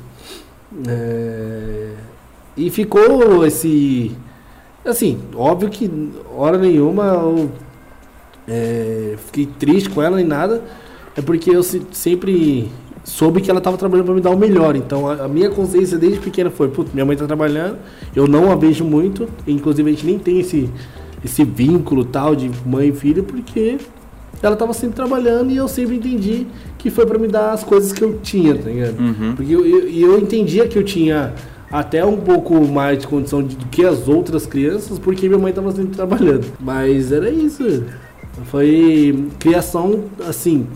É, 0.86 1.92
e 2.56 2.70
ficou 2.70 3.44
esse. 3.46 4.12
Assim, 4.84 5.18
óbvio 5.34 5.68
que 5.68 5.90
hora 6.36 6.58
nenhuma 6.58 7.04
eu 7.04 7.50
é, 8.46 9.14
fiquei 9.26 9.46
triste 9.46 9.90
com 9.90 10.00
ela 10.02 10.16
nem 10.16 10.24
nada, 10.26 10.62
é 11.16 11.20
porque 11.22 11.50
eu 11.50 11.62
se- 11.62 11.82
sempre 11.92 12.70
soube 13.04 13.40
que 13.40 13.50
ela 13.50 13.58
estava 13.58 13.76
trabalhando 13.76 14.06
para 14.06 14.14
me 14.14 14.20
dar 14.20 14.30
o 14.30 14.38
melhor. 14.38 14.76
Então 14.76 15.08
a, 15.08 15.24
a 15.24 15.28
minha 15.28 15.50
consciência 15.50 15.98
desde 15.98 16.20
pequena 16.20 16.50
foi: 16.50 16.68
putz, 16.68 16.92
minha 16.92 17.04
mãe 17.04 17.14
está 17.14 17.26
trabalhando, 17.26 17.78
eu 18.14 18.26
não 18.26 18.50
a 18.50 18.56
vejo 18.56 18.84
muito, 18.84 19.28
inclusive 19.46 19.88
a 19.88 19.92
gente 19.92 20.06
nem 20.06 20.18
tem 20.18 20.40
esse, 20.40 20.70
esse 21.24 21.44
vínculo 21.44 22.04
tal 22.04 22.34
de 22.36 22.50
mãe 22.64 22.88
e 22.88 22.92
filho, 22.92 23.24
porque 23.24 23.78
ela 24.42 24.54
estava 24.54 24.72
sempre 24.72 24.96
trabalhando 24.96 25.50
e 25.50 25.56
eu 25.56 25.66
sempre 25.68 25.96
entendi 25.96 26.46
que 26.78 26.90
foi 26.90 27.06
para 27.06 27.18
me 27.18 27.26
dar 27.28 27.52
as 27.52 27.64
coisas 27.64 27.92
que 27.92 28.02
eu 28.02 28.18
tinha, 28.22 28.54
tá 28.54 28.68
ligado? 28.70 28.98
Uhum. 29.00 29.34
Porque 29.36 29.52
eu, 29.52 29.66
eu, 29.66 29.88
eu 29.88 30.18
entendia 30.18 30.66
que 30.68 30.78
eu 30.78 30.84
tinha 30.84 31.32
até 31.70 32.04
um 32.04 32.16
pouco 32.18 32.54
mais 32.66 32.98
de 32.98 33.06
condição 33.08 33.42
de- 33.42 33.56
do 33.56 33.66
que 33.66 33.84
as 33.84 34.06
outras 34.08 34.46
crianças, 34.46 34.98
porque 34.98 35.26
minha 35.28 35.38
mãe 35.38 35.50
estava 35.50 35.72
sempre 35.72 35.96
trabalhando. 35.96 36.46
Mas 36.60 37.10
era 37.10 37.28
isso. 37.30 37.84
Foi 38.44 39.24
criação, 39.38 40.04
assim. 40.28 40.66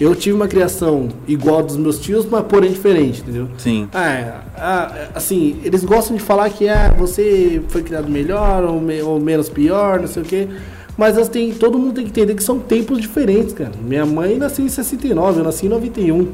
eu 0.00 0.14
tive 0.14 0.34
uma 0.34 0.48
criação 0.48 1.08
igual 1.28 1.62
dos 1.62 1.76
meus 1.76 1.98
tios, 2.00 2.24
mas 2.26 2.44
porém 2.46 2.70
diferente, 2.70 3.20
entendeu? 3.20 3.48
Sim. 3.58 3.88
Ah, 3.92 4.90
é, 4.96 5.08
assim, 5.14 5.56
eles 5.64 5.84
gostam 5.84 6.16
de 6.16 6.22
falar 6.22 6.48
que 6.50 6.68
ah, 6.68 6.94
você 6.96 7.60
foi 7.68 7.82
criado 7.82 8.08
melhor 8.10 8.64
ou, 8.64 8.80
me- 8.80 9.02
ou 9.02 9.20
menos 9.20 9.48
pior, 9.48 10.00
não 10.00 10.06
sei 10.08 10.22
o 10.22 10.26
quê. 10.26 10.48
Mas 10.96 11.16
assim, 11.16 11.54
todo 11.58 11.78
mundo 11.78 11.94
tem 11.94 12.04
que 12.04 12.10
entender 12.10 12.34
que 12.34 12.42
são 12.42 12.58
tempos 12.58 13.00
diferentes, 13.00 13.54
cara. 13.54 13.72
Minha 13.82 14.04
mãe 14.04 14.36
nasceu 14.36 14.64
em 14.64 14.68
69, 14.68 15.40
eu 15.40 15.44
nasci 15.44 15.66
em 15.66 15.68
91. 15.68 16.28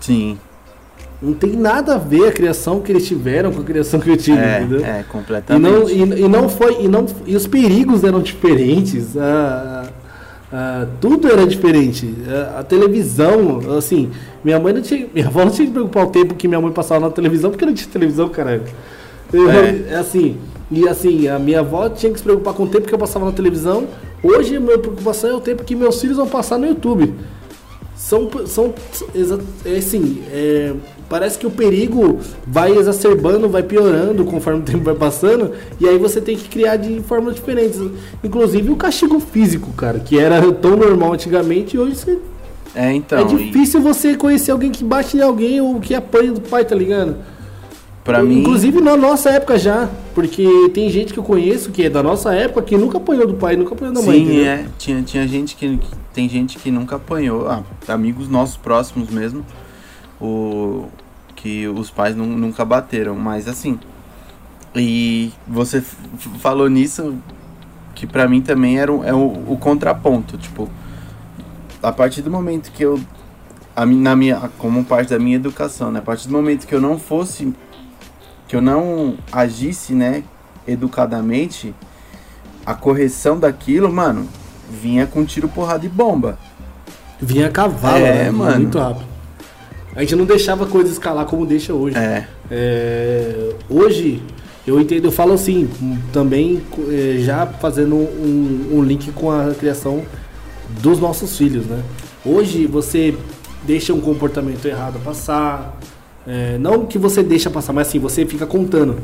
Sim. 0.00 0.38
Não 1.20 1.32
tem 1.32 1.52
nada 1.52 1.94
a 1.94 1.98
ver 1.98 2.28
a 2.28 2.32
criação 2.32 2.80
que 2.80 2.92
eles 2.92 3.06
tiveram 3.06 3.50
com 3.50 3.60
a 3.62 3.64
criação 3.64 3.98
que 3.98 4.10
eu 4.10 4.16
tive, 4.16 4.38
É, 4.38 4.60
entendeu? 4.60 4.84
é, 4.84 5.00
E 5.00 5.04
completamente. 5.04 5.62
não, 5.72 5.88
e, 5.88 6.20
e 6.22 6.28
não 6.28 6.48
foi. 6.48 6.84
E, 6.84 6.88
não, 6.88 7.06
e 7.26 7.34
os 7.34 7.46
perigos 7.46 8.04
eram 8.04 8.20
diferentes. 8.20 9.16
ah, 9.16 9.88
ah, 10.52 10.86
tudo 11.00 11.26
era 11.26 11.46
diferente. 11.46 12.14
Ah, 12.28 12.60
a 12.60 12.62
televisão, 12.62 13.60
assim, 13.76 14.10
minha 14.44 14.60
mãe 14.60 14.72
não 14.74 14.82
tinha. 14.82 15.06
Minha 15.12 15.26
avó 15.26 15.44
não 15.44 15.50
tinha 15.50 15.66
que 15.66 15.72
preocupar 15.72 16.04
o 16.04 16.10
tempo 16.10 16.34
que 16.34 16.46
minha 16.46 16.60
mãe 16.60 16.70
passava 16.70 17.00
na 17.06 17.10
televisão, 17.10 17.50
porque 17.50 17.64
não 17.66 17.74
tinha 17.74 17.88
televisão, 17.90 18.28
caralho. 18.28 18.62
Eu- 19.32 19.50
É. 19.50 19.84
é 19.90 19.96
assim. 19.96 20.36
E 20.70 20.88
assim, 20.88 21.28
a 21.28 21.38
minha 21.38 21.60
avó 21.60 21.88
tinha 21.88 22.10
que 22.12 22.18
se 22.18 22.24
preocupar 22.24 22.54
com 22.54 22.64
o 22.64 22.68
tempo 22.68 22.86
que 22.88 22.94
eu 22.94 22.98
passava 22.98 23.24
na 23.24 23.32
televisão. 23.32 23.84
Hoje 24.22 24.56
a 24.56 24.60
minha 24.60 24.78
preocupação 24.78 25.30
é 25.30 25.34
o 25.34 25.40
tempo 25.40 25.62
que 25.64 25.76
meus 25.76 26.00
filhos 26.00 26.16
vão 26.16 26.26
passar 26.26 26.58
no 26.58 26.66
YouTube. 26.66 27.14
São, 27.96 28.28
são 28.46 28.74
é 29.64 29.76
assim, 29.78 30.22
é, 30.30 30.72
parece 31.08 31.38
que 31.38 31.46
o 31.46 31.50
perigo 31.50 32.18
vai 32.46 32.76
exacerbando, 32.76 33.48
vai 33.48 33.62
piorando 33.62 34.24
conforme 34.24 34.60
o 34.60 34.62
tempo 34.66 34.84
vai 34.84 34.94
passando, 34.94 35.52
e 35.80 35.88
aí 35.88 35.96
você 35.98 36.20
tem 36.20 36.36
que 36.36 36.48
criar 36.48 36.76
de 36.76 37.00
formas 37.00 37.34
diferentes. 37.36 37.80
Inclusive 38.22 38.70
o 38.70 38.76
castigo 38.76 39.18
físico, 39.18 39.72
cara, 39.72 39.98
que 39.98 40.18
era 40.18 40.40
tão 40.52 40.76
normal 40.76 41.14
antigamente, 41.14 41.76
e 41.76 41.78
hoje 41.78 41.96
você- 41.96 42.18
É, 42.74 42.92
então. 42.92 43.18
é 43.18 43.22
e 43.22 43.24
difícil 43.24 43.80
você 43.80 44.14
conhecer 44.14 44.50
alguém 44.50 44.70
que 44.70 44.84
bate 44.84 45.16
em 45.16 45.20
alguém 45.22 45.60
ou 45.60 45.80
que 45.80 45.94
apanha 45.94 46.32
do 46.32 46.40
pai, 46.42 46.64
tá 46.64 46.74
ligado? 46.74 47.16
Pra 48.06 48.22
mim. 48.22 48.38
Inclusive 48.40 48.80
na 48.80 48.96
nossa 48.96 49.28
época 49.30 49.58
já, 49.58 49.88
porque 50.14 50.70
tem 50.72 50.88
gente 50.88 51.12
que 51.12 51.18
eu 51.18 51.24
conheço 51.24 51.70
que 51.70 51.82
é 51.84 51.90
da 51.90 52.02
nossa 52.02 52.32
época 52.34 52.62
que 52.62 52.76
nunca 52.78 52.96
apanhou 52.96 53.26
do 53.26 53.34
pai, 53.34 53.56
nunca 53.56 53.74
apanhou 53.74 53.92
da 53.92 54.00
mãe. 54.00 54.24
Sim, 54.26 54.40
é. 54.40 54.66
Tinha, 54.78 55.02
tinha 55.02 55.28
gente 55.28 55.54
que, 55.56 55.76
que- 55.76 55.96
Tem 56.14 56.26
gente 56.28 56.56
que 56.58 56.70
nunca 56.70 56.96
apanhou. 56.96 57.46
Ah, 57.50 57.62
amigos 57.88 58.28
nossos 58.28 58.56
próximos 58.56 59.10
mesmo. 59.10 59.44
O, 60.20 60.86
que 61.34 61.68
os 61.68 61.90
pais 61.90 62.16
nu- 62.16 62.24
nunca 62.26 62.64
bateram. 62.64 63.14
Mas 63.14 63.46
assim. 63.48 63.78
E 64.74 65.30
você 65.46 65.82
falou 66.38 66.68
nisso. 66.70 67.16
Que 67.94 68.06
pra 68.06 68.28
mim 68.28 68.40
também 68.42 68.78
era 68.78 68.92
o, 68.92 69.04
é 69.04 69.12
o, 69.12 69.26
o 69.52 69.56
contraponto. 69.58 70.38
Tipo. 70.38 70.68
A 71.82 71.92
partir 71.92 72.22
do 72.22 72.30
momento 72.30 72.70
que 72.72 72.82
eu. 72.82 72.98
A, 73.74 73.84
na 73.84 74.16
minha, 74.16 74.50
como 74.56 74.82
parte 74.84 75.10
da 75.10 75.18
minha 75.18 75.36
educação, 75.36 75.90
né? 75.92 75.98
A 75.98 76.02
partir 76.02 76.28
do 76.28 76.32
momento 76.32 76.66
que 76.66 76.74
eu 76.74 76.80
não 76.80 76.98
fosse. 76.98 77.52
Que 78.48 78.56
eu 78.56 78.60
não 78.60 79.14
agisse, 79.32 79.92
né? 79.94 80.22
Educadamente 80.66 81.74
a 82.64 82.74
correção 82.74 83.38
daquilo, 83.38 83.92
mano, 83.92 84.28
vinha 84.70 85.06
com 85.06 85.24
tiro, 85.24 85.48
porrada 85.48 85.86
e 85.86 85.88
bomba. 85.88 86.38
Vinha 87.20 87.46
a 87.46 87.50
cavalo, 87.50 88.04
É, 88.04 88.24
né? 88.24 88.30
mano. 88.30 88.60
Muito 88.60 88.78
rápido. 88.78 89.06
A 89.94 90.00
gente 90.00 90.16
não 90.16 90.24
deixava 90.26 90.64
a 90.64 90.66
coisa 90.68 90.90
escalar 90.92 91.24
como 91.26 91.46
deixa 91.46 91.72
hoje. 91.72 91.96
É, 91.96 92.26
É, 92.50 93.54
hoje, 93.70 94.22
eu 94.66 94.80
entendo, 94.80 95.06
eu 95.06 95.12
falo 95.12 95.32
assim, 95.32 95.68
também 96.12 96.60
é, 96.90 97.18
já 97.20 97.46
fazendo 97.46 97.94
um, 97.94 98.70
um 98.74 98.82
link 98.82 99.10
com 99.12 99.30
a 99.30 99.54
criação 99.54 100.02
dos 100.82 100.98
nossos 100.98 101.38
filhos, 101.38 101.64
né? 101.66 101.82
Hoje 102.24 102.66
você 102.66 103.16
deixa 103.64 103.94
um 103.94 104.00
comportamento 104.00 104.64
errado 104.66 105.00
passar, 105.04 105.78
é, 106.26 106.58
não 106.58 106.86
que 106.86 106.98
você 106.98 107.22
deixa 107.22 107.48
passar, 107.48 107.72
mas 107.72 107.88
assim, 107.88 107.98
você 107.98 108.26
fica 108.26 108.46
contando. 108.46 108.98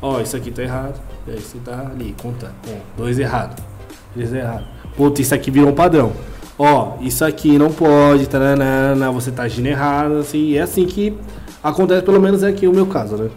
Ó, 0.00 0.20
isso 0.20 0.36
aqui 0.36 0.50
tá 0.50 0.62
errado, 0.62 1.00
você 1.26 1.58
tá 1.64 1.90
ali, 1.90 2.14
contando. 2.20 2.52
Um, 2.68 2.78
dois 2.96 3.18
errado, 3.18 3.62
três 4.14 4.32
errado. 4.32 4.64
Puta, 4.96 5.22
isso 5.22 5.34
aqui 5.34 5.50
virou 5.50 5.70
um 5.70 5.74
padrão. 5.74 6.12
Ó, 6.58 6.96
isso 7.00 7.24
aqui 7.24 7.58
não 7.58 7.70
pode, 7.70 8.28
taranana, 8.28 9.10
você 9.10 9.30
tá 9.30 9.44
agindo 9.44 9.66
errado, 9.66 10.16
assim, 10.16 10.56
é 10.56 10.62
assim 10.62 10.86
que 10.86 11.16
acontece, 11.62 12.02
pelo 12.02 12.20
menos 12.20 12.42
é 12.42 12.48
aqui 12.48 12.66
o 12.66 12.72
meu 12.72 12.86
caso, 12.86 13.16
né? 13.16 13.30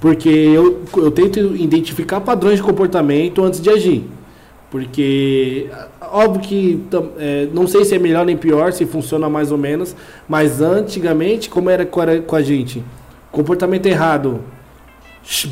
Porque 0.00 0.28
eu, 0.28 0.82
eu 0.96 1.10
tento 1.10 1.38
identificar 1.56 2.20
padrões 2.20 2.56
de 2.56 2.62
comportamento 2.62 3.42
antes 3.42 3.60
de 3.60 3.70
agir. 3.70 4.08
Porque, 4.70 5.70
óbvio 6.16 6.40
que 6.42 6.82
é, 7.18 7.48
não 7.52 7.66
sei 7.66 7.84
se 7.84 7.94
é 7.94 7.98
melhor 7.98 8.24
nem 8.24 8.36
pior, 8.36 8.72
se 8.72 8.84
funciona 8.86 9.28
mais 9.28 9.52
ou 9.52 9.58
menos, 9.58 9.94
mas 10.28 10.60
antigamente, 10.60 11.48
como 11.50 11.68
era 11.70 11.84
com 11.86 12.00
a, 12.00 12.18
com 12.18 12.36
a 12.36 12.42
gente? 12.42 12.82
Comportamento 13.30 13.86
errado. 13.86 14.40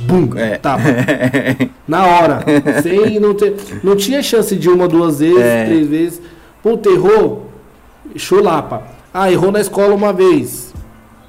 Bum, 0.03 0.31
É. 0.37 0.57
tapa. 0.57 0.83
Na 1.87 2.07
hora. 2.07 2.45
Sem 2.83 3.19
não 3.19 3.35
ter. 3.35 3.57
Não 3.83 3.97
tinha 3.97 4.23
chance 4.23 4.55
de 4.55 4.69
uma, 4.71 4.87
duas 4.87 5.19
vezes, 5.19 5.41
É. 5.41 5.65
três 5.67 5.87
vezes. 5.89 6.23
Puta, 6.63 6.89
errou. 6.89 7.51
Chulapa. 8.17 8.83
Ah, 9.13 9.31
errou 9.31 9.51
na 9.51 9.61
escola 9.61 9.95
uma 9.95 10.13
vez. 10.13 10.73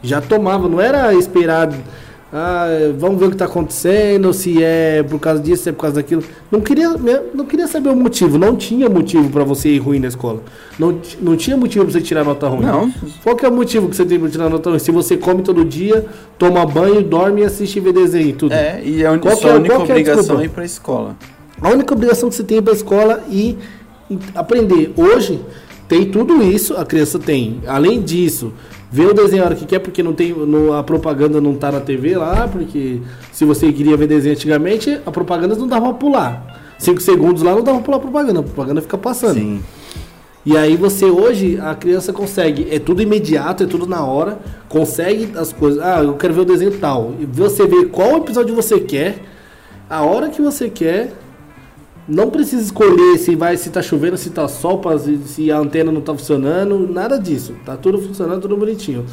Já 0.03 0.21
tomava, 0.21 0.69
não 0.69 0.79
era 0.79 1.13
esperado. 1.15 1.75
Ah, 2.37 2.67
vamos 2.97 3.17
ver 3.17 3.27
o 3.27 3.29
que 3.29 3.35
está 3.35 3.45
acontecendo, 3.45 4.33
se 4.33 4.61
é 4.61 5.01
por 5.03 5.19
causa 5.21 5.41
disso, 5.41 5.63
se 5.63 5.69
é 5.69 5.71
por 5.71 5.79
causa 5.83 5.95
daquilo. 5.95 6.21
Não 6.51 6.59
queria, 6.59 6.89
não 7.33 7.45
queria 7.45 7.65
saber 7.65 7.87
o 7.87 7.95
motivo. 7.95 8.37
Não 8.37 8.57
tinha 8.57 8.89
motivo 8.89 9.29
para 9.29 9.45
você 9.45 9.69
ir 9.69 9.77
ruim 9.77 9.99
na 9.99 10.09
escola. 10.09 10.41
Não, 10.77 10.99
não 11.21 11.37
tinha 11.37 11.55
motivo 11.55 11.85
para 11.85 11.93
você 11.93 12.01
tirar 12.01 12.25
nota 12.25 12.49
ruim. 12.49 12.65
Não. 12.65 12.91
Qual 13.23 13.37
que 13.37 13.45
é 13.45 13.49
o 13.49 13.53
motivo 13.53 13.87
que 13.87 13.95
você 13.95 14.03
tem 14.03 14.19
para 14.19 14.27
tirar 14.29 14.49
nota 14.49 14.69
ruim? 14.69 14.79
Se 14.79 14.91
você 14.91 15.15
come 15.15 15.43
todo 15.43 15.63
dia, 15.63 16.05
toma 16.37 16.65
banho, 16.65 17.01
dorme 17.01 17.39
e 17.39 17.45
assiste 17.45 17.79
vê 17.79 17.93
desenho 17.93 18.27
e 18.27 18.33
tudo. 18.33 18.51
é, 18.51 18.81
e 18.83 19.05
a 19.05 19.17
Qual 19.17 19.33
que 19.33 19.41
sua 19.41 19.51
é- 19.51 19.55
única 19.55 19.69
qual 19.75 19.79
é 19.79 19.81
a 19.81 19.91
obrigação 19.93 20.19
desculpa? 20.21 20.41
é 20.41 20.45
ir 20.45 20.49
pra 20.49 20.65
escola. 20.65 21.15
A 21.61 21.69
única 21.69 21.93
obrigação 21.93 22.27
que 22.27 22.35
você 22.35 22.43
tem 22.43 22.57
é 22.57 22.59
ir 22.59 22.63
para 22.63 22.73
a 22.73 22.75
escola 22.75 23.23
e 23.31 23.57
aprender. 24.35 24.91
Hoje 24.97 25.39
tem 25.87 26.05
tudo 26.11 26.43
isso, 26.43 26.75
a 26.75 26.85
criança 26.85 27.17
tem. 27.17 27.61
Além 27.65 28.01
disso, 28.01 28.51
ver 28.95 29.07
o 29.09 29.13
desenho 29.13 29.43
a 29.43 29.47
hora 29.47 29.55
que 29.55 29.65
quer, 29.65 29.79
porque 29.79 30.01
não 30.01 30.13
tem, 30.13 30.31
no- 30.31 30.71
a 30.73 30.81
propaganda 30.83 31.41
não 31.41 31.53
tá 31.55 31.69
na 31.71 31.81
TV 31.81 32.15
lá, 32.17 32.47
porque 32.47 33.01
se 33.31 33.43
você 33.43 33.71
queria 33.73 33.97
ver 33.97 34.07
desenho 34.07 34.33
antigamente, 34.33 34.99
a 35.05 35.11
propaganda 35.11 35.53
não 35.55 35.67
dava 35.67 35.87
pra 35.87 35.93
pular. 35.95 36.61
Cinco 36.79 37.01
segundos 37.01 37.41
lá 37.43 37.53
não 37.53 37.61
dava 37.63 37.77
pra 37.79 37.85
pular 37.85 37.97
a 37.97 37.99
propaganda, 37.99 38.39
a 38.39 38.43
propaganda 38.43 38.81
fica 38.81 38.97
passando. 38.97 39.33
Sim. 39.35 39.61
E 40.45 40.55
aí 40.55 40.77
você 40.77 41.05
hoje, 41.05 41.59
a 41.61 41.73
criança 41.75 42.13
consegue, 42.13 42.67
é 42.71 42.79
tudo 42.79 43.01
imediato, 43.01 43.63
é 43.63 43.65
tudo 43.67 43.85
na 43.87 44.05
hora, 44.05 44.37
consegue 44.69 45.29
as 45.35 45.51
coisas. 45.51 45.81
Ah, 45.83 46.01
eu 46.03 46.13
quero 46.13 46.33
ver 46.33 46.41
o 46.41 46.45
desenho 46.45 46.71
tal. 46.79 47.13
E 47.19 47.25
você 47.25 47.65
vê 47.67 47.85
qual 47.85 48.17
episódio 48.17 48.55
você 48.55 48.79
quer, 48.79 49.17
a 49.89 50.03
hora 50.03 50.29
que 50.29 50.41
você 50.41 50.69
quer. 50.69 51.11
Não 52.07 52.29
precisa 52.29 52.61
escolher 52.61 53.17
se 53.17 53.35
vai, 53.35 53.57
se 53.57 53.71
tá 53.71 53.81
chovendo, 53.81 54.15
se 54.15 54.29
tá 54.29 54.47
sol, 54.47 54.79
se, 55.25 55.51
a 55.51 55.57
antena 55.57 55.91
não 55.91 56.01
tá 56.01 56.13
funcionando, 56.13 56.87
nada 56.87 57.17
disso. 57.17 57.55
Tá 57.65 57.75
tudo 57.75 57.97
funcionando, 57.97 58.41
tudo 58.41 58.55
bonitinho. 58.55 59.05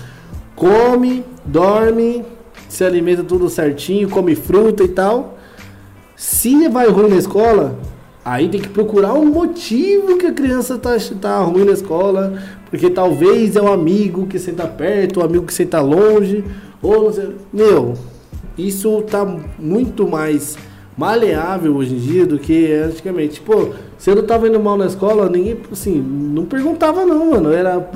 Come, 0.55 1.24
dorme, 1.45 2.22
se 2.68 2.84
alimenta 2.84 3.24
tudo 3.24 3.49
certinho, 3.49 4.11
come 4.11 4.34
fruta 4.34 4.84
e 4.84 4.88
tal. 4.88 5.38
Se 6.14 6.68
vai 6.68 6.86
ruim 6.88 7.09
na 7.09 7.16
escola, 7.16 7.78
aí 8.22 8.51
tem 8.51 8.61
que 8.61 8.68
procurar 8.68 9.14
um 9.14 9.24
motivo 9.24 10.18
que 10.18 10.26
a 10.26 10.32
criança 10.32 10.76
tá, 10.76 10.90
tá 11.18 11.38
ruim 11.38 11.64
na 11.64 11.72
escola. 11.72 12.43
Porque 12.68 12.90
talvez 12.90 13.57
é 13.57 13.62
um 13.62 13.72
amigo 13.72 14.26
que 14.26 14.38
senta 14.38 14.66
perto, 14.66 15.20
um 15.20 15.24
amigo 15.24 15.47
que 15.47 15.55
senta 15.55 15.80
longe. 15.80 16.45
Ou 16.82 17.05
não 17.05 17.12
sei. 17.12 17.36
Meu, 17.51 17.95
isso 18.57 19.01
tá 19.03 19.24
muito 19.59 20.07
mais 20.07 20.59
maleável 20.97 21.74
hoje 21.76 21.95
em 21.95 21.99
dia 21.99 22.26
do 22.26 22.38
que 22.38 22.72
antigamente. 22.72 23.40
Pô, 23.40 23.68
se 23.99 24.11
eu 24.11 24.16
não 24.16 24.22
tava 24.24 24.49
indo 24.49 24.61
mal 24.61 24.76
na 24.76 24.86
escola, 24.86 25.28
ninguém, 25.28 25.57
assim, 25.70 25.95
não 26.01 26.45
perguntava 26.45 27.05
não, 27.05 27.30
mano. 27.30 27.53
Era. 27.53 27.86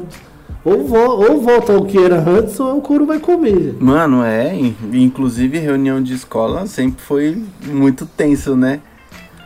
Ou, 0.65 0.85
vo- 0.85 0.99
ou 1.31 1.41
volta 1.41 1.73
ao 1.75 1.85
que 1.85 1.97
era 1.97 2.19
antes, 2.29 2.59
ou 2.59 2.79
o 2.79 2.81
couro 2.81 3.07
vai 3.07 3.21
comer. 3.21 3.77
Mano, 3.79 4.25
é. 4.25 4.53
in- 4.55 4.75
Inclusive, 4.93 5.59
reunião 5.59 6.03
de 6.03 6.15
escola 6.15 6.67
sempre 6.67 7.01
foi 7.03 7.41
muito 7.67 8.05
tenso, 8.05 8.57
né? 8.57 8.81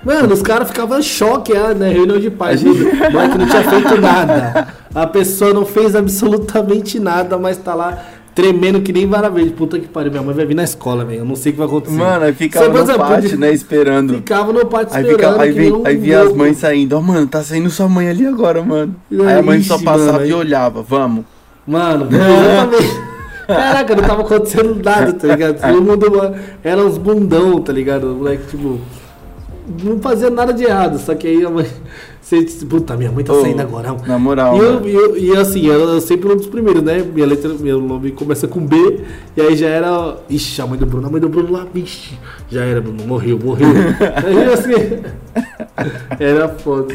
Mano, 0.03 0.33
os 0.33 0.41
caras 0.41 0.69
ficavam 0.69 0.99
em 0.99 1.03
choque, 1.03 1.55
ah, 1.55 1.75
né? 1.75 1.91
Reunião 1.91 2.19
de 2.19 2.31
pais. 2.31 2.63
O 2.63 2.69
moleque 3.13 3.37
não 3.37 3.47
tinha 3.47 3.63
feito 3.65 4.01
nada. 4.01 4.69
A 4.95 5.07
pessoa 5.07 5.53
não 5.53 5.67
fez 5.67 5.95
absolutamente 5.95 6.99
nada, 6.99 7.37
mas 7.37 7.59
tá 7.59 7.75
lá 7.75 8.03
tremendo 8.41 8.81
que 8.81 8.93
nem 8.93 9.07
vara 9.07 9.29
verde. 9.29 9.51
Puta 9.51 9.79
que 9.79 9.87
pariu, 9.89 10.11
minha 10.11 10.23
mãe 10.23 10.35
vai 10.35 10.47
vir 10.47 10.55
na 10.55 10.65
escola, 10.65 11.05
velho. 11.05 11.21
Eu 11.21 11.25
não 11.25 11.37
sei 11.37 11.51
o 11.51 11.53
que 11.55 11.59
vai 11.59 11.67
acontecer. 11.69 11.97
Mano, 11.97 12.25
aí 12.25 12.33
ficava 12.33 12.67
Você, 12.67 12.73
no 12.73 12.79
exemplo, 12.83 13.01
pátio, 13.07 13.39
né? 13.39 13.53
Esperando. 13.53 14.15
Ficava 14.15 14.53
no 14.53 14.67
pátio 14.67 14.97
Aí, 14.97 15.03
esperando. 15.05 15.33
fica, 15.33 15.43
aí, 15.43 15.51
vem, 15.53 15.83
aí 15.85 15.97
via 15.97 16.23
as 16.23 16.33
mães 16.33 16.57
saindo, 16.59 16.97
ó, 16.97 17.01
mano, 17.01 17.27
tá 17.27 17.43
saindo 17.43 17.69
sua 17.71 17.89
mãe 17.89 18.09
ali 18.09 18.27
agora, 18.27 18.63
mano. 18.63 18.95
Aí 19.27 19.39
a 19.39 19.43
mãe 19.43 19.63
só 19.63 19.77
passava 19.79 20.13
mano, 20.13 20.25
aí- 20.25 20.31
e 20.31 20.35
olhava, 20.35 20.83
vamos. 20.83 21.25
Mano. 21.67 22.09
Caraca, 23.47 23.97
não 23.97 24.03
tava 24.05 24.23
acontecendo 24.23 24.81
nada, 24.83 25.13
tá 25.13 25.27
ligado? 25.27 25.61
Todo 25.61 25.83
mundo 25.83 26.11
mano, 26.11 26.37
era 26.63 26.81
uns 26.85 26.97
bundão, 26.97 27.61
tá 27.61 27.73
ligado? 27.73 28.13
O 28.13 28.15
moleque, 28.17 28.45
tipo, 28.49 28.79
não 29.83 29.99
fazia 30.01 30.31
nada 30.31 30.53
de 30.53 30.65
errado, 30.65 30.99
só 30.99 31.15
que 31.15 31.27
aí 31.27 31.45
a 31.45 31.51
mãe 31.51 31.67
Você, 32.31 32.65
puta, 32.65 32.97
minha 32.97 33.11
mãe 33.11 33.25
tá 33.25 33.33
Ô, 33.33 33.41
saindo 33.41 33.61
agora. 33.61 33.93
Na 34.07 34.17
moral, 34.17 34.57
E, 34.57 34.61
eu, 34.61 34.87
e, 34.89 34.95
eu- 34.95 35.17
e 35.17 35.37
assim, 35.37 35.67
eu 35.67 36.01
sempre 36.01 36.33
um 36.33 36.37
dos 36.37 36.47
primeiros, 36.47 36.81
né? 36.81 37.03
Minha 37.03 37.27
letra, 37.27 37.53
meu 37.55 37.81
nome 37.81 38.13
começa 38.13 38.47
com 38.47 38.65
B, 38.65 39.01
e 39.37 39.41
aí 39.41 39.57
já 39.57 39.67
era. 39.67 40.17
Ixi, 40.31 40.63
a 40.63 40.67
mãe 40.67 40.79
do 40.79 40.87
Bruno, 40.87 41.09
a 41.09 41.11
mãe 41.11 41.21
do 41.21 41.29
Bruno 41.29 41.51
lá, 41.51 41.67
vixe, 41.75 42.17
já 42.49 42.65
era, 42.65 42.81
Bruno, 42.81 43.05
morreu, 43.05 43.37
morreu. 43.43 43.67
aí 44.25 44.53
assim. 44.53 45.01
Era 46.21 46.49
foda. 46.49 46.95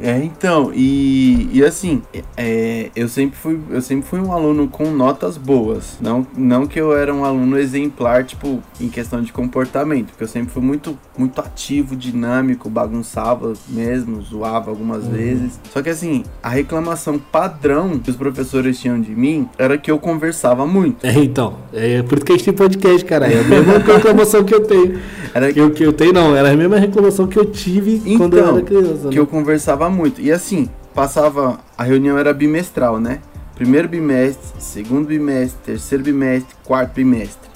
É, 0.00 0.18
então, 0.18 0.72
e, 0.74 1.48
e 1.52 1.64
assim, 1.64 2.02
é, 2.36 2.90
eu, 2.94 3.08
sempre 3.08 3.36
fui, 3.36 3.58
eu 3.70 3.80
sempre 3.80 4.06
fui 4.06 4.20
um 4.20 4.32
aluno 4.32 4.68
com 4.68 4.90
notas 4.90 5.36
boas. 5.36 5.98
Não, 6.00 6.26
não 6.36 6.66
que 6.66 6.80
eu 6.80 6.96
era 6.96 7.12
um 7.14 7.24
aluno 7.24 7.58
exemplar, 7.58 8.24
tipo, 8.24 8.62
em 8.80 8.88
questão 8.88 9.22
de 9.22 9.32
comportamento, 9.32 10.08
porque 10.08 10.24
eu 10.24 10.28
sempre 10.28 10.52
fui 10.52 10.62
muito, 10.62 10.98
muito 11.16 11.40
ativo, 11.40 11.96
dinâmico, 11.96 12.68
bagunçava 12.68 13.52
mesmo, 13.68 14.20
zoava 14.22 14.70
algumas 14.70 15.06
vezes. 15.06 15.58
Só 15.72 15.82
que 15.82 15.88
assim, 15.88 16.24
a 16.42 16.48
reclamação 16.48 17.18
padrão 17.18 17.98
que 17.98 18.10
os 18.10 18.16
professores 18.16 18.78
tinham 18.78 19.00
de 19.00 19.14
mim 19.14 19.48
era 19.58 19.78
que 19.78 19.90
eu 19.90 19.98
conversava 19.98 20.66
muito. 20.66 21.06
É, 21.06 21.12
então, 21.18 21.56
é 21.72 22.02
por 22.02 22.18
isso 22.18 22.24
que 22.24 22.32
a 22.32 22.36
gente 22.36 22.44
tem 22.44 22.54
podcast, 22.54 23.04
cara. 23.04 23.26
É 23.26 23.40
a 23.40 23.44
mesma 23.44 23.78
reclamação 23.94 24.44
que 24.44 24.54
eu 24.54 24.60
tenho. 24.60 25.00
Era 25.34 25.52
Que 25.52 25.60
eu, 25.60 25.70
que 25.70 25.84
eu 25.84 25.92
tenho, 25.92 26.12
não, 26.12 26.34
era 26.34 26.50
a 26.50 26.56
mesma 26.56 26.78
reclamação 26.78 27.26
que 27.26 27.38
eu 27.38 27.46
tive 27.46 28.16
quando 28.16 28.36
eu 28.36 28.44
Então, 28.44 28.56
era 28.56 28.64
criança. 28.64 29.08
que 29.08 29.14
né? 29.14 29.20
eu 29.20 29.26
conversava 29.26 29.85
muito. 29.90 30.20
E 30.20 30.30
assim, 30.32 30.68
passava. 30.94 31.58
A 31.76 31.82
reunião 31.82 32.18
era 32.18 32.32
bimestral, 32.32 32.98
né? 32.98 33.20
Primeiro 33.54 33.88
bimestre, 33.88 34.60
segundo 34.60 35.08
bimestre, 35.08 35.58
terceiro 35.64 36.04
bimestre, 36.04 36.54
quarto 36.64 36.94
bimestre. 36.94 37.50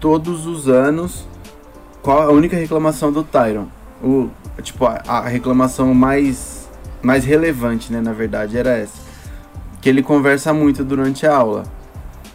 Todos 0.00 0.46
os 0.46 0.68
anos. 0.68 1.26
Qual 2.02 2.22
a 2.22 2.30
única 2.30 2.56
reclamação 2.56 3.10
do 3.10 3.24
Tyron? 3.24 3.66
O, 4.02 4.30
tipo, 4.62 4.86
a, 4.86 5.02
a 5.06 5.20
reclamação 5.28 5.92
mais, 5.92 6.68
mais 7.02 7.24
relevante, 7.24 7.92
né? 7.92 8.00
Na 8.00 8.12
verdade, 8.12 8.56
era 8.56 8.70
essa. 8.70 8.98
Que 9.80 9.88
ele 9.88 10.02
conversa 10.02 10.52
muito 10.52 10.84
durante 10.84 11.26
a 11.26 11.34
aula. 11.34 11.64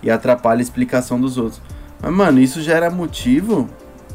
E 0.04 0.12
atrapalha 0.12 0.60
a 0.60 0.62
explicação 0.62 1.20
dos 1.20 1.38
outros. 1.38 1.62
Mas, 2.02 2.12
mano, 2.12 2.40
isso 2.40 2.62
já 2.62 2.74
era 2.74 2.90
motivo 2.90 3.70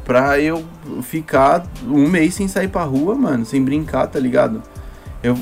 pra 0.05 0.39
eu 0.39 0.63
ficar 1.01 1.65
um 1.85 2.07
mês 2.07 2.33
sem 2.33 2.47
sair 2.47 2.69
pra 2.69 2.83
rua, 2.83 3.13
mano, 3.13 3.45
sem 3.45 3.61
brincar, 3.61 4.07
tá 4.07 4.17
ligado? 4.17 4.61
Eu, 5.27 5.37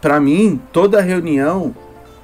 pra 0.00 0.20
mim, 0.20 0.60
toda 0.72 1.00
reunião 1.00 1.74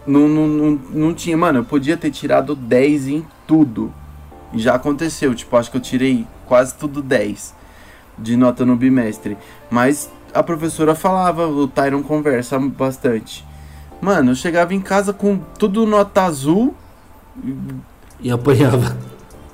não, 0.06 0.28
não, 0.28 0.46
não, 0.46 0.80
não 0.90 1.14
tinha, 1.14 1.36
mano, 1.36 1.60
eu 1.60 1.64
podia 1.64 1.96
ter 1.96 2.10
tirado 2.10 2.54
10 2.54 3.08
em 3.08 3.26
tudo. 3.46 3.92
E 4.52 4.58
já 4.58 4.74
aconteceu, 4.74 5.34
tipo, 5.34 5.56
acho 5.56 5.70
que 5.70 5.76
eu 5.76 5.80
tirei 5.80 6.26
quase 6.46 6.74
tudo 6.74 7.02
10 7.02 7.54
de 8.18 8.36
nota 8.36 8.64
no 8.64 8.76
bimestre. 8.76 9.36
Mas 9.70 10.10
a 10.34 10.42
professora 10.42 10.94
falava, 10.94 11.46
o 11.46 11.66
Tyron 11.66 12.02
conversa 12.02 12.58
bastante. 12.58 13.44
Mano, 14.00 14.32
eu 14.32 14.34
chegava 14.34 14.74
em 14.74 14.80
casa 14.80 15.12
com 15.12 15.38
tudo 15.58 15.86
nota 15.86 16.22
azul 16.22 16.74
E 18.20 18.30
apanhava. 18.30 18.96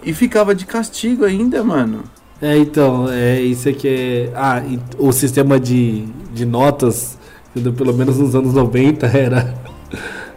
e 0.03 0.12
ficava 0.12 0.55
de 0.55 0.64
castigo 0.66 1.24
ainda, 1.24 1.62
mano. 1.62 2.05
É, 2.40 2.57
então, 2.57 3.09
é 3.11 3.40
isso 3.40 3.68
aqui 3.68 3.88
é. 3.88 4.32
Ah, 4.34 4.62
o 4.99 5.12
sistema 5.12 5.59
de, 5.59 6.07
de 6.32 6.46
notas, 6.46 7.18
entendeu? 7.59 7.72
pelo 7.72 7.92
menos 7.94 8.18
nos 8.18 8.34
anos 8.34 8.52
90, 8.54 9.06
era 9.06 9.54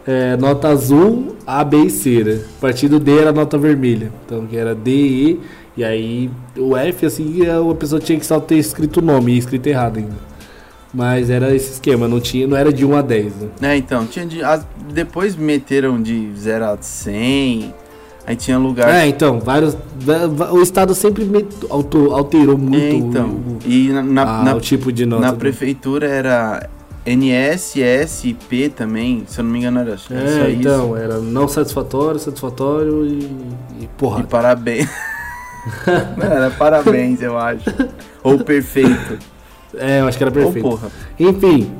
é, 0.06 0.36
nota 0.36 0.68
azul, 0.68 1.36
A, 1.46 1.62
B 1.64 1.84
e 1.84 1.90
C. 1.90 2.22
Né? 2.24 2.40
A 2.58 2.60
partir 2.60 2.88
do 2.88 2.98
D 3.00 3.18
era 3.18 3.32
nota 3.32 3.56
vermelha. 3.58 4.10
Então, 4.26 4.46
que 4.46 4.56
era 4.56 4.74
D, 4.74 4.90
E, 4.90 5.40
e 5.76 5.84
aí 5.84 6.30
o 6.58 6.76
F, 6.76 7.06
assim, 7.06 7.38
a 7.46 7.74
pessoa 7.74 8.00
tinha 8.00 8.18
que 8.18 8.26
só 8.26 8.38
ter 8.40 8.56
escrito 8.58 8.98
o 8.98 9.02
nome, 9.02 9.32
e 9.32 9.38
escrito 9.38 9.66
errado 9.66 9.98
ainda. 9.98 10.32
Mas 10.94 11.30
era 11.30 11.54
esse 11.54 11.72
esquema, 11.72 12.06
não, 12.06 12.20
tinha, 12.20 12.46
não 12.46 12.54
era 12.54 12.70
de 12.70 12.84
1 12.84 12.94
a 12.96 13.00
10. 13.00 13.32
Né? 13.60 13.74
É, 13.74 13.76
então, 13.78 14.04
tinha 14.04 14.26
de, 14.26 14.42
as- 14.44 14.66
depois 14.92 15.34
meteram 15.34 16.02
de 16.02 16.30
0 16.36 16.64
a 16.66 16.76
100. 16.78 17.72
Aí 18.26 18.36
tinha 18.36 18.58
lugar. 18.58 18.88
É, 18.94 19.06
então, 19.06 19.40
vários. 19.40 19.74
O 20.52 20.60
Estado 20.62 20.94
sempre 20.94 21.26
alterou 21.70 22.56
muito 22.58 22.76
É, 22.84 22.92
então. 22.92 23.26
o, 23.30 23.58
E 23.66 23.88
na, 23.88 24.02
na, 24.02 24.22
a- 24.22 24.44
na- 24.44 24.54
o 24.54 24.60
tipo 24.60 24.92
de 24.92 25.06
nota. 25.06 25.22
na 25.22 25.32
né? 25.32 25.38
prefeitura 25.38 26.06
era 26.06 26.68
NS, 27.04 27.76
S 27.80 28.28
e 28.28 28.34
P 28.34 28.68
também. 28.68 29.24
Se 29.26 29.40
eu 29.40 29.44
não 29.44 29.50
me 29.50 29.58
engano, 29.58 29.80
era, 29.80 29.90
era 29.90 29.98
só 29.98 30.14
É, 30.14 30.50
isso. 30.50 30.60
então, 30.60 30.96
era 30.96 31.18
não 31.18 31.48
satisfatório, 31.48 32.18
satisfatório 32.20 33.04
e, 33.04 33.24
e 33.80 33.84
E 33.84 33.86
porra. 33.98 34.22
parabéns. 34.24 34.88
não, 36.16 36.26
era 36.26 36.50
parabéns, 36.50 37.20
eu 37.22 37.36
acho. 37.38 37.64
Ou 38.22 38.38
perfeito. 38.44 39.18
É, 39.74 40.00
eu 40.00 40.06
acho 40.06 40.18
que 40.18 40.24
era 40.24 40.30
Ou 40.30 40.34
perfeito. 40.34 40.68
porra. 40.68 40.90
Enfim. 41.18 41.70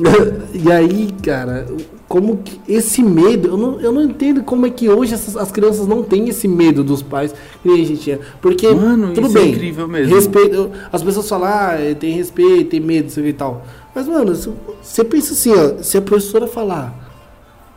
e 0.54 0.72
aí, 0.72 1.10
cara, 1.22 1.66
como 2.08 2.38
que 2.38 2.58
esse 2.66 3.02
medo, 3.02 3.48
eu 3.48 3.56
não, 3.58 3.80
eu 3.80 3.92
não 3.92 4.02
entendo 4.02 4.42
como 4.42 4.64
é 4.64 4.70
que 4.70 4.88
hoje 4.88 5.12
essas, 5.12 5.36
as 5.36 5.52
crianças 5.52 5.86
não 5.86 6.02
têm 6.02 6.26
esse 6.28 6.48
medo 6.48 6.82
dos 6.82 7.02
pais 7.02 7.34
que 7.62 7.68
nem 7.68 7.82
a 7.82 7.84
gente 7.86 8.00
tinha. 8.00 8.18
Porque, 8.40 8.66
Mano, 8.72 9.12
tudo 9.12 9.26
isso 9.28 9.36
é 9.36 9.40
bem, 9.42 9.50
incrível 9.52 9.86
mesmo. 9.86 10.14
respeito, 10.14 10.70
as 10.90 11.02
pessoas 11.02 11.28
falam, 11.28 11.48
ah, 11.48 11.72
tem 11.98 12.12
respeito, 12.14 12.70
tem 12.70 12.80
medo, 12.80 13.08
aqui 13.10 13.20
e 13.28 13.32
tal. 13.34 13.62
Mas, 13.94 14.06
mano, 14.06 14.34
você 14.82 15.04
pensa 15.04 15.32
assim, 15.32 15.52
ó, 15.52 15.82
se 15.82 15.98
a 15.98 16.02
professora 16.02 16.46
falar, 16.46 16.94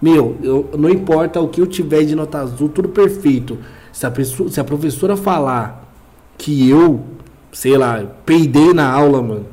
meu, 0.02 0.38
eu, 0.44 0.70
não 0.78 0.90
importa 0.90 1.40
o 1.40 1.48
que 1.48 1.62
eu 1.62 1.66
tiver 1.66 2.04
de 2.04 2.16
nota 2.16 2.40
azul, 2.40 2.70
tudo 2.70 2.90
perfeito. 2.90 3.58
Se 3.92 4.06
a, 4.06 4.14
se 4.50 4.60
a 4.60 4.64
professora 4.64 5.16
falar 5.16 5.92
que 6.38 6.70
eu, 6.70 7.02
sei 7.52 7.78
lá, 7.78 8.04
peidei 8.26 8.74
na 8.74 8.92
aula, 8.92 9.22
mano, 9.22 9.46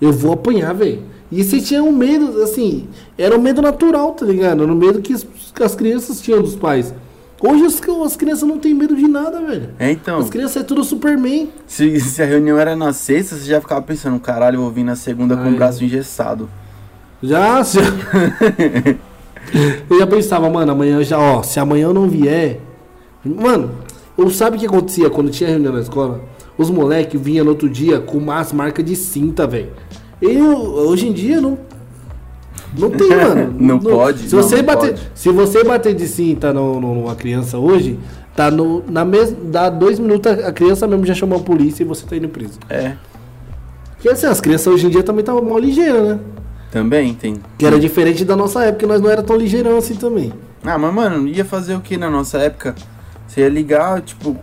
eu 0.00 0.12
vou 0.12 0.32
apanhar, 0.32 0.72
velho. 0.74 1.02
E 1.30 1.44
você 1.44 1.60
tinha 1.60 1.82
um 1.82 1.92
medo, 1.92 2.42
assim, 2.42 2.88
era 3.18 3.36
um 3.36 3.40
medo 3.40 3.60
natural, 3.60 4.12
tá 4.12 4.24
ligado? 4.24 4.62
Era 4.62 4.72
um 4.72 4.76
medo 4.76 5.02
que 5.02 5.12
as, 5.12 5.26
que 5.54 5.62
as 5.62 5.74
crianças 5.74 6.20
tinham 6.20 6.40
dos 6.40 6.56
pais. 6.56 6.94
Hoje 7.40 7.64
as, 7.64 7.80
as 8.04 8.16
crianças 8.16 8.48
não 8.48 8.58
têm 8.58 8.74
medo 8.74 8.96
de 8.96 9.06
nada, 9.06 9.40
velho. 9.40 9.70
É, 9.78 9.92
então. 9.92 10.18
As 10.18 10.28
crianças 10.28 10.56
é 10.56 10.62
tudo 10.64 10.82
Superman. 10.82 11.50
Se, 11.66 12.00
se 12.00 12.20
a 12.20 12.26
reunião 12.26 12.58
era 12.58 12.74
na 12.74 12.92
sexta, 12.92 13.36
você 13.36 13.44
já 13.44 13.60
ficava 13.60 13.80
pensando, 13.80 14.18
caralho, 14.18 14.56
eu 14.56 14.62
vou 14.62 14.70
vir 14.70 14.82
na 14.82 14.96
segunda 14.96 15.36
com 15.36 15.44
Ai. 15.44 15.52
o 15.52 15.56
braço 15.56 15.84
engessado. 15.84 16.50
Já, 17.22 17.62
já. 17.62 17.80
eu 19.88 19.98
já 19.98 20.06
pensava, 20.06 20.50
mano, 20.50 20.72
amanhã 20.72 21.02
já, 21.04 21.18
ó, 21.18 21.42
se 21.42 21.60
amanhã 21.60 21.84
eu 21.84 21.94
não 21.94 22.08
vier. 22.08 22.60
Mano, 23.24 23.70
eu 24.16 24.28
sabe 24.30 24.56
o 24.56 24.60
que 24.60 24.66
acontecia 24.66 25.08
quando 25.08 25.30
tinha 25.30 25.50
reunião 25.50 25.72
na 25.72 25.80
escola? 25.80 26.20
Os 26.56 26.70
moleques 26.70 27.20
vinham 27.20 27.44
no 27.44 27.52
outro 27.52 27.68
dia 27.68 28.00
com 28.00 28.18
umas 28.18 28.52
marcas 28.52 28.84
de 28.84 28.96
cinta, 28.96 29.46
velho. 29.46 29.70
Eu, 30.20 30.44
hoje 30.44 31.06
em 31.06 31.12
dia, 31.12 31.40
não. 31.40 31.56
Não 32.78 32.90
tem, 32.90 33.08
mano. 33.08 33.54
Não 33.58 33.78
pode, 33.78 34.28
Se 34.28 34.34
não, 34.34 34.42
você, 34.42 34.56
não 34.56 34.64
bater, 34.64 34.90
pode. 34.90 35.10
se 35.14 35.30
você 35.30 35.64
bater 35.64 35.94
de 35.94 36.06
cinta 36.06 36.52
no, 36.52 36.80
no- 36.80 36.94
numa 36.94 37.14
criança 37.14 37.58
hoje, 37.58 37.98
tá 38.36 38.50
no, 38.50 38.82
na 38.88 39.04
mes, 39.04 39.34
dá 39.44 39.68
dois 39.70 39.98
minutos, 39.98 40.30
a 40.44 40.52
criança 40.52 40.86
mesmo 40.86 41.04
já 41.06 41.14
chamou 41.14 41.38
a 41.38 41.42
polícia 41.42 41.82
e 41.82 41.86
você 41.86 42.06
tá 42.06 42.16
indo 42.16 42.28
preso. 42.28 42.58
É, 42.68 42.92
Porque 43.94 44.08
assim, 44.08 44.26
as 44.26 44.40
crianças 44.40 44.66
hoje 44.72 44.86
em 44.86 44.90
dia 44.90 45.02
também 45.02 45.20
estavam 45.20 45.42
mal 45.42 45.58
ligeiras, 45.58 46.02
né? 46.08 46.18
também 46.70 47.14
tem. 47.14 47.36
Que 47.56 47.64
era 47.66 47.78
diferente 47.80 48.24
da 48.24 48.36
nossa 48.36 48.62
época, 48.62 48.80
que 48.80 48.86
nós 48.86 49.00
não 49.00 49.08
era 49.10 49.22
tão 49.22 49.34
ligeirão 49.36 49.78
assim 49.78 49.94
também. 49.94 50.32
Ah, 50.64 50.76
mas 50.78 50.92
mano, 50.94 51.26
ia 51.26 51.44
fazer 51.44 51.74
o 51.74 51.80
que 51.80 51.96
na 51.96 52.10
nossa 52.10 52.38
época? 52.38 52.74
Você 53.26 53.40
ia 53.40 53.48
ligar, 53.48 54.00
tipo, 54.02 54.36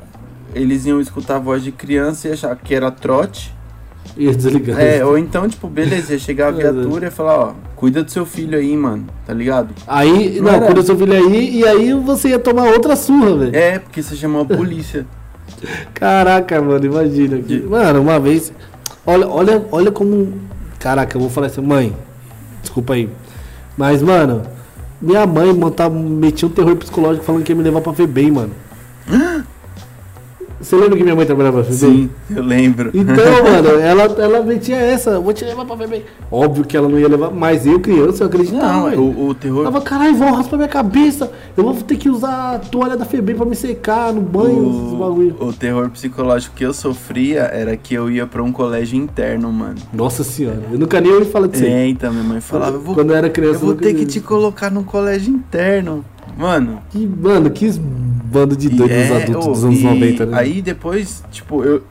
eles 0.53 0.85
iam 0.85 0.99
escutar 0.99 1.35
a 1.37 1.39
voz 1.39 1.63
de 1.63 1.71
criança 1.71 2.27
e 2.27 2.31
achar 2.33 2.55
que 2.55 2.73
era 2.73 2.89
trote. 2.91 3.54
Ia 4.17 4.33
desligar. 4.33 4.79
É, 4.79 5.03
ou 5.03 5.17
então, 5.17 5.47
tipo, 5.47 5.67
beleza, 5.67 6.13
ia 6.13 6.19
chegar 6.19 6.47
a 6.47 6.51
viatura 6.51 7.07
e 7.07 7.11
falar, 7.11 7.37
ó, 7.37 7.53
cuida 7.75 8.03
do 8.03 8.09
seu 8.09 8.25
filho 8.25 8.57
aí, 8.57 8.75
mano, 8.75 9.05
tá 9.25 9.33
ligado? 9.33 9.73
Aí, 9.85 10.39
Não 10.39 10.43
não, 10.45 10.53
era. 10.53 10.65
quando 10.65 10.83
seu 10.83 10.97
filho 10.97 11.13
aí, 11.13 11.59
e 11.59 11.67
aí 11.67 11.93
você 11.93 12.29
ia 12.29 12.39
tomar 12.39 12.63
outra 12.69 12.95
surra, 12.95 13.35
velho. 13.35 13.55
É, 13.55 13.79
porque 13.79 14.01
você 14.01 14.15
chamou 14.15 14.43
a 14.43 14.45
polícia. 14.45 15.05
Caraca, 15.93 16.61
mano, 16.61 16.85
imagina. 16.85 17.37
Que... 17.39 17.59
Mano, 17.59 18.01
uma 18.01 18.19
vez. 18.19 18.53
Olha, 19.05 19.27
olha, 19.27 19.65
olha 19.71 19.91
como. 19.91 20.33
Caraca, 20.79 21.15
eu 21.17 21.21
vou 21.21 21.29
falar 21.29 21.47
assim, 21.47 21.61
mãe. 21.61 21.95
Desculpa 22.61 22.93
aí. 22.93 23.09
Mas, 23.77 24.01
mano, 24.01 24.43
minha 25.01 25.25
mãe 25.25 25.51
montava, 25.53 25.93
metia 25.93 26.47
um 26.47 26.51
terror 26.51 26.75
psicológico 26.77 27.25
falando 27.25 27.43
que 27.43 27.51
ia 27.51 27.55
me 27.55 27.63
levar 27.63 27.81
pra 27.81 27.93
FEBEM, 27.93 28.31
mano. 28.31 28.51
Você 30.65 30.75
lembra 30.75 30.97
que 30.97 31.03
minha 31.03 31.15
mãe 31.15 31.27
trabalhava 31.27 31.63
FEBEM? 31.63 31.77
Sim, 31.77 32.09
eu 32.35 32.43
lembro. 32.43 32.89
Então, 32.91 33.13
mano, 33.45 33.69
ela, 33.79 34.03
ela 34.17 34.43
metia 34.43 34.77
essa, 34.77 35.19
vou 35.19 35.31
te 35.31 35.45
levar 35.45 35.63
pra 35.63 35.77
FEBEM. 35.77 36.01
Óbvio 36.31 36.65
que 36.65 36.75
ela 36.75 36.89
não 36.89 36.97
ia 36.97 37.07
levar, 37.07 37.29
mas 37.29 37.67
eu, 37.67 37.79
criança, 37.79 38.23
eu 38.23 38.27
acreditava. 38.27 38.89
Não, 38.89 38.99
o, 38.99 39.27
o 39.27 39.35
terror. 39.35 39.65
Tava, 39.65 39.79
caralho, 39.81 40.15
vão 40.15 40.33
raspar 40.33 40.57
minha 40.57 40.67
cabeça. 40.67 41.31
Eu 41.55 41.63
vou 41.65 41.75
ter 41.75 41.97
que 41.97 42.09
usar 42.09 42.55
a 42.55 42.57
toalha 42.57 42.97
da 42.97 43.05
FEBEM 43.05 43.35
pra 43.35 43.45
me 43.45 43.55
secar 43.55 44.11
no 44.11 44.21
banho, 44.21 44.71
esses 44.71 44.97
bagulho. 44.97 45.35
O, 45.39 45.45
o 45.49 45.53
terror 45.53 45.87
psicológico 45.91 46.55
que 46.55 46.65
eu 46.65 46.73
sofria 46.73 47.41
era 47.41 47.77
que 47.77 47.93
eu 47.93 48.09
ia 48.09 48.25
pra 48.25 48.41
um 48.41 48.51
colégio 48.51 48.97
interno, 48.97 49.53
mano. 49.53 49.75
Nossa 49.93 50.23
senhora, 50.23 50.63
eu 50.71 50.79
nunca 50.79 50.99
nem 50.99 51.11
ouvi 51.11 51.25
falar 51.29 51.45
disso. 51.45 51.63
É, 51.63 51.87
então 51.87 52.11
minha 52.11 52.23
mãe 52.23 52.41
falava, 52.41 52.77
eu 52.77 52.81
vou, 52.81 52.95
Quando 52.95 53.11
eu 53.11 53.15
era 53.15 53.29
criança, 53.29 53.59
eu 53.59 53.67
vou 53.67 53.75
ter 53.75 53.93
que 53.93 54.07
te 54.07 54.19
colocar 54.19 54.71
num 54.71 54.83
colégio 54.83 55.31
interno. 55.31 56.03
Mano, 56.35 56.79
Que, 56.89 57.05
mano, 57.05 57.49
que 57.51 57.71
bando 58.39 58.55
de 58.55 58.69
doidos 58.69 58.97
é, 58.97 59.23
adultos 59.23 59.47
ô, 59.47 59.51
dos 59.51 59.63
anos 59.65 59.79
e 59.79 59.83
90, 59.83 60.25
né? 60.27 60.37
Aí 60.37 60.61
depois, 60.61 61.23
tipo, 61.31 61.63
eu. 61.63 61.83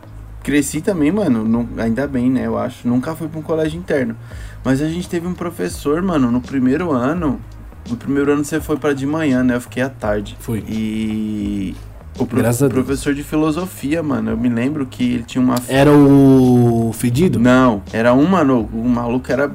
cresci 0.42 0.80
também, 0.82 1.10
mano, 1.10 1.42
nu- 1.44 1.68
ainda 1.78 2.06
bem, 2.06 2.30
né, 2.30 2.46
eu 2.46 2.58
acho. 2.58 2.86
Nunca 2.86 3.14
fui 3.16 3.28
pra 3.28 3.40
um 3.40 3.42
colégio 3.42 3.78
interno. 3.78 4.14
Mas 4.62 4.82
a 4.82 4.88
gente 4.88 5.08
teve 5.08 5.26
um 5.26 5.32
professor, 5.34 6.02
mano, 6.02 6.30
no 6.30 6.40
primeiro 6.40 6.92
ano. 6.92 7.40
No 7.88 7.96
primeiro 7.96 8.32
ano 8.32 8.44
você 8.44 8.60
foi 8.60 8.76
pra 8.76 8.92
de 8.92 9.06
manhã, 9.06 9.42
né? 9.42 9.54
Eu 9.56 9.60
fiquei 9.60 9.82
à 9.82 9.88
tarde. 9.88 10.36
Fui. 10.40 10.62
E. 10.68 11.74
O 12.18 12.24
pro- 12.26 12.38
Graças 12.38 12.62
a 12.62 12.68
Deus. 12.68 12.84
professor 12.84 13.12
de 13.14 13.22
filosofia, 13.24 14.02
mano, 14.02 14.30
eu 14.30 14.36
me 14.36 14.48
lembro 14.48 14.86
que 14.86 15.14
ele 15.14 15.22
tinha 15.24 15.42
uma. 15.42 15.56
Era 15.68 15.90
o 15.90 16.92
Fedido? 16.94 17.38
Não, 17.40 17.82
era 17.92 18.14
um, 18.14 18.26
mano. 18.26 18.68
O 18.72 18.86
maluco 18.88 19.30
era. 19.32 19.50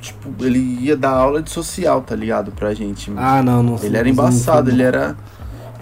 Tipo, 0.00 0.44
ele 0.44 0.58
ia 0.58 0.96
dar 0.96 1.10
aula 1.10 1.40
de 1.42 1.50
social, 1.50 2.00
tá 2.02 2.14
ligado? 2.16 2.50
Pra 2.52 2.74
gente. 2.74 3.10
Ah, 3.16 3.42
não, 3.42 3.62
não 3.62 3.76
Ele 3.82 3.96
era 3.96 4.08
não- 4.08 4.14
não 4.14 4.24
embaçado, 4.28 4.64
foi 4.66 4.72
ele 4.74 4.82
era. 4.82 5.16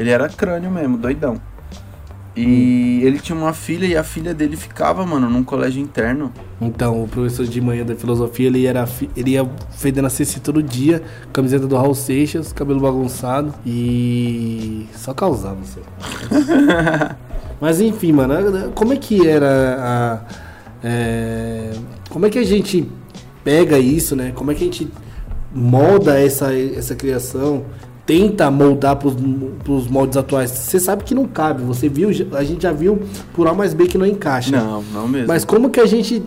Ele 0.01 0.09
era 0.09 0.31
crânio 0.31 0.71
mesmo, 0.71 0.97
doidão. 0.97 1.39
E 2.35 3.03
ele 3.05 3.19
tinha 3.19 3.37
uma 3.37 3.53
filha 3.53 3.85
e 3.85 3.95
a 3.95 4.03
filha 4.03 4.33
dele 4.33 4.57
ficava, 4.57 5.05
mano, 5.05 5.29
num 5.29 5.45
colégio 5.45 5.83
interno. 5.83 6.33
Então, 6.59 7.05
o 7.05 7.07
professor 7.07 7.45
de 7.45 7.61
manhã 7.61 7.85
da 7.85 7.95
filosofia, 7.95 8.47
ele, 8.47 8.65
era, 8.65 8.89
ele 9.15 9.33
ia 9.33 9.47
fedendo 9.73 10.07
a 10.07 10.11
cesta 10.11 10.41
todo 10.41 10.63
dia, 10.63 11.03
camiseta 11.35 11.67
do 11.67 11.77
Raul 11.77 11.95
Seixas, 11.95 12.51
cabelo 12.51 12.81
bagunçado 12.81 13.53
e 13.67 14.87
só 14.95 15.13
causava 15.13 15.57
você. 15.57 15.81
Mas 17.61 17.79
enfim, 17.79 18.13
mano, 18.13 18.73
como 18.75 18.95
é 18.95 18.97
que 18.97 19.29
era 19.29 19.77
a. 19.79 20.21
é, 20.83 21.73
como 22.09 22.25
é 22.25 22.31
que 22.31 22.39
a 22.39 22.45
gente 22.45 22.91
pega 23.45 23.79
isso, 23.79 24.17
né? 24.17 24.33
Como 24.35 24.51
é 24.51 24.55
que 24.55 24.63
a 24.63 24.67
gente 24.67 24.89
molda 25.55 26.19
essa, 26.19 26.55
essa 26.55 26.95
criação? 26.95 27.67
Tenta 28.11 28.51
moldar 28.51 28.97
pros, 28.97 29.15
pros 29.63 29.87
moldes 29.87 30.17
atuais. 30.17 30.51
Você 30.51 30.81
sabe 30.81 31.05
que 31.05 31.15
não 31.15 31.29
cabe. 31.29 31.63
Você 31.63 31.89
viu, 31.89 32.11
a 32.33 32.43
gente 32.43 32.65
já 32.65 32.73
viu 32.73 32.99
por 33.33 33.47
A 33.47 33.55
mais 33.55 33.73
B 33.73 33.87
que 33.87 33.97
não 33.97 34.05
encaixa. 34.05 34.51
Não, 34.51 34.83
não 34.83 35.07
mesmo. 35.07 35.29
Mas 35.29 35.45
como 35.45 35.71
que 35.71 35.79
a 35.79 35.87
gente. 35.87 36.21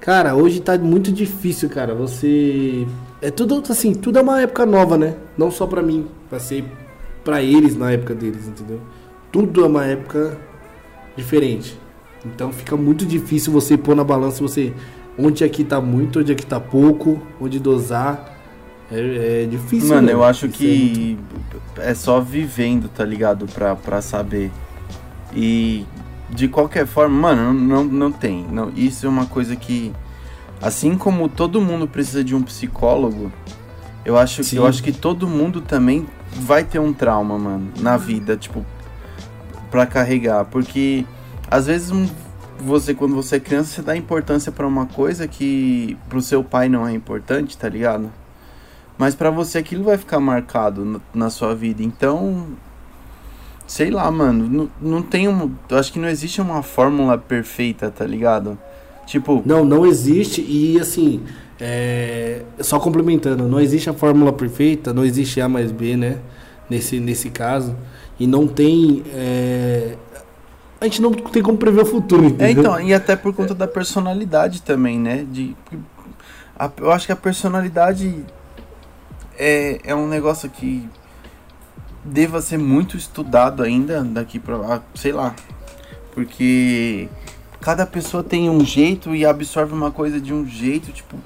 Cara, 0.00 0.34
hoje 0.34 0.58
tá 0.58 0.78
muito 0.78 1.12
difícil, 1.12 1.68
cara. 1.68 1.94
Você. 1.94 2.86
É 3.20 3.30
tudo 3.30 3.62
assim, 3.68 3.92
tudo 3.92 4.18
é 4.18 4.22
uma 4.22 4.40
época 4.40 4.64
nova, 4.64 4.96
né? 4.96 5.16
Não 5.36 5.50
só 5.50 5.66
pra 5.66 5.82
mim, 5.82 6.06
pra 6.30 6.40
ser 6.40 6.64
pra 7.22 7.42
eles 7.42 7.76
na 7.76 7.92
época 7.92 8.14
deles, 8.14 8.48
entendeu? 8.48 8.80
Tudo 9.30 9.64
é 9.64 9.66
uma 9.66 9.84
época 9.84 10.34
diferente. 11.14 11.78
Então 12.24 12.50
fica 12.50 12.74
muito 12.74 13.04
difícil 13.04 13.52
você 13.52 13.76
pôr 13.76 13.94
na 13.94 14.02
balança 14.02 14.40
você 14.40 14.72
onde 15.18 15.44
aqui 15.44 15.62
tá 15.62 15.78
muito, 15.78 16.20
onde 16.20 16.32
aqui 16.32 16.46
tá 16.46 16.58
pouco, 16.58 17.20
onde 17.38 17.60
dosar. 17.60 18.37
É, 18.90 19.42
é 19.44 19.46
difícil. 19.46 19.88
Mano, 19.90 20.06
né? 20.06 20.12
eu 20.12 20.24
acho 20.24 20.48
que 20.48 21.18
é 21.76 21.94
só 21.94 22.20
vivendo, 22.20 22.88
tá 22.88 23.04
ligado? 23.04 23.46
Pra, 23.46 23.76
pra 23.76 24.00
saber. 24.00 24.50
E 25.34 25.84
de 26.30 26.48
qualquer 26.48 26.86
forma, 26.86 27.34
mano, 27.34 27.52
não, 27.52 27.84
não 27.84 28.12
tem. 28.12 28.46
Não, 28.50 28.70
isso 28.74 29.06
é 29.06 29.08
uma 29.08 29.26
coisa 29.26 29.56
que. 29.56 29.92
Assim 30.60 30.96
como 30.96 31.28
todo 31.28 31.60
mundo 31.60 31.86
precisa 31.86 32.24
de 32.24 32.34
um 32.34 32.42
psicólogo, 32.42 33.30
eu 34.04 34.18
acho, 34.18 34.42
Sim. 34.42 34.56
eu 34.56 34.66
acho 34.66 34.82
que 34.82 34.90
todo 34.90 35.28
mundo 35.28 35.60
também 35.60 36.06
vai 36.32 36.64
ter 36.64 36.80
um 36.80 36.92
trauma, 36.92 37.38
mano, 37.38 37.70
na 37.78 37.96
vida, 37.96 38.36
tipo, 38.36 38.66
pra 39.70 39.86
carregar. 39.86 40.46
Porque 40.46 41.04
às 41.48 41.66
vezes 41.66 41.92
você, 42.58 42.92
quando 42.92 43.14
você 43.14 43.36
é 43.36 43.40
criança, 43.40 43.72
você 43.72 43.82
dá 43.82 43.96
importância 43.96 44.50
pra 44.50 44.66
uma 44.66 44.86
coisa 44.86 45.28
que 45.28 45.96
pro 46.08 46.20
seu 46.20 46.42
pai 46.42 46.68
não 46.68 46.86
é 46.86 46.92
importante, 46.92 47.56
tá 47.56 47.68
ligado? 47.68 48.10
Mas 48.98 49.14
pra 49.14 49.30
você 49.30 49.58
aquilo 49.58 49.84
vai 49.84 49.96
ficar 49.96 50.18
marcado 50.18 50.84
na, 50.84 51.00
na 51.14 51.30
sua 51.30 51.54
vida. 51.54 51.82
Então, 51.82 52.48
sei 53.66 53.90
lá, 53.90 54.10
mano, 54.10 54.48
não, 54.48 54.70
não 54.80 55.02
tem 55.02 55.28
um, 55.28 55.54
eu 55.70 55.78
acho 55.78 55.92
que 55.92 55.98
não 55.98 56.08
existe 56.08 56.40
uma 56.40 56.62
fórmula 56.62 57.16
perfeita, 57.16 57.90
tá 57.90 58.04
ligado? 58.04 58.58
Tipo, 59.06 59.42
Não, 59.46 59.64
não 59.64 59.86
existe 59.86 60.42
e 60.42 60.78
assim, 60.78 61.22
é, 61.58 62.42
só 62.60 62.78
complementando, 62.78 63.48
não 63.48 63.58
existe 63.58 63.88
a 63.88 63.94
fórmula 63.94 64.32
perfeita, 64.32 64.92
não 64.92 65.04
existe 65.04 65.40
A 65.40 65.48
mais 65.48 65.72
B, 65.72 65.96
né? 65.96 66.18
Nesse, 66.68 67.00
nesse 67.00 67.30
caso. 67.30 67.74
E 68.20 68.26
não 68.26 68.46
tem. 68.46 69.02
é, 69.14 69.96
a 70.80 70.84
gente 70.84 71.02
não 71.02 71.12
tem 71.12 71.42
como 71.42 71.56
prever 71.58 71.82
o 71.82 71.86
futuro, 71.86 72.26
entendeu? 72.26 72.46
É, 72.46 72.50
então, 72.50 72.80
e 72.80 72.94
até 72.94 73.16
por 73.16 73.34
conta 73.34 73.54
da 73.54 73.66
personalidade 73.66 74.62
também, 74.62 74.98
né? 74.98 75.26
De, 75.30 75.56
eu 76.78 76.92
acho 76.92 77.06
que 77.06 77.12
a 77.12 77.16
personalidade 77.16 78.24
é, 79.38 79.80
é 79.84 79.94
um 79.94 80.06
negócio 80.08 80.50
que 80.50 80.88
deva 82.04 82.40
ser 82.42 82.58
muito 82.58 82.96
estudado 82.96 83.62
ainda 83.62 84.02
daqui 84.02 84.38
pra 84.38 84.56
lá, 84.56 84.82
sei 84.94 85.12
lá. 85.12 85.34
Porque 86.14 87.08
cada 87.60 87.86
pessoa 87.86 88.22
tem 88.24 88.50
um 88.50 88.64
jeito 88.64 89.14
e 89.14 89.24
absorve 89.24 89.72
uma 89.72 89.90
coisa 89.90 90.20
de 90.20 90.32
um 90.34 90.46
jeito, 90.46 90.90
tipo. 90.92 91.16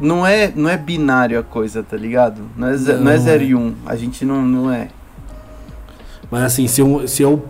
Não 0.00 0.24
é, 0.24 0.52
não 0.54 0.70
é 0.70 0.76
binário 0.76 1.38
a 1.40 1.42
coisa, 1.42 1.82
tá 1.82 1.96
ligado? 1.96 2.42
Não 2.56 2.68
é, 2.68 2.76
ze- 2.76 2.92
não 2.92 3.10
é 3.10 3.16
Não. 3.16 3.24
0 3.24 3.42
e 3.42 3.54
1. 3.54 3.58
Um. 3.58 3.74
A 3.84 3.96
gente 3.96 4.24
não, 4.24 4.42
não 4.42 4.72
é. 4.72 4.88
Mas 6.30 6.42
assim, 6.44 6.68
se 6.68 6.80
eu, 6.80 7.08
se 7.08 7.22
eu. 7.22 7.44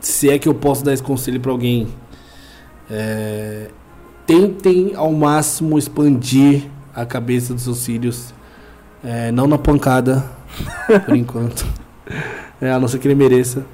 Se 0.00 0.28
é 0.30 0.38
que 0.38 0.48
eu 0.48 0.54
posso 0.54 0.84
dar 0.84 0.92
esse 0.92 1.02
conselho 1.02 1.40
pra 1.40 1.50
alguém. 1.50 1.88
é, 2.90 3.68
tentem 4.26 4.92
ao 4.94 5.10
máximo 5.12 5.78
expandir 5.78 6.64
a 6.94 7.06
cabeça 7.06 7.54
dos 7.54 7.62
seus 7.62 7.86
filhos. 7.86 8.34
É, 9.04 9.30
não 9.32 9.46
na 9.46 9.58
pancada, 9.58 10.24
por 11.06 11.16
enquanto. 11.16 11.66
É, 12.60 12.70
a 12.72 12.78
não 12.78 12.88
ser 12.88 12.98
que 12.98 13.06
ele 13.06 13.14
mereça. 13.14 13.64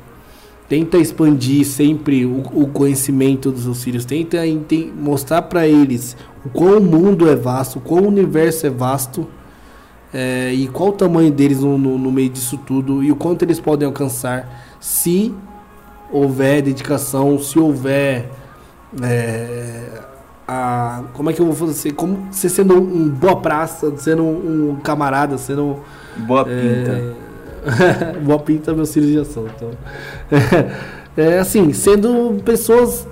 Tenta 0.69 0.97
expandir 0.99 1.65
sempre 1.67 2.25
o, 2.25 2.41
o 2.53 2.67
conhecimento 2.69 3.51
dos 3.51 3.63
seus 3.65 3.83
filhos. 3.85 4.05
Tenta 4.05 4.47
ente- 4.47 4.93
mostrar 4.97 5.43
pra 5.43 5.67
eles 5.67 6.17
o 6.45 6.49
quão 6.49 6.79
o 6.79 6.81
mundo 6.83 7.29
é 7.29 7.37
vasto, 7.37 7.79
o 7.79 7.81
quão 7.83 8.03
o 8.05 8.09
universo 8.09 8.67
é 8.67 8.71
vasto. 8.71 9.27
é, 10.13 10.53
e 10.53 10.69
qual 10.69 10.91
o 10.91 10.93
tamanho 10.93 11.31
deles 11.33 11.61
no, 11.61 11.77
no- 11.79 11.99
no 11.99 12.11
meio 12.13 12.31
disso 12.31 12.57
tudo 12.67 13.03
e 13.03 13.11
o 13.13 13.17
quanto 13.17 13.43
eles 13.43 13.59
podem 13.61 13.87
alcançar 13.87 14.77
se 14.81 15.35
houver 16.11 16.63
dedicação, 16.63 17.39
se 17.39 17.59
houver 17.59 18.31
é, 19.03 20.01
a, 20.47 21.05
como 21.13 21.31
é 21.31 21.33
que 21.33 21.41
eu 21.41 21.47
vou 21.47 21.55
fazer 21.55 21.93
como 21.93 22.29
você 22.31 22.49
sendo 22.49 22.75
um 22.75 23.09
boa 23.09 23.37
praça, 23.37 23.93
sendo 23.97 24.23
um 24.23 24.77
camarada, 24.83 25.39
sendo 25.39 25.79
Boa 26.17 26.45
pinta. 26.45 27.15
é, 27.67 28.19
boa 28.23 28.39
pinta 28.39 28.73
meus 28.75 28.93
filhos 28.93 29.11
já 29.11 29.25
são 29.25 29.47
então 29.47 29.71
é 31.17 31.39
assim 31.39 31.73
sendo 31.73 32.41
pessoas 32.45 33.07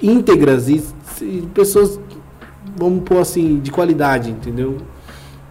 íntegras 0.00 0.68
e, 0.68 0.82
e 1.20 1.42
pessoas 1.54 2.00
vamos 2.76 3.04
pôr 3.04 3.18
assim 3.18 3.60
de 3.60 3.70
qualidade 3.70 4.30
entendeu 4.30 4.78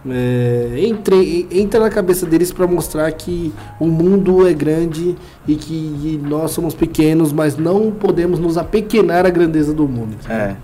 é, 0.08 0.74
entre, 0.78 1.46
entra 1.50 1.78
na 1.78 1.88
cabeça 1.88 2.26
deles 2.26 2.52
para 2.52 2.66
mostrar 2.66 3.10
que 3.12 3.52
o 3.78 3.86
mundo 3.86 4.46
é 4.46 4.52
grande 4.52 5.16
e 5.46 5.54
que 5.54 6.20
nós 6.24 6.50
somos 6.50 6.74
pequenos, 6.74 7.32
mas 7.32 7.56
não 7.56 7.92
podemos 7.92 8.40
nos 8.40 8.58
apequenar 8.58 9.24
à 9.26 9.30
grandeza 9.30 9.72
do 9.72 9.86
mundo. 9.86 10.14
entendeu? 10.14 10.36
É. 10.36 10.56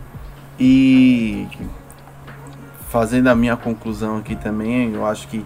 E 0.58 1.46
fazendo 2.90 3.28
a 3.28 3.34
minha 3.34 3.56
conclusão 3.56 4.16
aqui 4.16 4.34
também, 4.34 4.92
eu 4.92 5.06
acho 5.06 5.28
que 5.28 5.44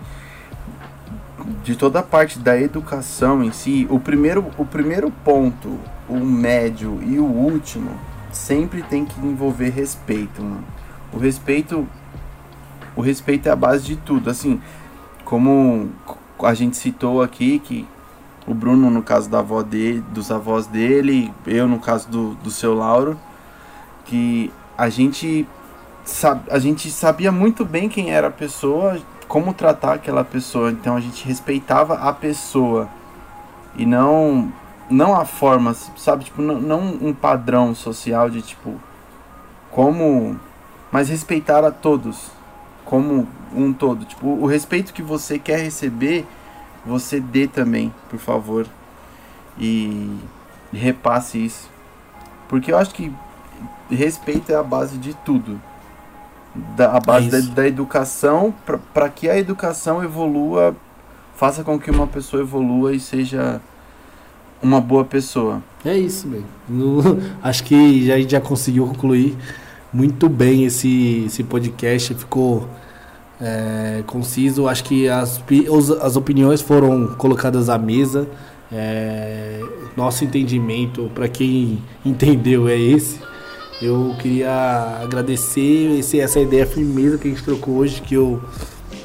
de 1.63 1.77
toda 1.77 1.99
a 1.99 2.03
parte 2.03 2.39
da 2.39 2.59
educação 2.59 3.43
em 3.43 3.53
si, 3.53 3.87
o 3.91 3.99
primeiro, 3.99 4.47
o 4.57 4.65
primeiro 4.65 5.11
ponto, 5.25 5.79
o 6.09 6.19
médio 6.19 7.01
e 7.03 7.19
o 7.19 7.25
último, 7.25 7.91
sempre 8.31 8.83
tem 8.83 9.05
que 9.05 9.21
envolver 9.21 9.71
respeito, 9.71 10.43
mano. 10.43 10.65
O 11.13 11.19
respeito, 11.19 11.87
o 12.97 13.01
respeito 13.01 13.49
é 13.49 13.53
a 13.53 13.57
base 13.57 13.85
de 13.85 13.97
tudo. 13.97 14.31
Assim, 14.31 14.61
como 15.25 15.91
a 16.43 16.55
gente 16.55 16.77
citou 16.77 17.23
aqui 17.23 17.59
que 17.59 17.87
o 18.47 18.55
Bruno 18.55 18.91
no 18.91 19.03
caso 19.03 19.29
da 19.29 19.41
avó 19.41 19.63
dele, 19.63 20.03
dos 20.13 20.31
avós 20.31 20.67
dele, 20.67 21.33
eu 21.47 21.69
no 21.69 21.79
caso 21.79 22.09
do, 22.09 22.35
do 22.37 22.51
seu 22.51 22.75
Lauro, 22.75 23.19
que 24.05 24.51
a 24.83 24.89
gente 24.89 25.47
a 26.51 26.59
gente 26.59 26.91
sabia 26.91 27.31
muito 27.31 27.65
bem 27.65 27.89
quem 27.89 28.11
era 28.11 28.27
a 28.27 28.31
pessoa, 28.33 29.01
como 29.29 29.55
tratar 29.55 29.95
aquela 29.95 30.25
pessoa, 30.25 30.73
então 30.73 30.97
a 30.97 31.01
gente 31.01 31.25
respeitava 31.25 31.95
a 31.95 32.13
pessoa 32.13 32.89
e 33.77 33.87
não 33.87 34.53
não 34.91 35.15
a 35.15 35.25
forma, 35.25 35.73
sabe, 35.97 36.25
tipo, 36.25 36.43
não, 36.43 36.61
não 36.61 36.81
um 37.01 37.15
padrão 37.15 37.77
social 37.77 38.29
de 38.29 38.43
tipo 38.43 38.75
como 39.71 40.37
mas 40.91 41.09
respeitar 41.09 41.65
a 41.65 41.71
todos 41.71 42.33
como 42.85 43.29
um 43.55 43.73
todo, 43.73 44.05
tipo, 44.05 44.27
o 44.27 44.47
respeito 44.47 44.93
que 44.93 45.03
você 45.03 45.39
quer 45.39 45.61
receber, 45.61 46.27
você 46.85 47.21
dê 47.21 47.47
também, 47.47 47.95
por 48.11 48.19
favor. 48.19 48.67
E 49.59 50.19
repasse 50.73 51.45
isso. 51.45 51.71
Porque 52.49 52.73
eu 52.73 52.79
acho 52.79 52.93
que 52.95 53.13
respeito 53.91 54.51
é 54.51 54.55
a 54.55 54.63
base 54.63 54.97
de 54.99 55.15
tudo. 55.15 55.61
Da, 56.77 56.97
a 56.97 57.01
base 57.01 57.31
da, 57.31 57.39
isso. 57.39 57.51
da 57.53 57.67
educação, 57.67 58.55
para 58.93 59.09
que 59.09 59.29
a 59.29 59.39
educação 59.39 60.05
evolua, 60.05 60.77
faça 61.35 61.65
com 61.65 61.79
que 61.79 61.91
uma 61.91 62.07
pessoa 62.07 62.43
evolua 62.43 62.95
e 62.95 63.01
seja 63.01 63.61
uma 64.63 64.81
boa 64.81 65.05
pessoa. 65.05 65.63
É 65.85 65.97
isso. 65.97 66.29
No- 66.69 67.19
Acho 67.43 67.65
que 67.65 68.07
já, 68.07 68.15
a 68.15 68.19
gente 68.19 68.31
já 68.31 68.41
conseguiu 68.41 68.87
concluir 68.87 69.37
muito 69.93 70.29
bem 70.29 70.65
esse, 70.65 71.25
esse 71.27 71.43
podcast. 71.43 72.15
Ficou 72.15 72.69
é, 73.41 74.03
conciso. 74.07 74.69
Acho 74.69 74.85
que 74.85 75.09
as, 75.09 75.43
as 76.03 76.17
opiniões 76.17 76.61
foram 76.61 77.09
colocadas 77.17 77.69
à 77.69 77.79
mesa. 77.79 78.29
É, 78.71 79.61
nosso 79.97 80.25
entendimento, 80.25 81.11
para 81.15 81.29
quem 81.29 81.83
entendeu, 82.05 82.69
é 82.69 82.79
esse. 82.79 83.21
Eu 83.83 84.15
queria 84.21 85.01
agradecer 85.03 85.99
esse, 85.99 86.21
essa 86.21 86.39
ideia 86.39 86.65
firmeza 86.65 87.19
que 87.19 87.27
a 87.27 87.31
gente 87.31 87.43
trocou 87.43 87.79
hoje, 87.79 88.01
que 88.01 88.15
eu, 88.15 88.41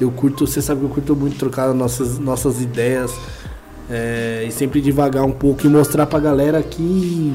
eu 0.00 0.08
curto, 0.12 0.46
você 0.46 0.62
sabe 0.62 0.80
que 0.80 0.86
eu 0.86 0.90
curto 0.90 1.16
muito 1.16 1.36
trocar 1.36 1.74
nossas, 1.74 2.16
nossas 2.18 2.62
ideias 2.62 3.12
é, 3.90 4.44
e 4.46 4.52
sempre 4.52 4.80
devagar 4.80 5.24
um 5.24 5.32
pouco 5.32 5.66
e 5.66 5.68
mostrar 5.68 6.06
pra 6.06 6.20
galera 6.20 6.62
que 6.62 7.34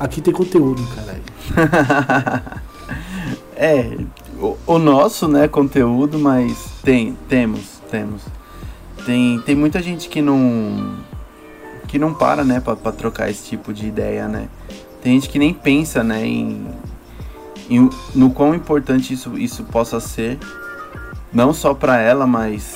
aqui 0.00 0.20
tem 0.20 0.34
conteúdo, 0.34 0.82
caralho. 0.94 1.22
É, 3.56 3.96
o, 4.40 4.56
o 4.66 4.78
nosso, 4.80 5.28
né, 5.28 5.46
conteúdo, 5.46 6.18
mas 6.18 6.58
tem, 6.82 7.16
temos, 7.28 7.80
temos. 7.88 8.20
Tem, 9.06 9.40
tem 9.40 9.54
muita 9.54 9.80
gente 9.80 10.08
que 10.08 10.20
não 10.20 10.96
que 11.86 11.98
não 12.00 12.12
para, 12.12 12.42
né, 12.42 12.58
pra, 12.58 12.74
pra 12.74 12.90
trocar 12.90 13.30
esse 13.30 13.44
tipo 13.44 13.72
de 13.72 13.86
ideia, 13.86 14.26
né. 14.26 14.48
Tem 15.04 15.12
gente 15.12 15.28
que 15.28 15.38
nem 15.38 15.52
pensa, 15.52 16.02
né, 16.02 16.26
em, 16.26 16.66
em- 17.68 17.90
no 18.14 18.30
quão 18.30 18.54
importante 18.54 19.12
isso, 19.12 19.36
isso 19.38 19.62
possa 19.64 20.00
ser, 20.00 20.38
não 21.30 21.52
só 21.52 21.74
pra 21.74 22.00
ela, 22.00 22.26
mas 22.26 22.74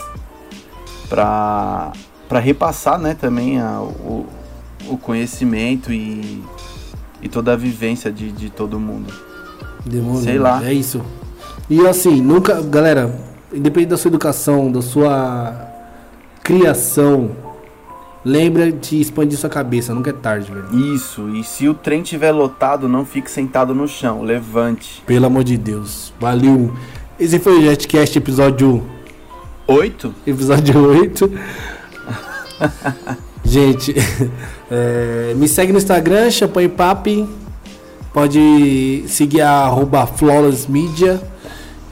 pra, 1.09 1.91
pra 2.29 2.39
repassar, 2.39 2.99
né, 2.99 3.15
também 3.19 3.59
a, 3.59 3.81
o, 3.81 4.27
o 4.89 4.99
conhecimento 4.99 5.91
e, 5.91 6.45
e 7.23 7.29
toda 7.31 7.55
a 7.55 7.57
vivência 7.57 8.13
de, 8.13 8.31
de 8.31 8.51
todo 8.51 8.79
mundo. 8.79 9.11
Demorou. 9.87 10.21
Sei 10.23 10.39
lá. 10.39 10.63
É 10.63 10.73
isso. 10.73 11.01
E 11.71 11.87
assim, 11.87 12.21
nunca, 12.21 12.61
galera, 12.61 13.19
independente 13.51 13.89
da 13.91 13.97
sua 13.97 14.11
educação, 14.11 14.71
da 14.71 14.83
sua 14.83 15.67
criação, 16.43 17.31
lembra 18.25 18.71
de 18.71 19.01
expandir 19.01 19.39
sua 19.39 19.51
cabeça, 19.51 19.95
nunca 19.95 20.11
é 20.11 20.13
tarde, 20.13 20.51
velho. 20.51 20.95
Isso, 20.95 21.29
e 21.31 21.43
se 21.45 21.69
o 21.69 21.75
trem 21.75 22.03
tiver 22.03 22.33
lotado, 22.33 22.89
não 22.89 23.05
fique 23.05 23.31
sentado 23.31 23.75
no 23.75 23.89
chão, 23.89 24.23
levante. 24.23 25.03
Pelo 25.07 25.27
amor 25.27 25.45
de 25.45 25.57
Deus. 25.57 26.13
Valeu. 26.21 26.75
Esse 27.19 27.39
foi 27.39 27.59
o 27.59 27.63
JetCast 27.63 28.19
episódio 28.19 28.83
Oito? 29.67 30.15
episódio 30.27 30.83
8. 30.83 31.31
Gente, 33.45 33.95
é, 34.71 35.35
me 35.37 35.47
segue 35.47 35.73
no 35.73 35.79
Instagram, 35.79 36.31
Champanhe 36.31 36.71
Papi. 36.71 37.29
Pode 38.13 39.05
seguir 39.09 39.43
a 39.43 39.51
arroba 39.51 40.07
Flawless 40.07 40.71
Media. 40.71 41.21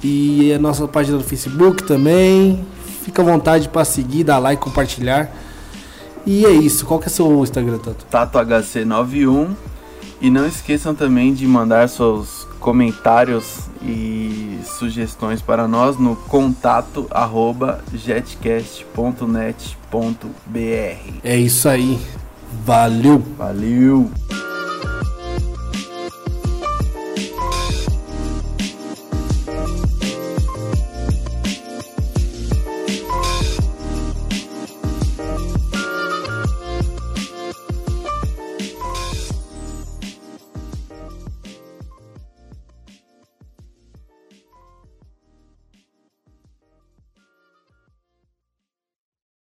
E 0.03 0.55
a 0.55 0.59
nossa 0.59 0.89
página 0.89 1.19
do 1.19 1.25
Facebook 1.25 1.83
também. 1.83 2.65
Fica 3.05 3.21
à 3.21 3.25
vontade 3.25 3.69
para 3.69 3.85
seguir, 3.85 4.25
dar 4.25 4.39
like, 4.39 4.63
compartilhar. 4.63 5.31
E 6.27 6.45
é 6.45 6.51
isso. 6.51 6.85
Qual 6.85 6.99
que 6.99 7.07
é 7.07 7.09
seu 7.09 7.43
Instagram, 7.43 7.79
Tato? 7.79 8.05
TatoHC91. 8.11 9.55
E 10.21 10.31
não 10.31 10.47
esqueçam 10.47 10.95
também 10.95 11.33
de 11.33 11.47
mandar 11.47 11.89
seus 11.89 12.47
comentários 12.59 13.69
e 13.83 14.59
sugestões 14.65 15.43
para 15.43 15.69
nós 15.69 15.99
no 15.99 16.17
contato 16.17 17.07
arroba 17.11 17.85
jetcast.net.br. 17.95 19.21
É 21.23 21.37
isso 21.37 21.69
aí. 21.69 21.99
Valeu! 22.65 23.23
Valeu! 23.37 24.11